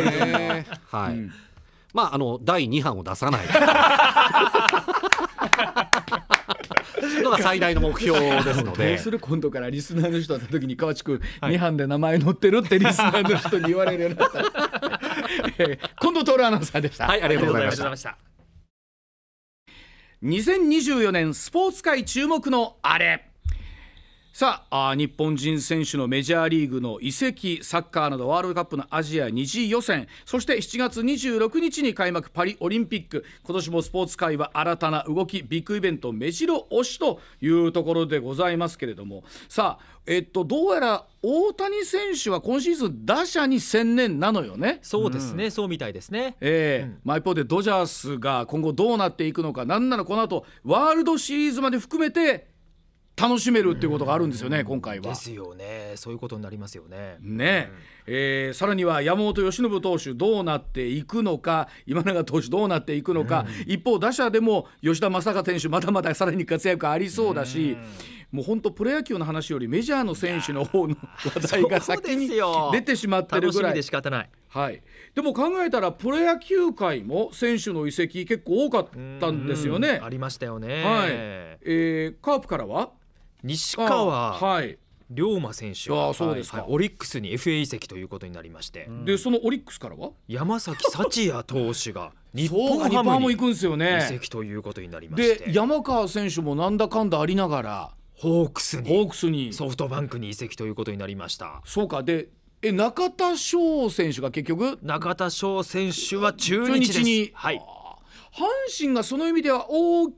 [0.88, 1.32] はい、うん、
[1.92, 3.46] まああの第2版を出さない
[7.22, 8.88] のが最大の目標ですので。
[8.90, 9.18] どうする？
[9.18, 14.38] 今度からリスナーの人会った時に河内君2班で名前載ってるってリスナーの人に言われるようになった、
[15.59, 17.07] えー、近藤徹アナウンサーでした。
[17.07, 18.18] はいありがとうございました。
[20.22, 23.31] 2024年スポーツ界注目のあれ
[24.32, 30.08] さあ日本人選手のメジャーリーグの移籍サッカーなどワールドカップのアジア2次予選。
[30.24, 33.26] そして7月26日に開幕パリオリンピック。
[33.44, 39.22] 今年もスポーツ界は新たな動きビッグイベント目白押しというところでございますけれども。
[39.50, 44.78] さあえっとどうやら大谷選手は今シーズン打者に専念なのよね。
[44.80, 46.38] そうですね、うん、そうみたいですね。
[46.40, 46.84] ええ。
[46.84, 49.66] ーうん、まあ一方でドジャースが今後どうなっていくのか。
[49.66, 52.50] なんならこの後ワールドシリーズまで含めて
[53.16, 55.04] 楽しめるっていうことがあるんですよね、今回は。
[55.04, 57.16] ですよねそういうことになりますよね。
[57.20, 57.70] ね、
[58.07, 67.76] えー、さらには山本由伸投手どうなっていくのか今永投手どうなっていくのか、うん、一方打者でも吉田正尚選手まだまださらに活躍ありそうだし、
[68.32, 72.30] うん、もう本当プロ野球の話よりメジャーの選手の方の話題が先に
[72.72, 73.74] 出てしまってるぐらい。
[73.74, 74.30] で仕方ない。
[74.48, 74.82] はい、
[75.14, 78.88] でも考えたらプロ野球界も選手の移籍結構多かっ
[79.18, 80.00] たんですよね。
[80.03, 80.82] ありましたよね。
[80.84, 81.11] はい。
[81.11, 82.90] えー、カープからは？
[83.42, 84.78] 西川、はい、
[85.11, 85.92] 龍馬選手。
[85.92, 90.11] あそうですか、はい、オリックスに FA 移籍ということになりまして、でそのオリックスからは？
[90.28, 93.55] 山崎幸也投手が日本ハムに移
[94.03, 95.46] 籍ということになりまして。
[95.46, 99.53] で山川選手もなんだかんだありながらホークスにホークスに。
[99.53, 101.61] ソフトバンクに移籍ということになりました。
[101.64, 102.03] そうか。
[102.03, 102.28] で
[102.62, 104.78] え中田翔選手が結局？
[104.82, 107.57] 中田翔選手は中日に、はい、
[108.32, 108.44] 阪
[108.78, 110.11] 神がその意味では大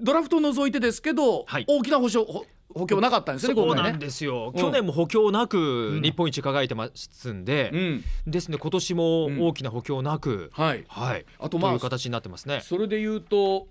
[0.00, 2.44] ドラフトを除いてですけど、はい、大きな保証
[2.74, 12.60] 補強なかったんですね、そうなんですよ、去年も補強なく日本一輝いてますんで、うん、ですね、今年も大きな補強なく、うん、はい、はい、あとまあ、という形になってますね。
[12.62, 13.66] それでいうと、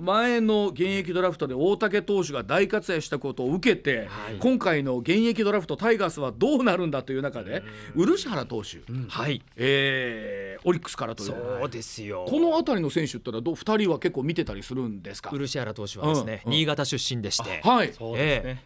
[0.00, 7.62] 前の現役ドラフトで大竹投手が大活躍したことを受けて、はい、今回の現役ドラフト、タイガースはどうなるんだという中で、
[7.94, 9.42] 漆原投手、うん、はい。
[9.56, 11.28] えー、オリックスからという。
[11.28, 12.26] そうですよ。
[12.28, 15.30] この辺りの選手ってのはど、2人は結構見てたりするんですか？
[15.30, 17.60] 漆原投手はですね、新潟出身でして。
[17.62, 18.16] はい、そう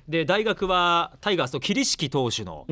[0.08, 2.66] で大学はタイガースの桐敷投手の、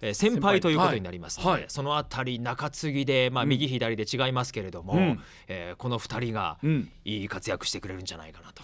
[0.00, 1.60] うんえ先輩ということになりますので、はい。
[1.62, 6.58] はい、そのあたり中継ぎで、まあ、右左で違いますけれども、うん、えー、この2人が
[7.04, 8.62] いい活躍してくれるんじゃないかなと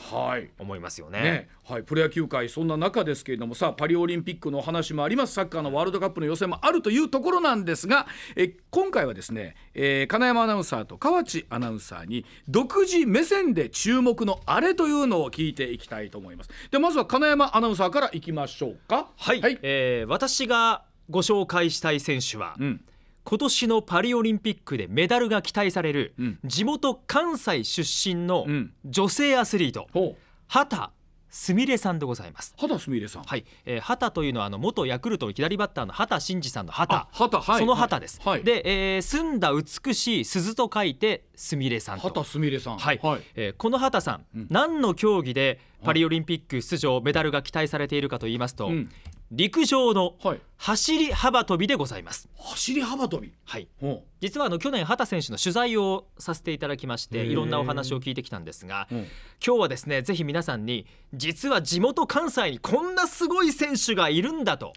[0.59, 1.23] 思いますよね。
[1.23, 5.35] ね、はい、プロ野球界そんな中ですけれどもさあパリオリンピックの話もあります。
[5.35, 8.07] サッカーのワールドカップの予選もあるというところなんですが
[8.37, 16.51] え今回はですね、えー、金山アナウンサーと河内アナウンサーに独自目線で注目のあれというのを聞いていきたいと思います。
[16.71, 19.09] でまずは金山アナウンサーからいきましょうか。
[19.17, 22.85] はい、はい、えー、私がご紹介したい選手は、うん、
[23.25, 28.47] 今年のパリオリンピックでメダルが期待される、うん、地元関西出身の
[28.85, 30.01] 女性アスリート、う。
[30.01, 30.91] ん、畑
[31.31, 32.55] すみれさんでございます。
[32.59, 33.23] 畑すみれさん。
[33.23, 37.07] はい、えー、畑というのはあの元ヤクルトの左バッターの畑真二さんの畑。
[37.13, 38.63] 畑、はい、その畑です、はい、で、
[38.97, 42.79] えー、澄んだ美しい鈴と書いてすみれさん畑すみれさん。
[42.79, 48.91] はい、はい、えー、この畑さん、うん、何の競技でパリオリンピック出場メダルが期待されているかと言いますと、うん、
[49.33, 50.17] 陸上の
[50.57, 53.33] 走り幅跳びでございます、走り幅跳び？
[53.45, 53.69] はい。
[54.21, 64.73] 実はあの去年畑選手の取材をさせていただきましていろんなお話を聞いてきたんですが、今日はですねぜひ皆さんに実は地元関西にこんなすごい選手がいるんだと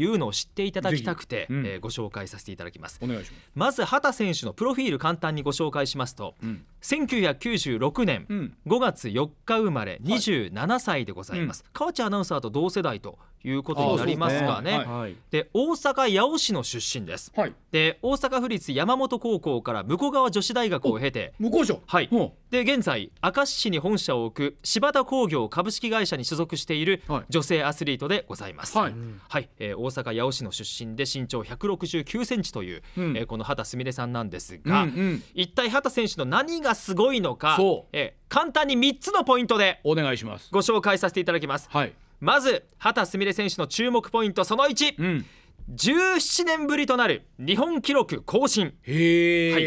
[0.00, 2.98] いうのを知っていただきたくて、うん、えー、ご紹介させていただきます。
[3.02, 3.42] お願いします。
[3.54, 8.26] まず畑選手のプロフィール簡単にご紹介しますと、うん、1996年
[8.66, 14.84] 5月4日生まれ27歳でございます、はい、河内アナウンサーと同世代ということになりますがね、ね。
[14.84, 22.10] はい、で大阪八尾市の出身です、はい、で大阪府立山本高校から向川女子大学を経て向こう署はい。
[22.50, 28.76] で現在明石市に本社を置く柴田工業株式会社に所属している女性アスリートでございます。
[28.76, 28.94] はい、
[29.28, 29.48] はい。
[29.58, 37.58] えー、大阪八尾市の出身で身長169センチという、うん、えー、この畑すみれさんなんですが、うんうん、一体畑選手の何がすごいのか
[37.92, 40.48] えー、簡単に3つのポイントでお願いします。
[40.52, 45.26] ご紹介させていただきます、はい、まず畑すみれ選手の注目ポイントその1、うん。
[45.74, 48.74] 17年ぶりとなる日本記録更新。
[48.82, 49.62] へ、はい。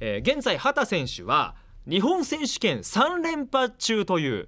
[0.00, 1.54] えー、現在畑選手は
[1.86, 4.46] 日本選手権3連覇中という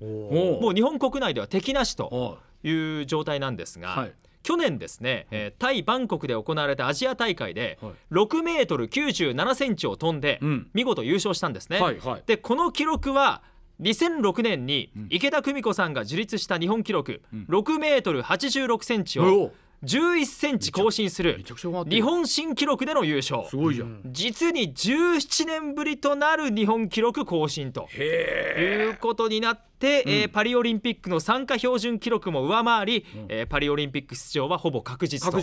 [0.60, 4.12] もう日本国内では敵なしという状態なんですが、はい、
[4.46, 7.80] 去年ですね、えー、タイ・バンコクで行われたアジア大会で
[8.12, 10.38] 6メートル97センチを飛んで
[10.72, 11.80] 見事優勝したんですね。
[11.80, 13.42] はいはい、でこの記録は
[13.80, 17.22] 2006年に池田久美子さんが樹立した日本記録。
[17.48, 19.50] 6メートル86センチを
[19.84, 21.44] 11センチ更新する
[21.88, 23.46] 日本新記録での優勝。
[23.48, 24.00] すごいじゃん。
[24.06, 35.38] 実に17年ぶりとなる日本記録更新ということになって、うん、えー、パリオリンピックの参加標準記録も上回り、うん、えー、パリオリンピック出場はほぼ確実と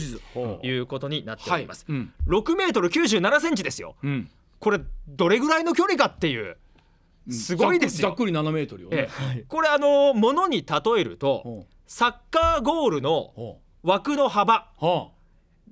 [0.66, 2.00] いうことになっております、はい。
[2.00, 4.30] うん、6メートル97センチですよ、うん、
[4.60, 6.58] これどれぐらいの距離かっていう
[7.30, 8.10] すごいですよ。
[8.10, 15.08] ざっくり7メートルよ、ね、ええ、これあのものに例えるとサッカーゴールの枠の幅、はあ、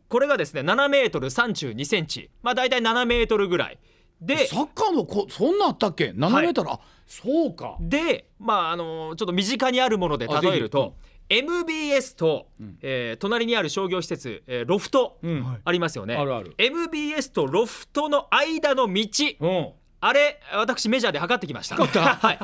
[0.10, 2.30] これがですね7メートル32センチ。
[2.44, 3.80] まあ大体7メートルぐらい。
[4.22, 7.78] でサッカーのこそんなあったっけ？7メートル、はい、あそうか。
[7.80, 10.96] でまああのちょっと身近にあるもので例えると、
[11.30, 16.54] MBS と、うん、えー、隣にある商業施設、えー、ロフト、うん、ありますよね、あるある。
[16.58, 19.08] MBS とロフトの間の道、
[19.40, 19.70] うん、
[20.02, 21.78] あれ私メジャーで測ってきました。
[21.80, 22.40] はい。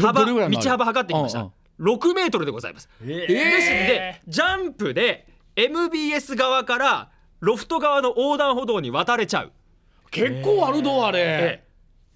[0.00, 5.26] 幅道幅測ってきました、6メートルでございます、えー、ですのでジャンプで
[5.56, 7.10] MBS 側から
[7.40, 9.52] ロフト側の横断歩道に渡れちゃう。
[10.10, 11.64] 結構あるどあれ、え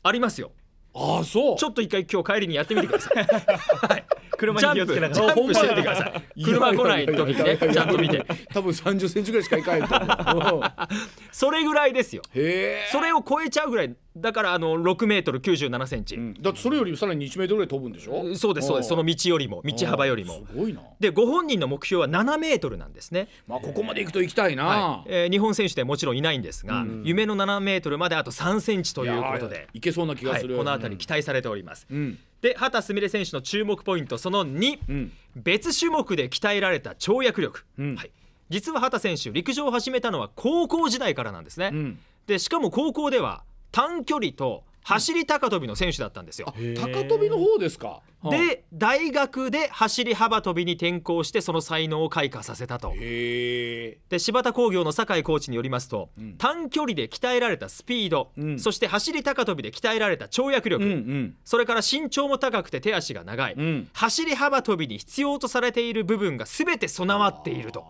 [0.02, 0.52] ありますよ。
[0.94, 1.56] あそう。
[1.56, 3.16] ちょっと一回今日帰りにやってみてください、
[3.88, 4.04] はい。
[4.38, 5.34] 車に気をつけながら。
[5.34, 6.44] ジャンプしてみてください。
[6.44, 8.24] 車来ない時にねちゃんと見て。
[8.52, 10.88] 多分30センチぐらいしかいかない
[11.30, 12.22] それぐらいですよ。
[12.34, 18.34] へそれを超えちゃうぐらいだからあの6メートル97センチ、うん、だってそれよりさらに1メートルぐらい飛ぶんでしょ？
[18.36, 18.88] そうですそうです。
[18.88, 20.34] その道よりも道幅よりも。
[20.34, 20.80] すごいな。
[21.00, 23.28] でご本人の目標は7メートルなんですね。
[23.46, 29.68] まあここまで行くと行きたいな、はい、えー、日本選手でもちろんいないんですが、うん、夢の7メートルまであと3センチということで。
[29.74, 32.18] いけそうな気がする、はい、この辺り期待されております、うん。
[32.40, 38.10] で畑純選手の注目ポイントその2、うん、別種目で鍛えられた跳躍力、うん、はい、
[38.48, 46.54] 実は畑選手陸上を始めたのは高校時代からなんですね、うん、でしかも高校では短距離と走り高跳びの選手だったんですよ。
[46.76, 48.00] 高跳びの方ですか？
[48.30, 52.94] で大学で走り幅跳びに転向してその才能を開花させたと。
[52.98, 67.84] で柴田工業の酒井コーチによりますと、うん、短距離で鍛えられたスピード、うん、そして走り高跳びで鍛えられた跳躍力、うんうん、それから身長も高くて手足が長い、うん、走り幅跳びに必要とされている部分が全て備わっていると。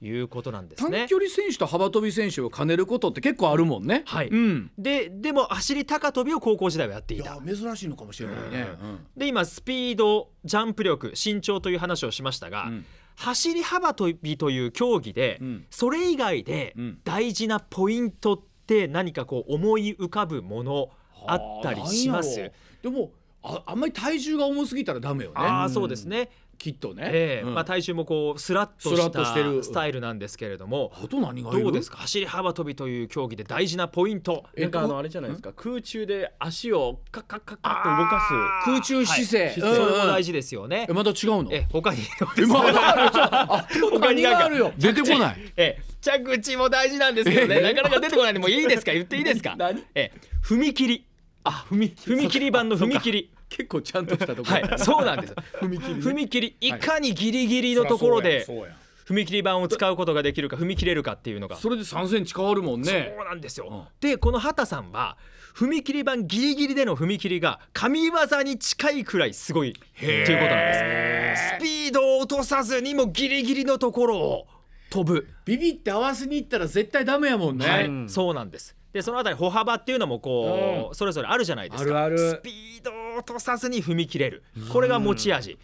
[0.00, 0.98] いうことなんですね。
[1.00, 4.02] 短距離選手と幅跳び選手を兼ねることって結構あるもんね。
[4.06, 7.38] はい、うん、ででも走り高跳びを高校時代はやっていた。
[7.44, 12.84] 珍しいのかもしれないね、うん、で今スピードジャンプ力身長という話をしましたが、うん、
[13.16, 15.40] 走り幅跳びという競技で、
[15.70, 20.90] それ以外で大事なポイントって何かこう思い浮かぶもの
[21.26, 22.50] あったりします？
[22.82, 23.12] でも
[23.42, 25.36] ああんまり体重が重すぎたらダメよね。
[25.36, 29.24] あそうですね、きっとね、えーうん、まあ、体重もこうスラッとした
[29.62, 30.92] スタイルなんですけれども。
[31.02, 31.98] あと何がどうですか？
[31.98, 34.44] 走り幅跳びという競技で大事なポイント。
[34.56, 35.52] なんかあのあれじゃないですか？
[35.52, 38.20] 空中で足をカッカッカッカッと動か
[38.64, 38.70] す。
[38.70, 40.86] 空中姿勢、はい、それも大事ですよね。
[40.88, 41.48] えまた違うの？
[41.52, 41.98] え他に
[42.48, 44.72] まだある他にあるよ。
[44.78, 45.52] 出てこない。
[45.56, 48.92] え着地も大事なんですけどねなかなか出てこないんでもういいですか？
[48.92, 49.56] 言っていいですか？
[49.94, 50.12] え
[50.42, 51.06] 踏切
[51.44, 56.72] あ踏切版の踏切結構ちゃんとしたところ、はい、そうなんです 踏切、ね、踏切い。
[56.74, 58.46] かにギリギリのところで、
[59.06, 61.56] 踏切板を使うことができるか踏み切れるかっていうのが。
[61.56, 63.14] それで3センチ変わるもんね。
[63.16, 65.16] そうなんですよ、うん、でこの畑さんは
[65.54, 71.56] 踏切板ギリギリでの踏切が神業に近いくらいすごいっていうことなんです。
[71.58, 74.46] スピードを落とさずにもギリギリのところを
[74.90, 75.28] 飛ぶ。
[75.44, 82.08] ビビって合わせに行ったら絶対ダメやもんね、はい、そうなんですでそのあたり歩幅っていうのもこう、うん、それぞれあるじゃないですか。
[82.16, 84.44] スピードを落とさずに踏み切れる。
[84.72, 85.58] これが持ち味、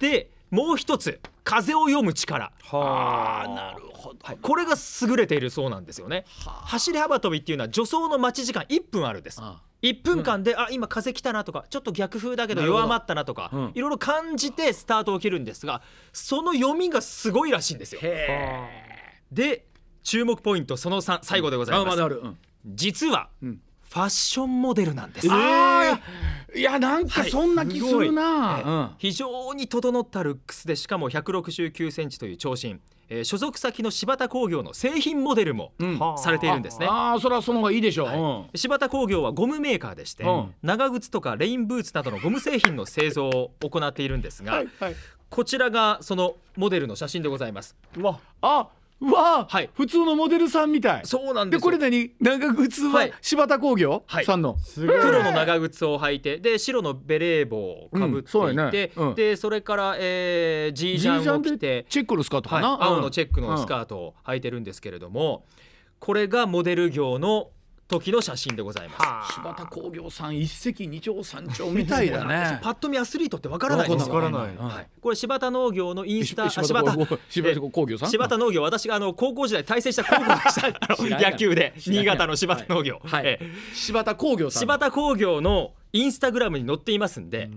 [0.00, 2.50] でもう一つ風を読む力。
[2.62, 3.48] はあ。
[3.48, 6.24] なるほど、はい、これが優れているそうなんですよね。
[6.46, 9.42] 走り幅跳びっていうのは助走の待ち時間1分あるんです。
[9.82, 15.82] 1分間で、うん、あ今風来たなとかちょっと逆風だけど弱まったなとか、うん、いろいろ感じてスタートを切るんですが
[16.14, 18.00] その読みがすごいらしいんですよ。
[19.30, 19.66] で
[20.02, 21.88] 注目ポイントその3最後でございます。
[21.88, 23.28] まだある、うん実は、
[23.92, 25.26] ファッションモデルなんです。
[25.26, 26.00] えー、
[26.56, 28.62] いやなんかそんな気するな、はい。
[28.62, 32.80] うん、非常に整ったルックスでしかも169センチという長身、
[33.10, 36.86] えー、所属先の柴田工業の製品モデルも、うん、されているんですね。
[36.88, 44.96] ああそれはその方がいいでしょう、はい、柴田工業はゴムメーカーでして、うん、長靴とかレインブーツなどのゴム製品の製造を行っているんですが、はいはい、
[45.28, 47.76] こちらがそのモデルの写真でございます。
[47.98, 48.20] わ。
[48.40, 48.68] あ
[49.02, 51.00] わあ、はい、普通のモデルさんみたい。
[51.04, 52.12] そうなんですこれ何？
[52.20, 58.90] 長靴は柴田工業、はい、さんの、黒の長靴を履いてで白のベレー帽をかぶっていて、うんね。
[58.96, 65.44] うん、でそれから、えー、ジージャンを着てチェックのスカートかな、はい、青のチェックのスカートを履いてるんですけれども、
[65.98, 67.50] これがモデル業の
[67.92, 69.34] 時の写真でございます。
[69.34, 72.58] 柴田工業さん一石二鳥三鳥みたいだね。
[72.64, 76.96] パッと見アスリートってわからないですよわからない、はい、これ柴田農業のインスタ柴田
[77.28, 78.10] 柴田工業さん？
[78.10, 81.30] 柴田農業私があの高校時代対戦した高校でした。
[81.30, 83.38] 野球で新潟の柴田農業、はい、
[83.74, 84.60] 柴田工業さん。
[84.60, 87.50] 柴田工業のインスタグラムに載っていますんで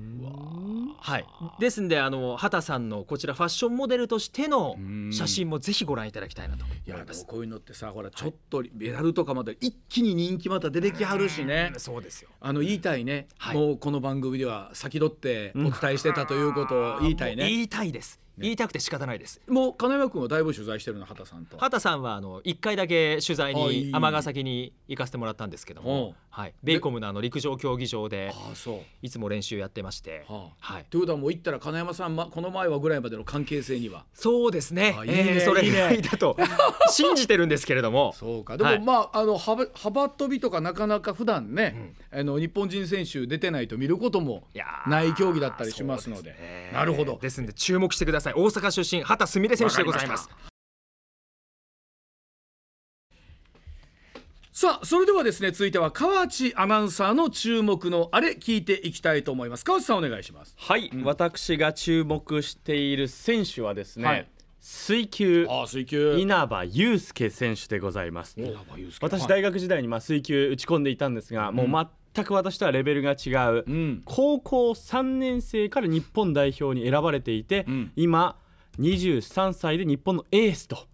[1.05, 1.25] はい、
[1.59, 4.75] ですんであの畑さんのこちらファッションモデルとしての
[5.11, 11.73] 写真もぜひご覧いただきたいなといやでもこういうのってさほらちょっとメダルとかまで一気に人気また出てきはるしね。
[11.77, 12.29] そうですよ。
[12.41, 19.41] あの言いたいね、はい、もうこの番組では先取ってお伝えしてたということを言いたいね、言いたいです言いたくて仕方ないです。
[19.47, 21.57] もう金山君はだいぶ取材してるの畑さんと。
[21.57, 28.33] 畑さんはあの1回だけ取材に尼崎に行かせてもらったんですけども、はい、ベイコムのあの陸上競技場で
[29.01, 30.25] いつも練習やってまして。
[30.27, 34.05] はい、ということはもう行ったら金山さん、ま、この前はぐらいまでの関係性には。
[34.13, 34.95] そうですね。
[35.05, 36.37] いいね、えー、それ以来 だと
[36.89, 38.13] 信じてるんですけれども。
[38.13, 38.57] そうか。
[38.57, 44.43] でも、はい、まああの幅幅跳びとかなかなか普段ね、うん、あの日本人選手出てないと見ることも
[44.87, 47.17] ない競技だったりしますので、ね、なるほど。
[47.21, 50.29] ですんで注目してください大阪出身畑すみれ選手でございます。
[54.51, 59.65] さあそれではですね続いては河内アナウンサーの注目のあれ聞いていきたいと思います。
[59.65, 60.55] 河内さんお願いします。
[60.57, 64.27] はい、うん、私が注目している選手はですね、はい。
[64.61, 65.45] 水球。
[65.49, 66.17] あ水球。
[66.17, 68.37] 稲葉祐介選手でございます。
[69.01, 71.67] 私大学時代にまあ水球打ち込んでいたんですが、うん、もう
[72.15, 78.37] 全く私とはレベルが違う、うん、高校3年生から日本代表に選ばれていて、うん、今
[78.79, 80.87] 23歳で日本のエースと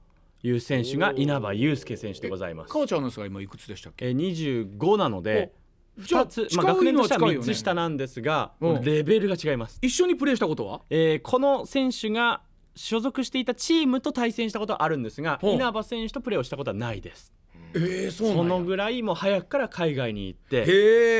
[0.43, 2.73] いう選手が稲葉祐介選手でございます。
[2.73, 4.09] 川ちゃんのが今いくつでしたっけ？
[4.09, 5.53] え25なので
[5.99, 9.77] 2つ、まあ、学年としては3つ下なんですが、レベルが違います。
[9.81, 12.41] 一緒にプレーしたことは、えー、この選手が
[12.75, 17.33] 所属していたチームと対戦したことはあるんですが稲葉選手とプレーをしたことはないです
[17.73, 20.65] えー、そそのぐらいもう早くから海外に行って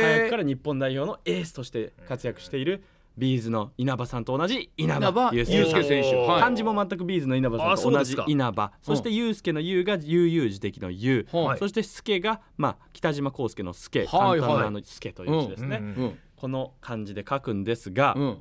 [0.02, 2.84] 早くから日本代表のエースとして活躍している
[3.18, 8.72] B'z の稲葉さんと同じ稲葉祐介選手、はい、漢字も全く B'z の稲葉さんと同じ稲葉。
[8.82, 18.38] そして悠介の悠が悠々自適の悠、はい、そして助が、まあ、北島康介の助、簡単なあの助という字ですね、うんうん、この漢字で書くんですが、うん、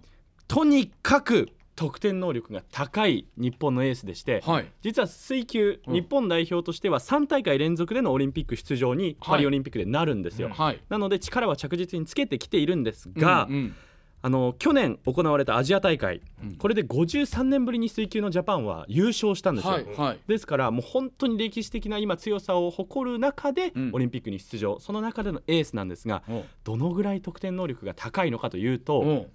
[0.47, 1.49] とにかく
[1.81, 13.77] 得点能力が高い日本のエースでして、はい、実は水球、日本代表としては3大会連続でのオリンピック出場にパリオリンピックでなるんですよ、はい、なので力は着実につけてきているんですが、うんうん。
[14.23, 26.23] あの去年行われたアジア大会、うん、これで53年ぶりに水球のジャパンは優勝したんですよ、はいはい、ですからもう本当に歴史的な今強さを誇る中でオリンピックに出場、うん、その中でのエースなんですが
[26.65, 29.27] どのぐらい得点能力が高いのかというと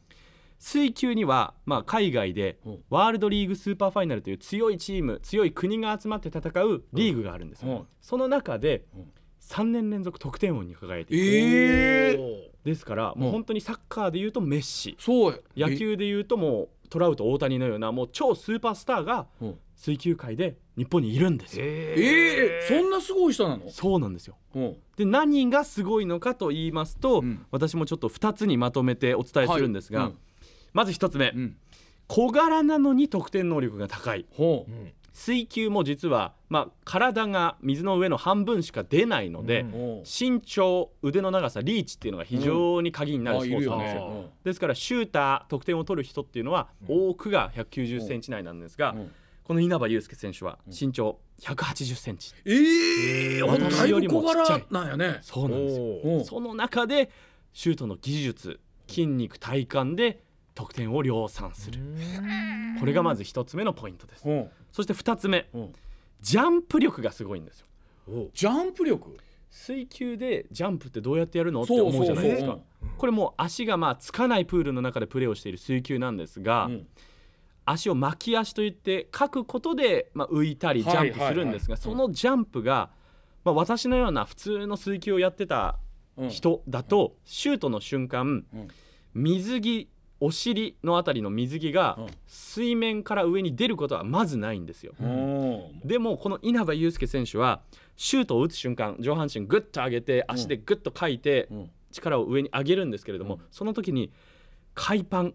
[0.58, 2.60] 水球には、まあ、海外で
[2.90, 8.86] ワールドリーグスーパーファイナルという強いチーム強い国が集まって戦うリーグがあるんですよ、その中で
[9.42, 14.96] 3年連続得点王に輝いている、えー、ですからもう本当にサッカーでいうとメッシ。
[15.00, 15.44] そう。
[15.56, 19.28] 野球でいうともうトラウト大谷のようなもう超スーパースターが
[19.76, 21.66] 水球界で日本にいるんですよ。
[21.66, 23.70] えー、そんなすごい人なの？
[23.70, 24.38] そうなんですよ。
[24.96, 30.10] で何がすごいのかと言いますと、うん、私もちょっと2つにまとめてお伝えするんですが、はい。
[30.10, 30.18] うん、
[30.76, 31.56] まず1つ目、うん、
[32.08, 34.26] 小柄なのに得点能力が高い。
[35.14, 44.30] 水球も実は、まあ、体が水の上の半分しか出ないので、うん、身長腕の長さリーチっていうのが非常に鍵になるスポーツなんですよ。
[44.44, 48.94] ですからシューター得点を取る人っていうのは多くが1 9 0センチ内なんですが、
[49.46, 54.66] この稲葉祐介選手は身長1 8 0センチ、ええー、私よりもちっちゃい。
[54.70, 55.20] なんやね。
[55.22, 56.26] そうなんですよ。
[56.26, 57.10] その中で
[57.54, 60.25] シュートの技術筋肉体幹で
[60.56, 61.80] 得点を量産する。
[62.80, 64.24] これがまず1つ目のポイントです。
[64.72, 65.60] そして2つ目、う。
[65.60, 65.74] ん、
[66.22, 67.68] ジャンプ力がすごいんですよ。
[68.34, 69.18] ジャンプ力？
[69.50, 71.62] 水球でジャンプってどうやってやるの？
[71.64, 72.58] って思うじゃないですか。
[72.98, 76.88] これもう足がまあつかないプールの中でプレーをしている水球なんですが、うん、
[77.66, 82.92] 足を巻き足といってかくことで、まあ、浮いたりジャンプするんですが、そのジャンプが、
[83.44, 85.80] まあ、私のような普通の水球をやってた
[86.30, 88.46] 人だと、シュートの瞬間、
[89.14, 89.90] 水着
[90.20, 97.62] お尻のあたりの水着が水面から上に出ることはまずないんですよ、うん、でもこの稲葉祐介選手は
[97.98, 101.50] シュートを打つ瞬間上半身グッと上げて足でグッとかいて
[101.92, 104.12] 力を上に上げるんですけれども、その時に
[104.74, 105.34] 海パン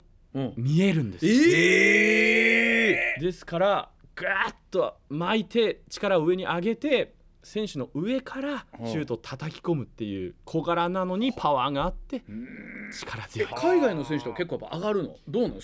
[0.56, 1.26] 見えるんです。
[1.26, 12.22] よ、えー、ですからガーッと巻いて力を上に上げて選手の上からシュートを叩き込むっていう小柄なのにパワーがあって
[12.92, 13.48] 力強い。
[13.56, 15.16] 海外の選手と結構やっぱ上がるの？
[15.26, 15.60] どうなの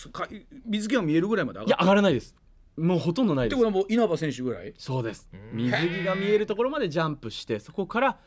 [0.66, 1.68] 水着が見えるぐらいまで上がる？
[1.68, 2.34] いや上がらないです。
[2.76, 3.58] もうほとんどないです。
[3.58, 4.74] ってことはもう稲葉選手ぐらい？
[4.78, 5.28] そうです。
[5.52, 8.18] 水着が見えるところまでジャンプしてそこから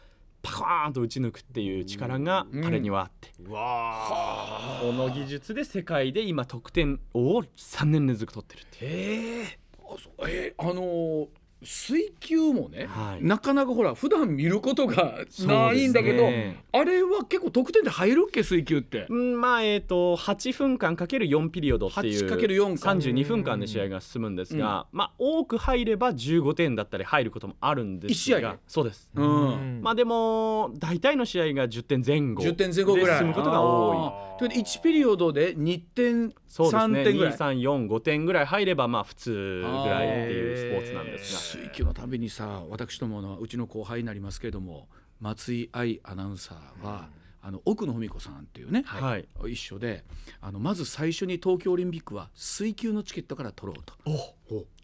[0.42, 9.44] パカーンと打ち抜くっていう力が彼にはあって、うん、わこの技術で世界で今得点王を3年連続取ってるっていう。
[9.44, 11.28] えー、えー、あのー
[11.62, 15.16] 水球もね、はい、なかなかほら普段見ることが
[15.46, 33.20] ないんだけど、ね、あれは結構得点で入るっけ水球って、うん、まあえっ、ー、と8分間かける4ピリオドっていう32分間で試合が進むんですが、うん、まあ多く入れば15点だったり入ることもあるんですがそうです、うん、まあでも大体の試合が10点前後10点前後ぐらい。
[33.20, 34.30] 進むことが多い。
[34.40, 44.88] と1ピリオドで2点そうですね、3点ぐらい234点ぐらい入ればまあ普通ぐらいっていうスポーツなんですが水球のたびにさ私どものうちの後輩になりますけれども
[45.20, 47.10] 松井愛アナウンサーは、
[47.42, 50.06] あの奥野文子さんっていうね、はい、一緒で
[50.40, 53.94] あのまず最初に東京オリンピックは水球のチケットから取ろうと。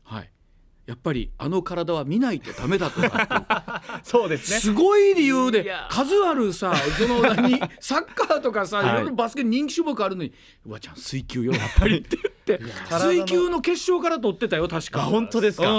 [0.04, 0.30] はい、
[0.86, 3.02] やっぱりあの体は見ないとダメだと。
[3.02, 4.60] か そうですね。
[4.60, 10.32] すごい理由で数あるさその何 サッカーとかさ、はい、いろいろバスケ人気種目あるのに
[10.66, 12.60] うわちゃん水球よやっぱりってって。
[12.90, 15.02] 水球の決勝から取ってたよ確か。
[15.02, 15.70] 本当ですか、す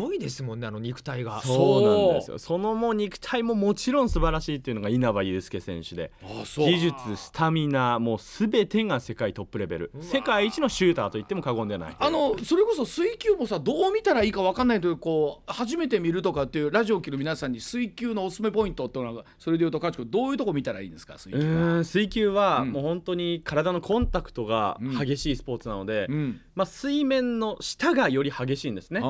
[0.00, 1.40] ごいですもんねあの肉体が。
[1.42, 2.38] そうなんですよ。
[2.38, 6.10] そのも肉体ももちろん素晴らしいっていうのが稲葉祐介選手で
[6.56, 9.92] 技術スタミナもう全てが世界トップレベル。
[10.00, 11.96] 世界一のシューターと言っても過言ではない。
[11.98, 21.18] あのそれこそ水球もさどう見たらいいか分かんないというこう初めて見るとかっていうラジオを切る皆さんに水球のおすすめポイントっていうのはそれでいうとかちこどういうとこ見たらいいんですか？
[21.18, 21.56] 水球。
[21.56, 29.02] は水球はもう本当に体のコンタクトが激しいスポーツなので、うん、まあ、水面の下がより激しいんですね。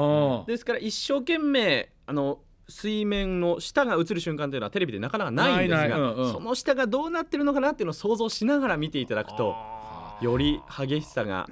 [0.47, 9.55] ですから一生懸命あの水面の下が映る瞬間というのはテレビでなかなかないんですが、うんうん、その下がどうなってるのかなっていうのを想像しながら見ていただくと
[10.21, 11.47] より激しさが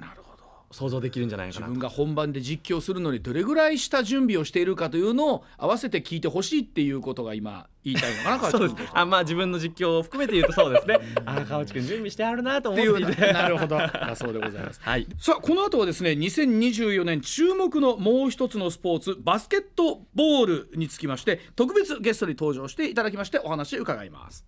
[0.75, 10.99] 想像できるんじゃないかな自分が本番で実況するのにどれぐらいした準備をしているかというのを合わせて聞いてほしいっていうことが今言いたいのかな そうですあまあ自分の実況を含めて言うとそうですね。
[11.25, 13.03] あ川内君準備してあるなと思って。
[13.03, 13.77] いてなるほど。
[13.87, 24.45] だそうでございます、はい、さあこの後はですね2024年注目のもう一つのスポーツバスケットボールにつきまして特別ゲストに登場していただきましてお話伺います。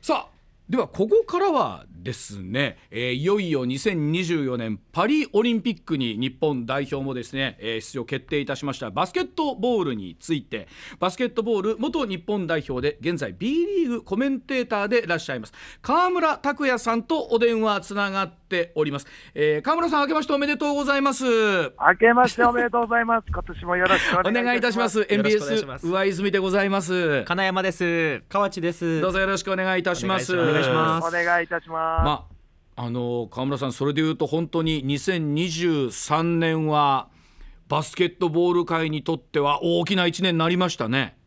[0.00, 8.90] さあではここからはですね、えー、いよいよ2024年パリオリンピックに日本代表もですね、えー、出場決定いたしました。
[8.90, 10.68] バスケットボールについて。
[10.98, 15.52] バスケットボール元日本代表で現在 B リーグコメンテーターでいらっしゃいます。
[15.82, 21.24] 川村拓也さんとお電話つながっております、えー、川村さん明けましておめでとうございます。
[21.26, 21.70] 明
[22.00, 23.26] けましておめでとうございます。
[23.28, 25.06] 今年もよろしくお願いいたします。
[25.10, 27.24] MBS 上泉でございます。
[27.24, 28.22] 金山です。
[28.30, 29.02] 河内です。
[29.02, 30.48] どうぞよろしくお願いいたします。
[30.52, 31.06] 願いします。
[31.06, 32.26] お願いいたします、ま
[32.76, 37.08] あ、あの川村さんそれでいうと本当に2023年は
[37.68, 41.18] バスケットボール界にとっては大きな1年になりましたね。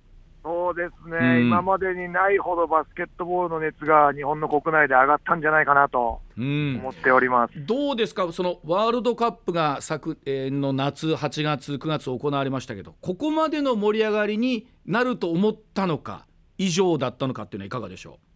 [0.43, 16.25] そうですね、うん、今までにないほどバスケットボールの熱が日本の国内で上がったんじゃないかなと思っております、うん、どうですか、そのワールドカップが昨年の夏、8月、9月行われましたけど、ここまでの盛り上がりになると思ったのか、
[16.57, 18.30] 以上だったのかっていうのは、いかがでしょう？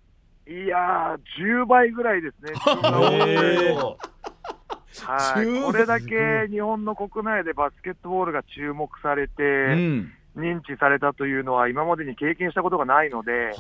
[0.48, 2.54] いやー、10倍ぐらいですね。
[5.08, 13.54] はい、これだけ日本の国内でバスケットボールが注目されて、うん認知されたというのは今までに経験したことがないので、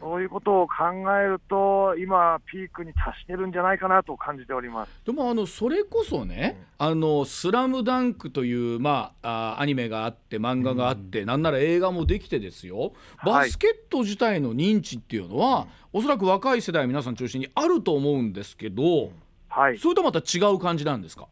[0.00, 0.74] そういうことを考
[1.20, 4.92] えると、今、ピークに達してるんじゃないかなと感じております。
[5.04, 12.92] でもあの、それこそね、うん、あのスラムダンクという、まあ、あアニメがあって、漫画があって、うん、なんなら映画もできてですよ、
[13.24, 19.10] バスケット自体の認知っていうのは、はい、おそらく若い世代、皆さん中心にあると思うんですけど、
[19.48, 21.26] はい、それとまた違う感じなんですか？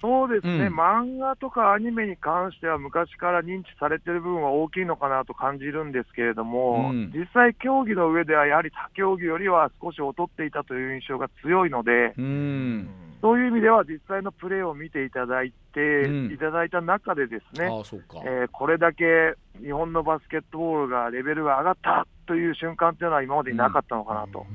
[0.00, 12.88] そうですね、うん、漫画とかアニメに関しては昔から認知されてる部分は大きいのかなと感じるんですけれども、うん、実際、競技の上ではやはり他競技よりは少し劣っていたという印象が強いので、うん、
[13.22, 24.46] そういう意味では実際のプレーを見ていただいて、いただいた中でですね、えー、これだけ日本のバスケットボールがレベルが上がったという瞬間というのは今までになかったのかなと。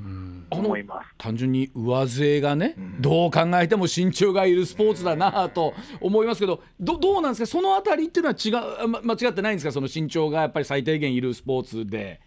[0.50, 1.08] 思います。
[1.16, 7.46] 単純に上背がね、うん、どう考えても身長がいるスポーツだなと思いますけどどどうなんですか？
[7.46, 9.72] そのあたりっていうのは違う、ま、間違ってないんですか？
[9.72, 12.20] その身長がやっぱり最低限いるスポーツで。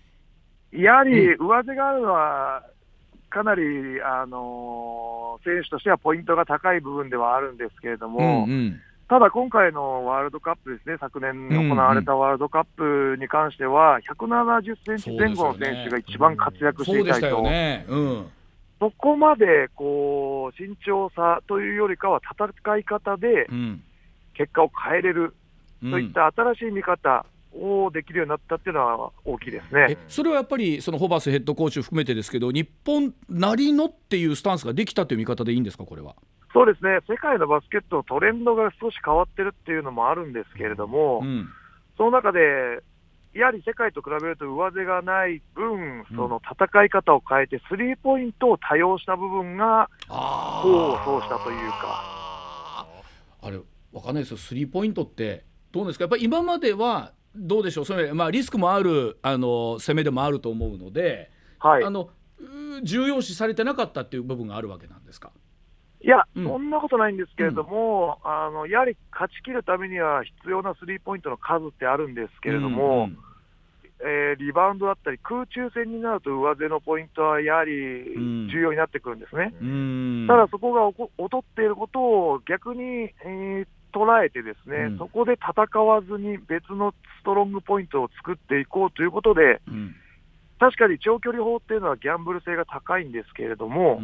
[0.71, 2.63] やはり上背があるのは、
[3.35, 3.61] かなり、
[4.01, 17.43] あの選手としてはポイントが高い部分ではあるんですけれども、うんうん、ただ今回のワールドカップですね、昨年行われたワールドカップに関しては、170センチ前後の選手が一番活躍していたりと、
[18.79, 23.49] そこまでこう身長差というよりかは、戦い方で
[24.33, 25.33] 結果を変えれる、
[25.81, 27.25] そういった新しい見方
[27.55, 29.97] をできるようになったっていうのは大きいですね。
[30.07, 36.15] それはやっぱりそのホバスヘッドコーチ含めてですけど、日本なりのっていうスタンスができたという見方でいいんですか、これは？
[36.53, 41.49] そうですね、世界のバスケットのトレンドが少し変わってるっていうのもあるんですけれども、うん、
[41.97, 42.81] その中で、
[43.33, 52.87] やはり世界と比べると上背がない分、その戦い方を変えて、スリーポイントを多用した部分が、功を奏したというか。
[53.41, 53.59] あれ、
[53.91, 62.09] わかんないですよ、スリーポイントって、どうですか、やっぱり今まではどうでしょう、それまあ、リスクもあるあの攻めでもあると思うので、はい、あの
[62.83, 65.31] 重要視されてなかったっていう部分があるわけなんですか？
[66.01, 73.17] いや、うん、そんなことないんですけれども、うん、あのやはり勝ち切るためには必要なスリーポイントの数ってあるんですけれども、うんうん、
[74.01, 79.53] えー、リバウンドだったり、空中戦になると上背のポイントはやはり重要になってくるんですね。
[79.59, 80.85] うん、ただ、そこが
[81.17, 82.81] 劣っていることを逆に、
[83.25, 89.61] えー、捉えて、ですね、そこで戦わずに別のストロングポイントを作っていこうということで、
[90.59, 94.01] 確かに長距離砲っていうのはギャンブル性が高いんですけれども、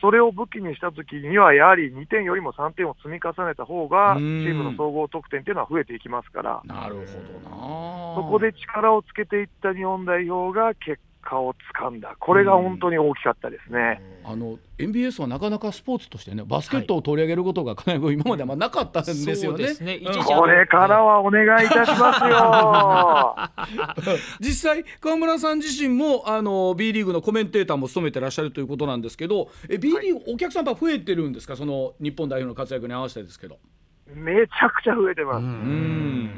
[0.00, 8.14] それを武器にしたときには、やはり2点よりも3点を積み重ねた方が、チームの総合得点っていうのは増えていきますから、なるほどな。
[8.16, 14.02] そこで力をつけていった日本代表が結果をつかんだ、これが本当に大きかったですね。
[14.24, 19.74] あの MBS はなかなかスポーツとしてね、バスケットを取り上げることが、はい、今まではなかったんですよね。
[19.80, 24.16] ねこれからはお願いいたしますよ。
[24.40, 33.58] 実際、川村さん自身もあの B リーグのコメンテーターも務めてらっしゃるということなんですけど、え B リーグ、はい、お客さんは増えてるんですか、その日本代表の活躍に合わせてですけど。
[34.08, 35.44] めちゃくちゃ増えてます。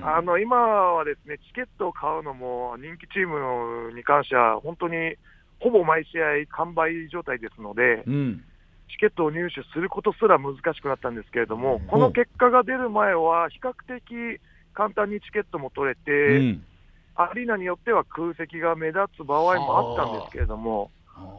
[0.07, 5.17] あの今はですねチケットを買うのも人気チームに関しては本当に
[5.61, 8.45] ほぼ毎試合完売状態ですので、うん、
[8.91, 14.41] チケットを入手することすら難しくなったんですけれども、うん、この結果が出る前は比較的
[14.75, 16.65] 簡単にチケットも取れて、うん、
[17.15, 20.91] アリーナによっては空席が目立つ場合もあったんですけれども。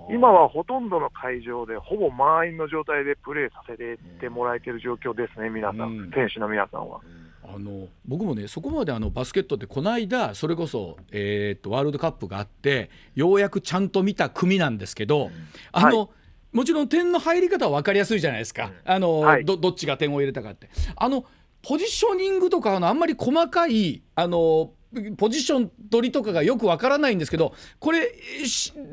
[0.09, 3.75] 今はほとんどの会場でほぼ満員の状態でプレーさせ
[4.19, 6.99] てもらえている状況ですね、皆さん、うん、選手の皆さんは。
[7.47, 15.29] あの僕もねそこまであのバスケットってこの間それこそ、えー、っとワールドカップがあってようやくちゃんと見た組なんですけど、
[15.71, 16.09] あの、はい、
[16.53, 20.69] もちろん点の入り方は分かりやすいじゃないですか、あの、はい、どどっちが点を入れたかって。
[20.95, 21.25] あの
[21.67, 24.71] ポジショニングとかのあんまり細かいあの
[25.17, 28.11] ポジション取りとかがよくわからないんですけどこれ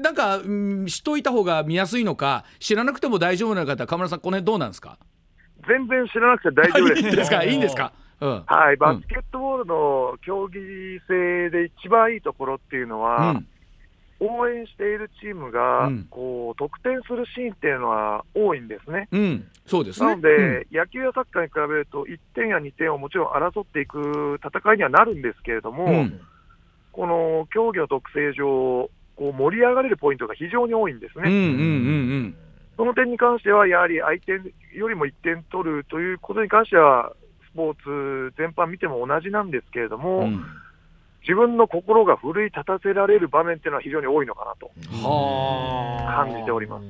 [0.01, 0.41] なんか、う
[0.85, 4.99] ん、しといた方が見やすいのか知らなくても大丈夫な方河村さんこの辺どうなんですか？
[5.69, 7.03] 全然知らなくて大丈夫です。
[7.07, 7.45] いいですか？
[7.45, 10.59] いいんですか、うん、はい、バスケットボールの競技
[11.09, 13.47] 性で一番いいところっていうのは、うん
[14.23, 19.09] 応援しているチームが、こう得点するシーンっていうのは多いんですね。
[19.11, 26.20] うん、そうです、ね、なので、うん、野球やサッカーに比べると、1点や2点をもちろん争っていく戦いにはなるんですけれども、うん、
[26.93, 31.24] この競技の特性上、こう盛り上がれるポイントが非常に多いんですね。
[31.28, 31.59] うんうんうんう
[32.28, 32.35] ん。
[32.77, 34.32] その点に関しては、やはり相手
[34.77, 37.12] よりも1点取るということに関しては、
[37.53, 40.44] スポーツ全般見ても同じなんですけれども、うん
[41.23, 44.70] 自分の心が奮い立たせられる場面っていうのは非常に多いのかなと
[46.05, 46.86] 感じております。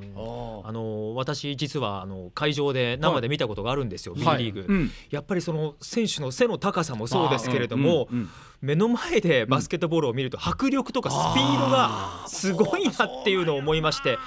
[0.64, 8.18] あの私実はあの会場で生で見たことがあるんですよ、はい、B リーグ、はいうん、やっぱりその選手の背の高さもそうですけれども、うん。
[8.18, 8.28] うん、
[8.62, 14.18] 目の前でバスケットボールを見ると迫力とかスピードがすごいなっていうのを思いまして。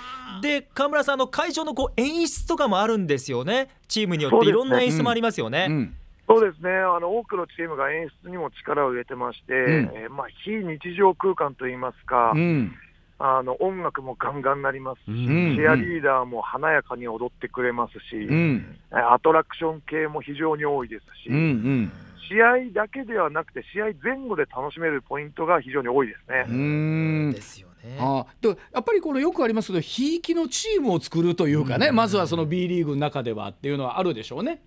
[0.42, 3.70] で河村さんの会場のこう演出とかもあるんですよね。
[3.88, 5.92] チームによっていろんな演出もありますよね。
[6.28, 6.72] そうですね。
[6.72, 12.74] あの多くのチームが演出にも力を入れてまして、うん、えー、まあ、非日常空間といいますか、うん、
[13.20, 21.92] あの音楽もガンガンなりますし、うん、チアリーダーも華やかに踊ってくれますし、うん、アトラクション系も非常に多いですし、うんうん、
[22.28, 26.46] 試合だけではなくて、試合前後で楽しめるポイントが非常に多いですね。
[26.50, 27.32] うん。
[27.34, 27.98] ですよね。
[28.00, 34.62] あでやっぱりこのよくありますけど、ひいきのチームを作るというかね、まずはその B リーグの中ではっていうのはあるでしょうね。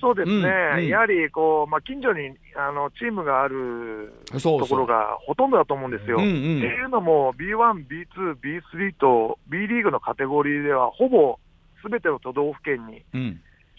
[0.00, 6.18] そうですね、うんうん、やはりこう、まあ、近所にあのチームがあるところがほとんどだと思うんですよ。
[6.18, 11.38] そうそううんうん、っていうのも、B1、B2、B3 と B リーグのカテゴリーでは、ほぼ
[11.82, 13.02] すべての都道府県に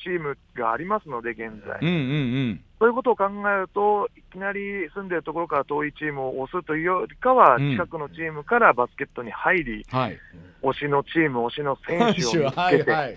[0.04, 1.80] チームがありますので、現在。
[1.82, 1.98] うんうんう
[2.54, 2.62] ん。
[2.80, 10.18] そういうことを考えると、いきなり住んでるところから遠いチームを押すというよりかは、近くのチームからバスケットに入り、うんはい、
[10.64, 13.16] 推しのチーム、推しの選手を見つけて、はいはい、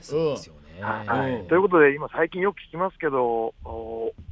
[0.80, 3.54] はい、ということで、今、最近よく聞きますけど、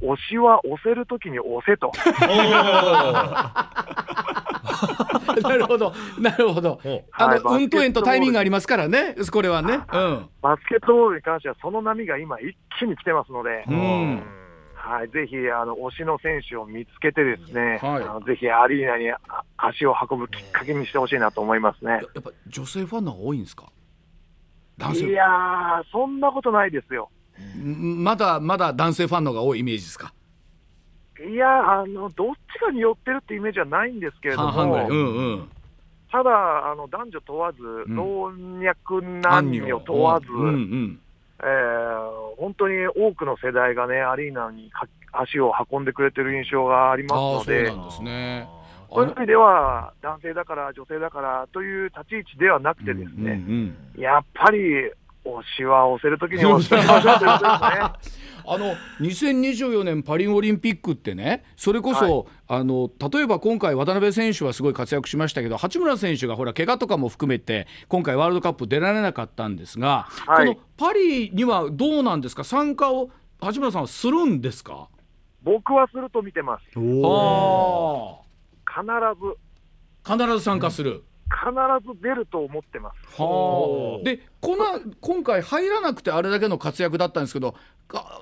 [0.01, 1.91] 押しは押せるときに押せと。
[5.41, 6.79] なるほど、なるほど。
[7.13, 9.81] あの、はい、運と円とタイミングありますからね、これはね。
[9.93, 13.63] うん、バスケットボールに関しては、その波が今、一気に来てますので。
[13.67, 14.23] うん。
[14.83, 19.11] はい、ぜひあの推しの選手を見つけてですね、はい、あのぜひアリーナに
[19.55, 21.91] 足を運ぶきっかけにしてほしいなと思いますね。
[21.91, 23.65] やっぱ女性ファンの方が多いんですか？
[24.93, 27.09] いやそんなことないですよ。
[27.63, 30.13] まだまだ男性ファンのが多いイメージですか？
[31.23, 35.49] いやあの、どっちかに寄ってるってイメージはないんですけれども、うんうん、
[36.11, 38.31] ただあの、男女問わず、うん、老
[38.65, 40.99] 若男女問わず、うんうん
[41.43, 44.71] えー、本当に多くの世代がね、アリーナに
[45.11, 47.67] 足を運んでくれてる印象がありますので。
[47.67, 48.49] そうなんですね
[48.93, 54.59] そういう意味では、男性だから、女性だからという立ち位置ではなくてですね、うんうんうん、やっぱり
[55.23, 57.31] 推しは押せるときに押しましょうという。
[57.31, 58.21] ことですね。
[58.43, 72.43] あの2024年パリオリンピックってねそれこそ、はい、あの例えば今回渡辺選手はすごい活躍しましたけど八村選手がほら怪我とかも含めて今回ワールドカップ出られなかったんですが、はい、このパリにはどうなんですか？
[72.43, 74.89] 参加を八村さんはするんですか？
[75.43, 76.79] 僕はすると見てます。
[76.79, 78.21] お
[78.73, 78.85] 必
[79.19, 79.37] ず。
[80.03, 81.03] 必ず参加する、
[81.81, 83.21] ず出ると思ってます。
[83.21, 87.53] はあ、でこの今回入らなくてあれだけの活躍だったんですけど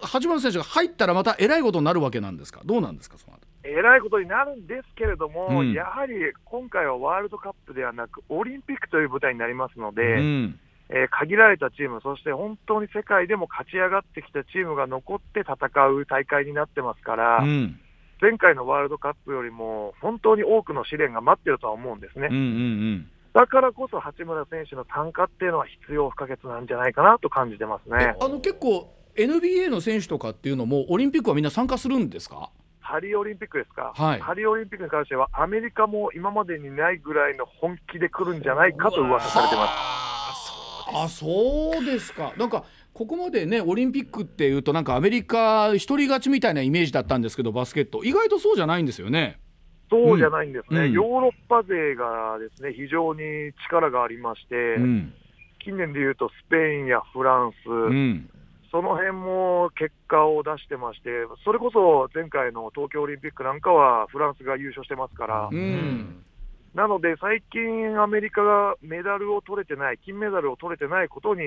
[0.02, 2.60] 八村選手が入ったらまたえらいことになるわけなんですか？
[2.66, 6.14] どうなんですかそのえらいことになるんですけれども、うん、やはり
[6.44, 10.60] 今回はワールドカップではなくオリンピックという舞台になりますので、うん、
[10.90, 15.56] えー、限られたチームそして本当に世界でも勝ち上がってきたチームが残って戦
[15.88, 17.38] う大会になってますから。
[17.38, 17.80] うん
[18.22, 22.28] 前回のワールドカップよりも本当に多くの試練が待ってるとは思うんですね。
[22.30, 22.46] うんうんう
[22.96, 28.16] んだからこそ八村選手の参加っていうのは必要不可欠なんじゃないかなと感じてますね。
[28.20, 32.50] あの結構 NBA の選手とかっていうのもオリンピックはみんな参加するんですか？
[32.82, 39.72] パリオリンピックですか、はい、パリオリンピックに関してはアメリカも今までにないぐらいの本気で来るんじゃないかと噂されてます。
[40.92, 42.64] あそうですかなんか
[43.00, 48.04] ここまでねオリンピックっていうとなんかアメリカ一人勝ちみたいなイメージだったんですけどバスケット。
[48.04, 49.40] 意外とそうじゃないんですよね。
[49.90, 55.14] そうじゃないんですね、うん、ヨーロッパ勢がですね非常に力がありまして、うん、
[55.64, 58.30] 近年でいうとスペインやフランス、うん、
[58.70, 61.10] その辺も結果を出してまして、
[61.46, 65.50] それこそ前回の東京オリンピックなんかはフランスが優勝してますから、
[66.74, 71.42] なので、最近、アメリカがメダルを取れてない、金メダルを取れてないことに、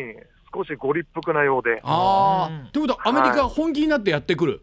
[0.55, 1.81] 少しご立腹なようで。
[1.85, 4.61] あということは、アメリカ、本気になってやってくる、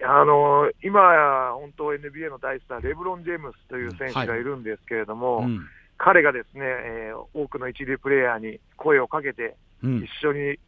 [0.00, 5.60] い、あの今、本当、NBA の大スター、レブロン・ジェームスという選手がいるんですけれども、はいうん、
[5.98, 10.58] 彼がですね、えー、多くの一流プレーヤーに声をかけて、うん、一緒に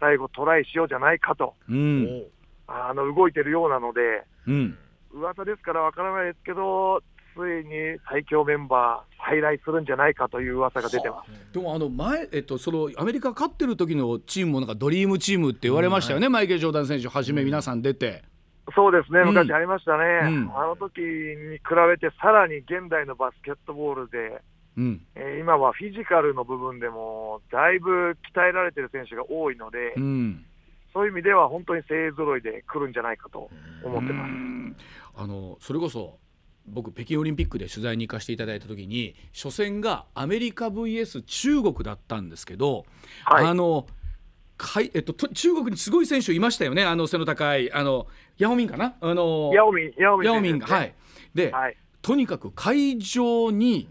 [0.00, 2.24] 最後、トライしようじゃないかと、うん、
[2.66, 4.76] あの動いてるようなので、うん、
[5.12, 7.02] 噂ですからわからないですけど、
[7.34, 11.52] ついに最強メンバー再来するんじゃないかという噂が出てます。
[11.52, 18.22] でもあの前、えっと、そのアメリカ勝ってる時のチームもなんかドリームチームって言われましたよね、うん、マイケル・ジョーダン選手はじめ皆さん出て。
[18.74, 24.40] そうですね、昔ありましたね、うん、あの時に比べてさらに現代のバスケットボールで、
[24.76, 25.00] うん。
[25.14, 30.44] えー、今はフィジカルの部分でもだいぶ鍛えられてる選手が多いので、うん、
[30.92, 33.50] そういう意味では本当に勢ぞろいで来るんじゃないかと
[33.84, 34.32] 思ってます。
[35.14, 36.18] あのそれこそ
[36.66, 42.84] 僕北京オリンピックで取材に行かせていただいた時に初戦がアメリカ VS 中国だったんですけど、
[43.24, 43.86] はい、あの
[44.56, 48.06] かいえっと、中国にすごい選手いましたよね、あの背の高い、あの
[48.38, 50.94] ヤオミンかな、あのヤオミン、ヤオミン、ヤオミンが、はい、
[51.34, 53.88] で、はい、とにかく会場に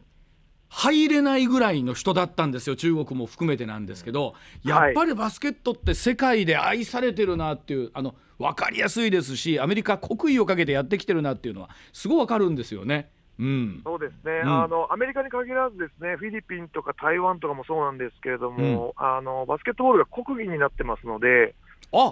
[0.74, 13.12] 入れないぐらいの人だったんですよ、中国も含めてなんですけど、やっぱりバスケットって世界で愛されてるなっていう、あの分かりやすいですしアメリカ国威をかけてやってきてるなっていうのはすごい分かるんですよね。
[13.38, 21.54] うん、そうですね、うん、あのアメリカに限らず、ですねフィリピンとか台湾とかもそうなんですけれども、うん、あのバスケットボールが国技になってますので、
[21.92, 22.10] あ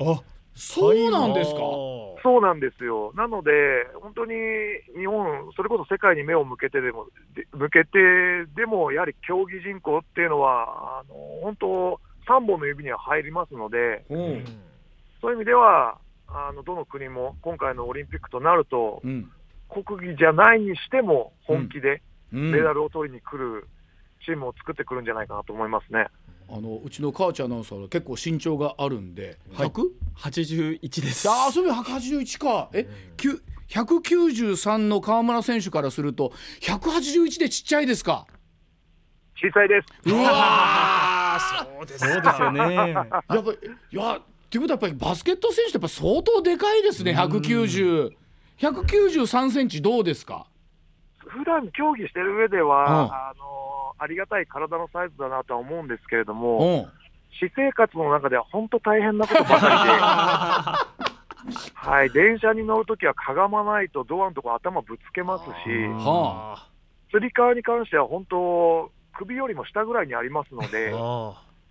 [0.60, 1.60] そうなんですか？
[2.22, 3.52] そうなんですよ、なので、
[4.02, 4.34] 本当に
[4.98, 14.46] 日本、それこそ世界に目を向けてでも、で向けてでも、やはり競技人口っていうのは、あの本当、3本の指には入りますので、うん、
[15.22, 19.32] そういう意味では、あのどの国も今回のオリンピックとなると、うん、
[19.70, 23.66] 国技じゃないにしても本気でメダルを取りに来る
[24.26, 26.08] チームを作ってくるんじゃないかなと思いますね。
[26.52, 31.30] あのうちの川内アナウンサーは結構身長があるんで、はい、181です。
[31.30, 32.70] ああ、それ181か。
[32.74, 38.26] え、九193の川村選手からすると181でちっちゃいですか？
[39.36, 40.12] 小さいです。
[40.12, 41.38] うわ
[41.80, 42.06] そうです
[42.42, 42.76] よね。
[42.94, 43.44] やっぱい
[43.92, 48.12] やということはやっぱりバスケット選手ってやっぱ相当でかいですね190。
[48.58, 50.48] 193センチどうですか？
[51.20, 53.46] 普段競技してる上では、うん、あの
[54.00, 57.00] ありがたい体のサイズだなとは思うんですけれども、うん、
[57.38, 60.86] 私生活の中では本当大変なことばか
[61.46, 65.52] りで、 はい、電車に乗るときはかがまないとドアのとこ頭ぶつけますし、
[67.12, 70.94] つり革に関しては本当、首よりも下ぐらいにありますので。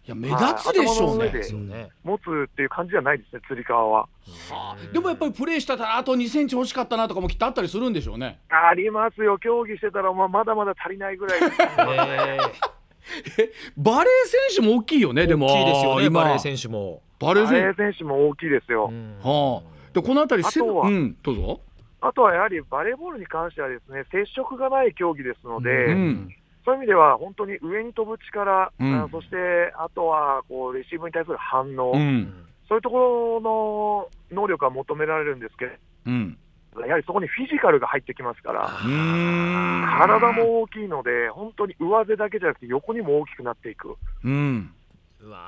[0.09, 0.41] いや目立
[0.71, 1.91] つでしょうね。
[2.03, 4.01] 持つっていう感じじゃないですね、つり革は。
[4.01, 4.09] は
[4.51, 8.41] あ、でもやっぱりプレーしたらあと2センチ欲しかったなとかもきっとあったりするんでしょうね。
[8.49, 11.41] ありますよ、競技してたらまあまだまだ足りないぐらい。
[11.43, 12.39] え
[13.77, 15.47] バレー選手も大きいよね、でも。
[15.47, 17.03] 大きいですよね、バレー選手も。
[17.21, 18.85] バレー選手も大きいですよ。
[19.23, 21.61] はあ、でこの辺り、あとは、うん、どうぞ。
[22.01, 26.35] あとはやはりバレーボールに関してはですね、接触がない競技ですので、うん
[26.69, 32.31] そういう意味では、本当に上に飛ぶ力、うん、そしてあとはこうレシーブに対する反応、うん、
[32.69, 35.73] そういうところの能力が求められるんですけど、
[36.05, 36.37] うん、
[36.85, 43.97] やはりそこにフィジカルが入ってきますから、体も大きいので、本当に上背だけじゃなくて、横にも大きくなっていく。
[44.23, 44.71] うん。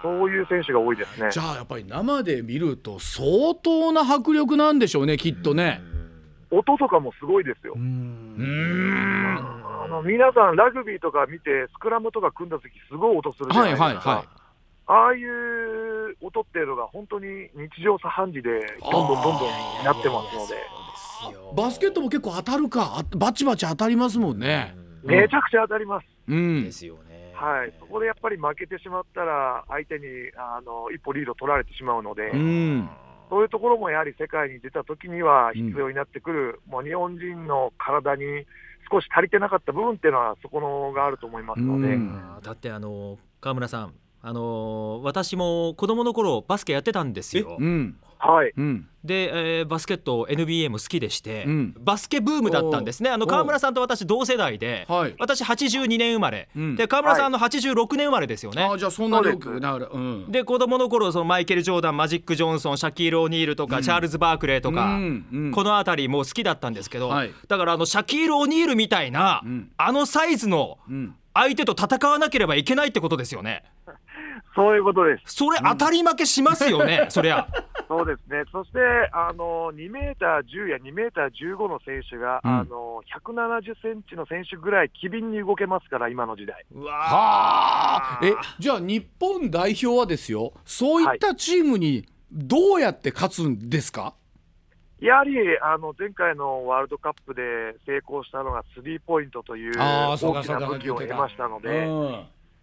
[0.03, 1.29] そういう選手が多いですね。
[1.31, 5.83] じゃあやっぱり生で見ると相当な迫力なんでしょうねきっとね。
[6.51, 7.75] 音とかもすごいですよ。
[7.77, 9.60] うん
[9.91, 13.85] の皆さん、ラグビーとか見て、スクラムとか組んだとき、すごい音するじゃないですか。
[13.85, 14.41] はいはいはい。
[14.87, 18.51] ああいう音っていうのが本当に日常茶飯事で
[18.81, 20.55] どんどんどんどんなってますので。
[21.55, 27.33] バスケットも結構当たるかバチバチ当たりますもんね、めちゃくちゃ当たります、うん、ですよね。
[27.35, 30.07] はい、そこでやっぱり負けてしまったら相手に
[30.37, 32.91] あの一歩リード取られてしまうので、うん、
[33.31, 38.45] そういうところもやはり世界に出た時には必要になってくる、うん、もう日本人の体に
[38.91, 41.97] 少し足りてなかった部分っていうのはそこのがあると思いますので、
[42.43, 47.57] だってあの川村さんあの私も子供の頃バスケやってたんですよ。
[47.59, 47.97] うん。
[48.21, 53.09] はい、うん、で、えー、バスケット NBA も好きでして、うん、バスケブームだったんですね。
[53.09, 64.99] あの川村さんと私同世代で、はい、私82年生まれ、うん、で川村さんの86年生まれですよね、はい、あじゃあそんなによくなる、うん、で子供の頃そのマイケル・ジョーダンマジック・ジョンソンシャキール・オニールとか、チャールズ・バークレーとか、
[65.55, 69.43] この辺りも好きだったんですけど、はい、だからあのシャキール・オニールみたいな、
[69.79, 70.79] あのサイズの
[71.33, 73.65] 相手と戦わなければいけないってことですよね。
[74.61, 75.37] そういうことです。
[75.37, 77.49] それ当たり負けしますよね、そりゃ。
[77.89, 78.45] そうですね。
[78.53, 78.79] そして、
[79.11, 86.67] あの、2メーター10や2メーター15の選手が、うん、あの、170センチの選手ぐらい機敏に動けますから、今の時代。
[86.73, 94.15] うわえ、じゃあ日本代表はですよ、そういったチームにどうやって勝つんですか、は
[95.01, 95.33] い、やはり
[95.63, 97.43] あの前回のワールドカップで
[97.87, 101.89] 成功したのがスリーポイントという大きな武器を得ましたので、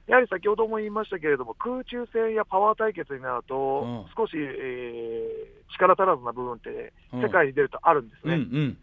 [0.08, 8.36] やはり先ほども言いましたけれども、空中戦やパワー対決になると、うん、少し、えー、力足らずな部分って、世界に出るとあるんですね。
[8.36, 8.78] うんうん、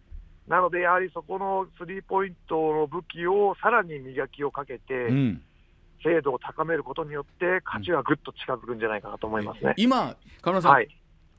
[0.46, 5.08] なので、やはりそこのスリーポイントの武器をさらに磨きをかけて、
[6.04, 9.72] 精度を高めることによって、勝ちはぐっと近づくんじゃないかなと思いますね。
[9.78, 10.88] 今、川村さん、はい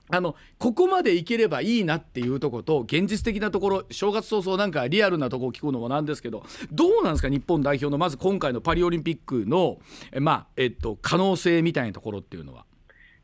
[0.09, 9.79] あのここまでいければいいなっていうところと現実的なところ正月早々なんかリアルなところを聞くのもなんですけどどうなんですか日本代表のまず今回のパリオリンピックの
[10.11, 12.65] え、まあえっと、可能性みたいなところっていうのは？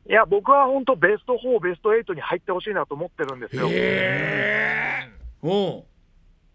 [0.09, 3.67] いや僕は本当ベスト4ベスト8に入ってほしいなと思ってるんですよ。
[5.43, 5.85] お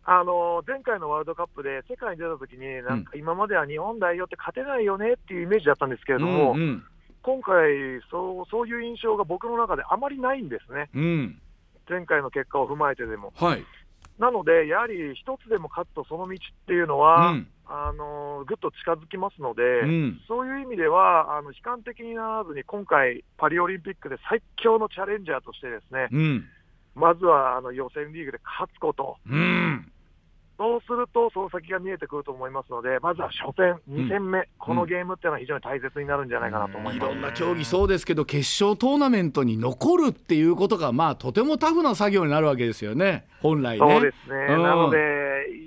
[0.08, 6.84] あの前回のワールドカップで世界に出たときに、なんか今までは日本代表って勝てないよねっていうイメージだったんですけれども、うんうん
[7.26, 11.42] 今回そう、そういう印象が僕の中であまりないんですね、うん、
[11.90, 13.32] 前回の結果を踏まえてでも。
[13.34, 13.64] はい、
[14.16, 26.08] なので、やはり一つでも勝つとその道っていうのは、うん、あのぐっと近づきますので、うん、そういう意味では、あの悲観的にならずに、今回、パリオリンピックで最強のチャレンジャーとしてですね、
[26.94, 29.16] まずはあの予選リーグで勝つこと。
[29.28, 29.90] うん
[30.58, 43.86] そうすると、その先が見えてくると思いますので、まずは初戦、2戦目、うん、このゲームっていうのは非常に大切になるんじゃないかなと思います、いろんな競技、そうですけど、決勝トーナメントに残るっていうことが、まあ、とてもタフな作業になるわけですよね、本来ね。
[43.86, 44.98] そうですね、うん、なので、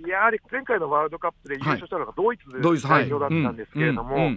[0.08, 2.46] やはり前回のワールドカップで優勝したのがドイツ
[2.88, 4.32] 代表だったんですけれども、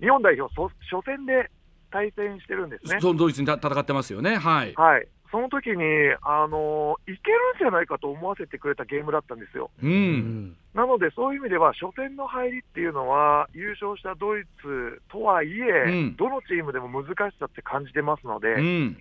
[0.00, 0.70] 日本代表、初
[1.04, 1.50] 戦で
[1.90, 2.98] 対戦してるんですね。
[3.00, 4.36] そうドイツに戦ってますよね。
[4.36, 4.72] はい。
[4.74, 5.06] はい。
[5.30, 5.76] その時に
[6.22, 9.70] あのいけるんじゃないかと思わせてくれたゲームだったんですよ。
[9.82, 18.98] うん、なので、そういう意味では、初戦の入りっていうのは、優勝したドイツとはいえ、うん、どのチームでも難しさって感じてますので、うん、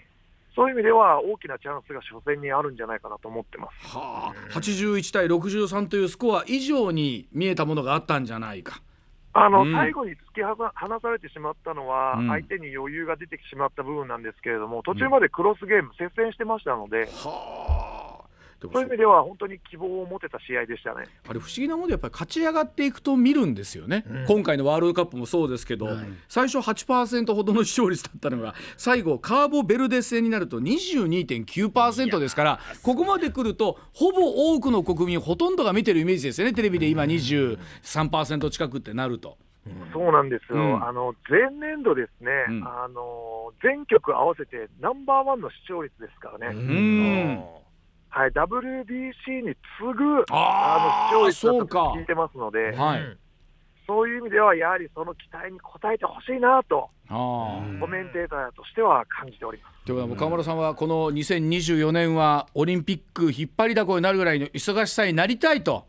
[0.56, 8.82] そういう意味では、大きなチャンスが初戦にあるんじゃないかなと思ってます、はあ、81対63というスコア以上に見えたものがあったんじゃないか。
[9.34, 10.56] あの、うん、最後に突き放
[11.02, 17.08] されてしまったのは、うん、相手に余裕が出てしまった部分なんですけれども、途中までクロスゲーム、接戦してましたので。
[18.62, 21.06] そういう意味では本当に希望を持てた試合でしたね。
[21.28, 25.90] あれ不思議なものでやっぱり勝ち上がっていくと見るんですよね、うん、今回のワールドカップもそうですけど、
[26.28, 36.54] 最初8%ほどの視聴率だったのが最後カーボベルデ戦になると22.9%ですからここまで来るとほぼ多くの国民ほとんどが見てるイメージですよね。
[36.54, 39.38] テレビで今23%近くってなると。
[39.94, 47.46] そうなんですよ、うん、あの前年度ですね、うん、あの全局合わせてナンバーワンの視聴率ですからね。
[48.10, 53.18] はい、WBC に次ぐあの視聴率だと聞いてますので、はい、
[53.90, 59.86] そういう意味では、やはりその期待に応えてほしいなと、コメンテーターとしては感じております。
[59.86, 65.86] ということは、岡村さんはこの2024年はオリンピック引っ張りだこになるぐらいの忙しさになりたいと。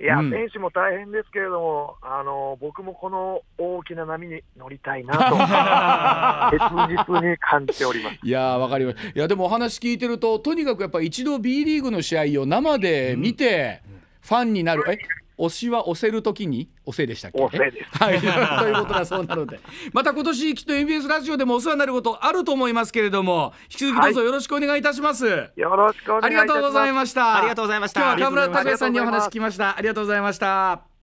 [0.00, 5.36] いや、うん、選手も大変ですけれども、あの僕もこの大きな波に乗りたいなと、
[6.56, 8.18] 切実に感じております。
[8.22, 13.82] いやわかりますいやでもお話聞いてると、とにかくやっぱ一度 B リーグの試合を生で見て、
[14.22, 14.98] ファンになる、え
[15.38, 17.42] 押しは押せるときに押せでしたっけ？
[17.42, 17.98] 押せです。
[17.98, 19.60] はい、 ということだそうなので。
[19.92, 26.48] また今年きっと MBS ラジオでもお世話になることあると思いますけれども引き続きどうぞよろしくお願いいたします、はい、よろしくお願いいたします。
[26.48, 27.36] ありがとうございました。
[27.36, 28.00] ありがとうございました。
[28.00, 29.76] 今日は河村拓哉さんにお話聞きました。
[29.76, 30.97] ありがとうございました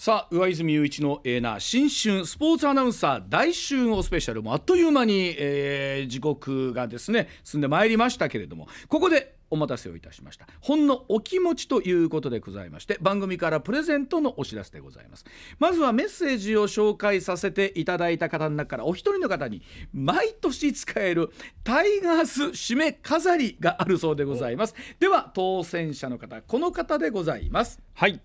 [0.00, 10.46] さあ上泉雄一のえー、な新春スポーツアナウンサー大集合スペシャルもあっという間に、えー、時刻がですね進んでまいりましたけれどもここでお待たせをいたしました。
[10.60, 15.24] ほんのお気持ちということでございまして番組からプレゼントのお知らせでございます。
[15.58, 19.62] まずはメッセージを紹介させていただいた方の中からお一人の方に
[19.92, 21.30] 毎年使える
[21.64, 24.76] タイガース締め飾りがあるそうでございます。
[25.00, 27.80] では当選者の方この方でございます。
[27.94, 28.20] はい。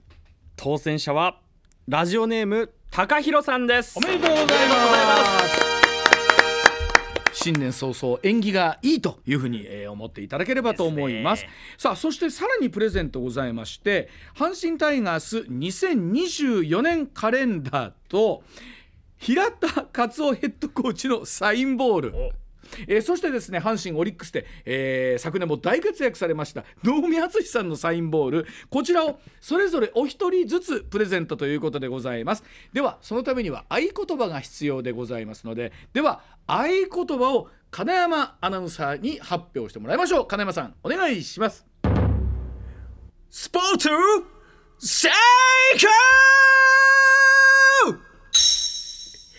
[0.56, 1.42] 当選者は
[1.86, 3.98] ラジオネーム高弘さんです。
[3.98, 4.48] おめでとうございま
[7.34, 7.34] す。
[7.34, 18.44] 新年早々縁起がいいというふうに、えー、思っていただければと思います、ね、さあそしてさらにプレゼントございまして阪神タイガース2024年カレンダーと
[19.18, 22.14] 平田勝夫ヘッドコーチのサインボール
[22.88, 28.48] えー、そしてですね阪神オリックスで、えー、昨年も大活躍されました能見淳さんのサインボール。
[28.70, 32.44] こちらをそれぞれお一人ずつプレゼントということでございます。
[32.74, 40.28] ではそのためには合言葉が必要でございますのででは合言葉を金山アナウンサーに発表してもらいましょう。
[40.28, 41.66] 金山さんお願いします。
[43.30, 43.90] スポーツ
[44.78, 45.12] 最
[45.80, 45.88] 高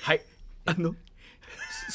[0.03, 0.21] はい。
[0.67, 0.95] あの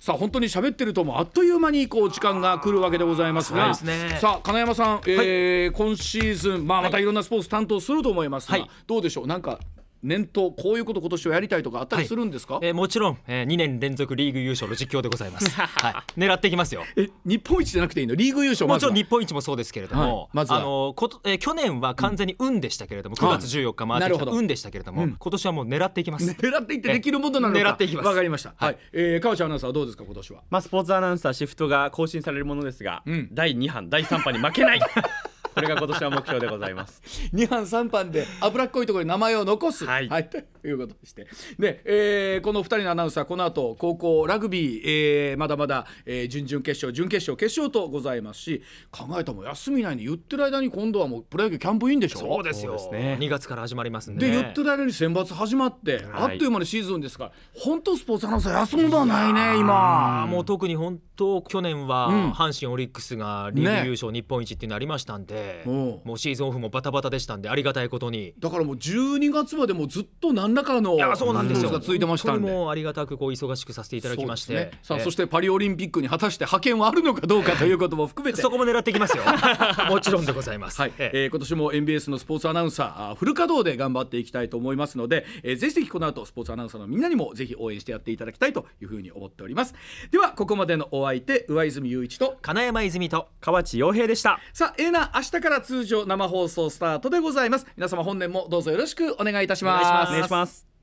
[0.00, 9.26] さあ本当に喋ってるともあっという間にこう時間が来るわけでございますが、ね、さあ金山さん、えー、はい、今シーズンまあまたいろんなスポーツ担当すると思いますが、はい、どうでしょう？
[9.26, 9.58] なんか
[10.04, 16.84] 念頭こういうこと今年はやりたいとかあったりするんですか、はい、えー、もちろん、えー、2年連続リーグ優勝の実況でございます、はい、狙っていきますよ。
[16.96, 18.14] え日本一じゃなくていいの？
[18.14, 26.30] リーグ優勝もちろん日本一もそうですけれども、はい、まずあのこと、えー、去年は完全に運でしたけれども、うん、9月14日回ってきた運でしたけれども、うん、今年はもう狙っていきます。
[26.30, 27.60] 狙っていってできるものなのか。
[27.60, 28.06] 狙っていきます。
[28.06, 28.54] わかりました。
[28.56, 30.42] はい、えー、川内アナウンサーはどうですか今年は？
[30.50, 34.80] まあスポーツアナウンサーシフトが更新されるものですが、うん、第2版第3版に負けない
[35.54, 37.02] これが今年は目標でございます。
[37.32, 41.26] 2班3班で脂っこいところに名前を残す、はい、はい、 ということでして。
[41.58, 52.18] で、えー、この2人のアナウンサーこの後高校ラグビー、えー、まだまだ、えー、準々決勝準決勝決勝とございますし考えたも休みないに言ってる間に今度はもうプロ野球キャンプインでしょ？
[52.18, 52.74] そうですよ。
[52.92, 53.16] ね。
[53.20, 60.26] 2月から始まりますんで、ね、で言ってる間に選抜始まって、はい、あっという間にシーズンですから本当スポーツアナウンサー休むのはないね今。
[60.28, 68.34] もう特に本当去年は阪神オリックスがリーグ優勝日本一っていうのありましたんで、ね、もうシーズンオフもバタバタでしたんでありがたいことに。
[68.38, 71.70] だからもう12月までもずっと何らかのそうなんですよ。
[71.70, 72.50] が続いてましたんで。
[72.50, 78.40] もありがたくこう忙しくさせていただきまして、ね、さあそしてパリオリンピックに果たして派遣はあるのかどうかということも含めて。
[78.40, 79.24] そこも狙っていきますよ。
[79.88, 80.92] もちろんでございます、はい。
[80.98, 81.26] ええ。
[81.26, 89.74] ー、今年も MBS のスポーツアナウンサーフル稼働で頑張っていきたいと思いますので、えー、ぜひぜひこの後スポーツアナウンサーのみんなにもぜひ応援してやっていただきたいというふうに思っております。
[90.10, 94.40] ではここまでのお相手上泉雄一と金山泉と河内洋平でした。
[94.52, 97.66] さあええな明日から通常生放送スタートでございます。
[97.76, 100.10] 皆様本年もどうぞよろしくお願いいたします。
[100.10, 100.73] お願いします。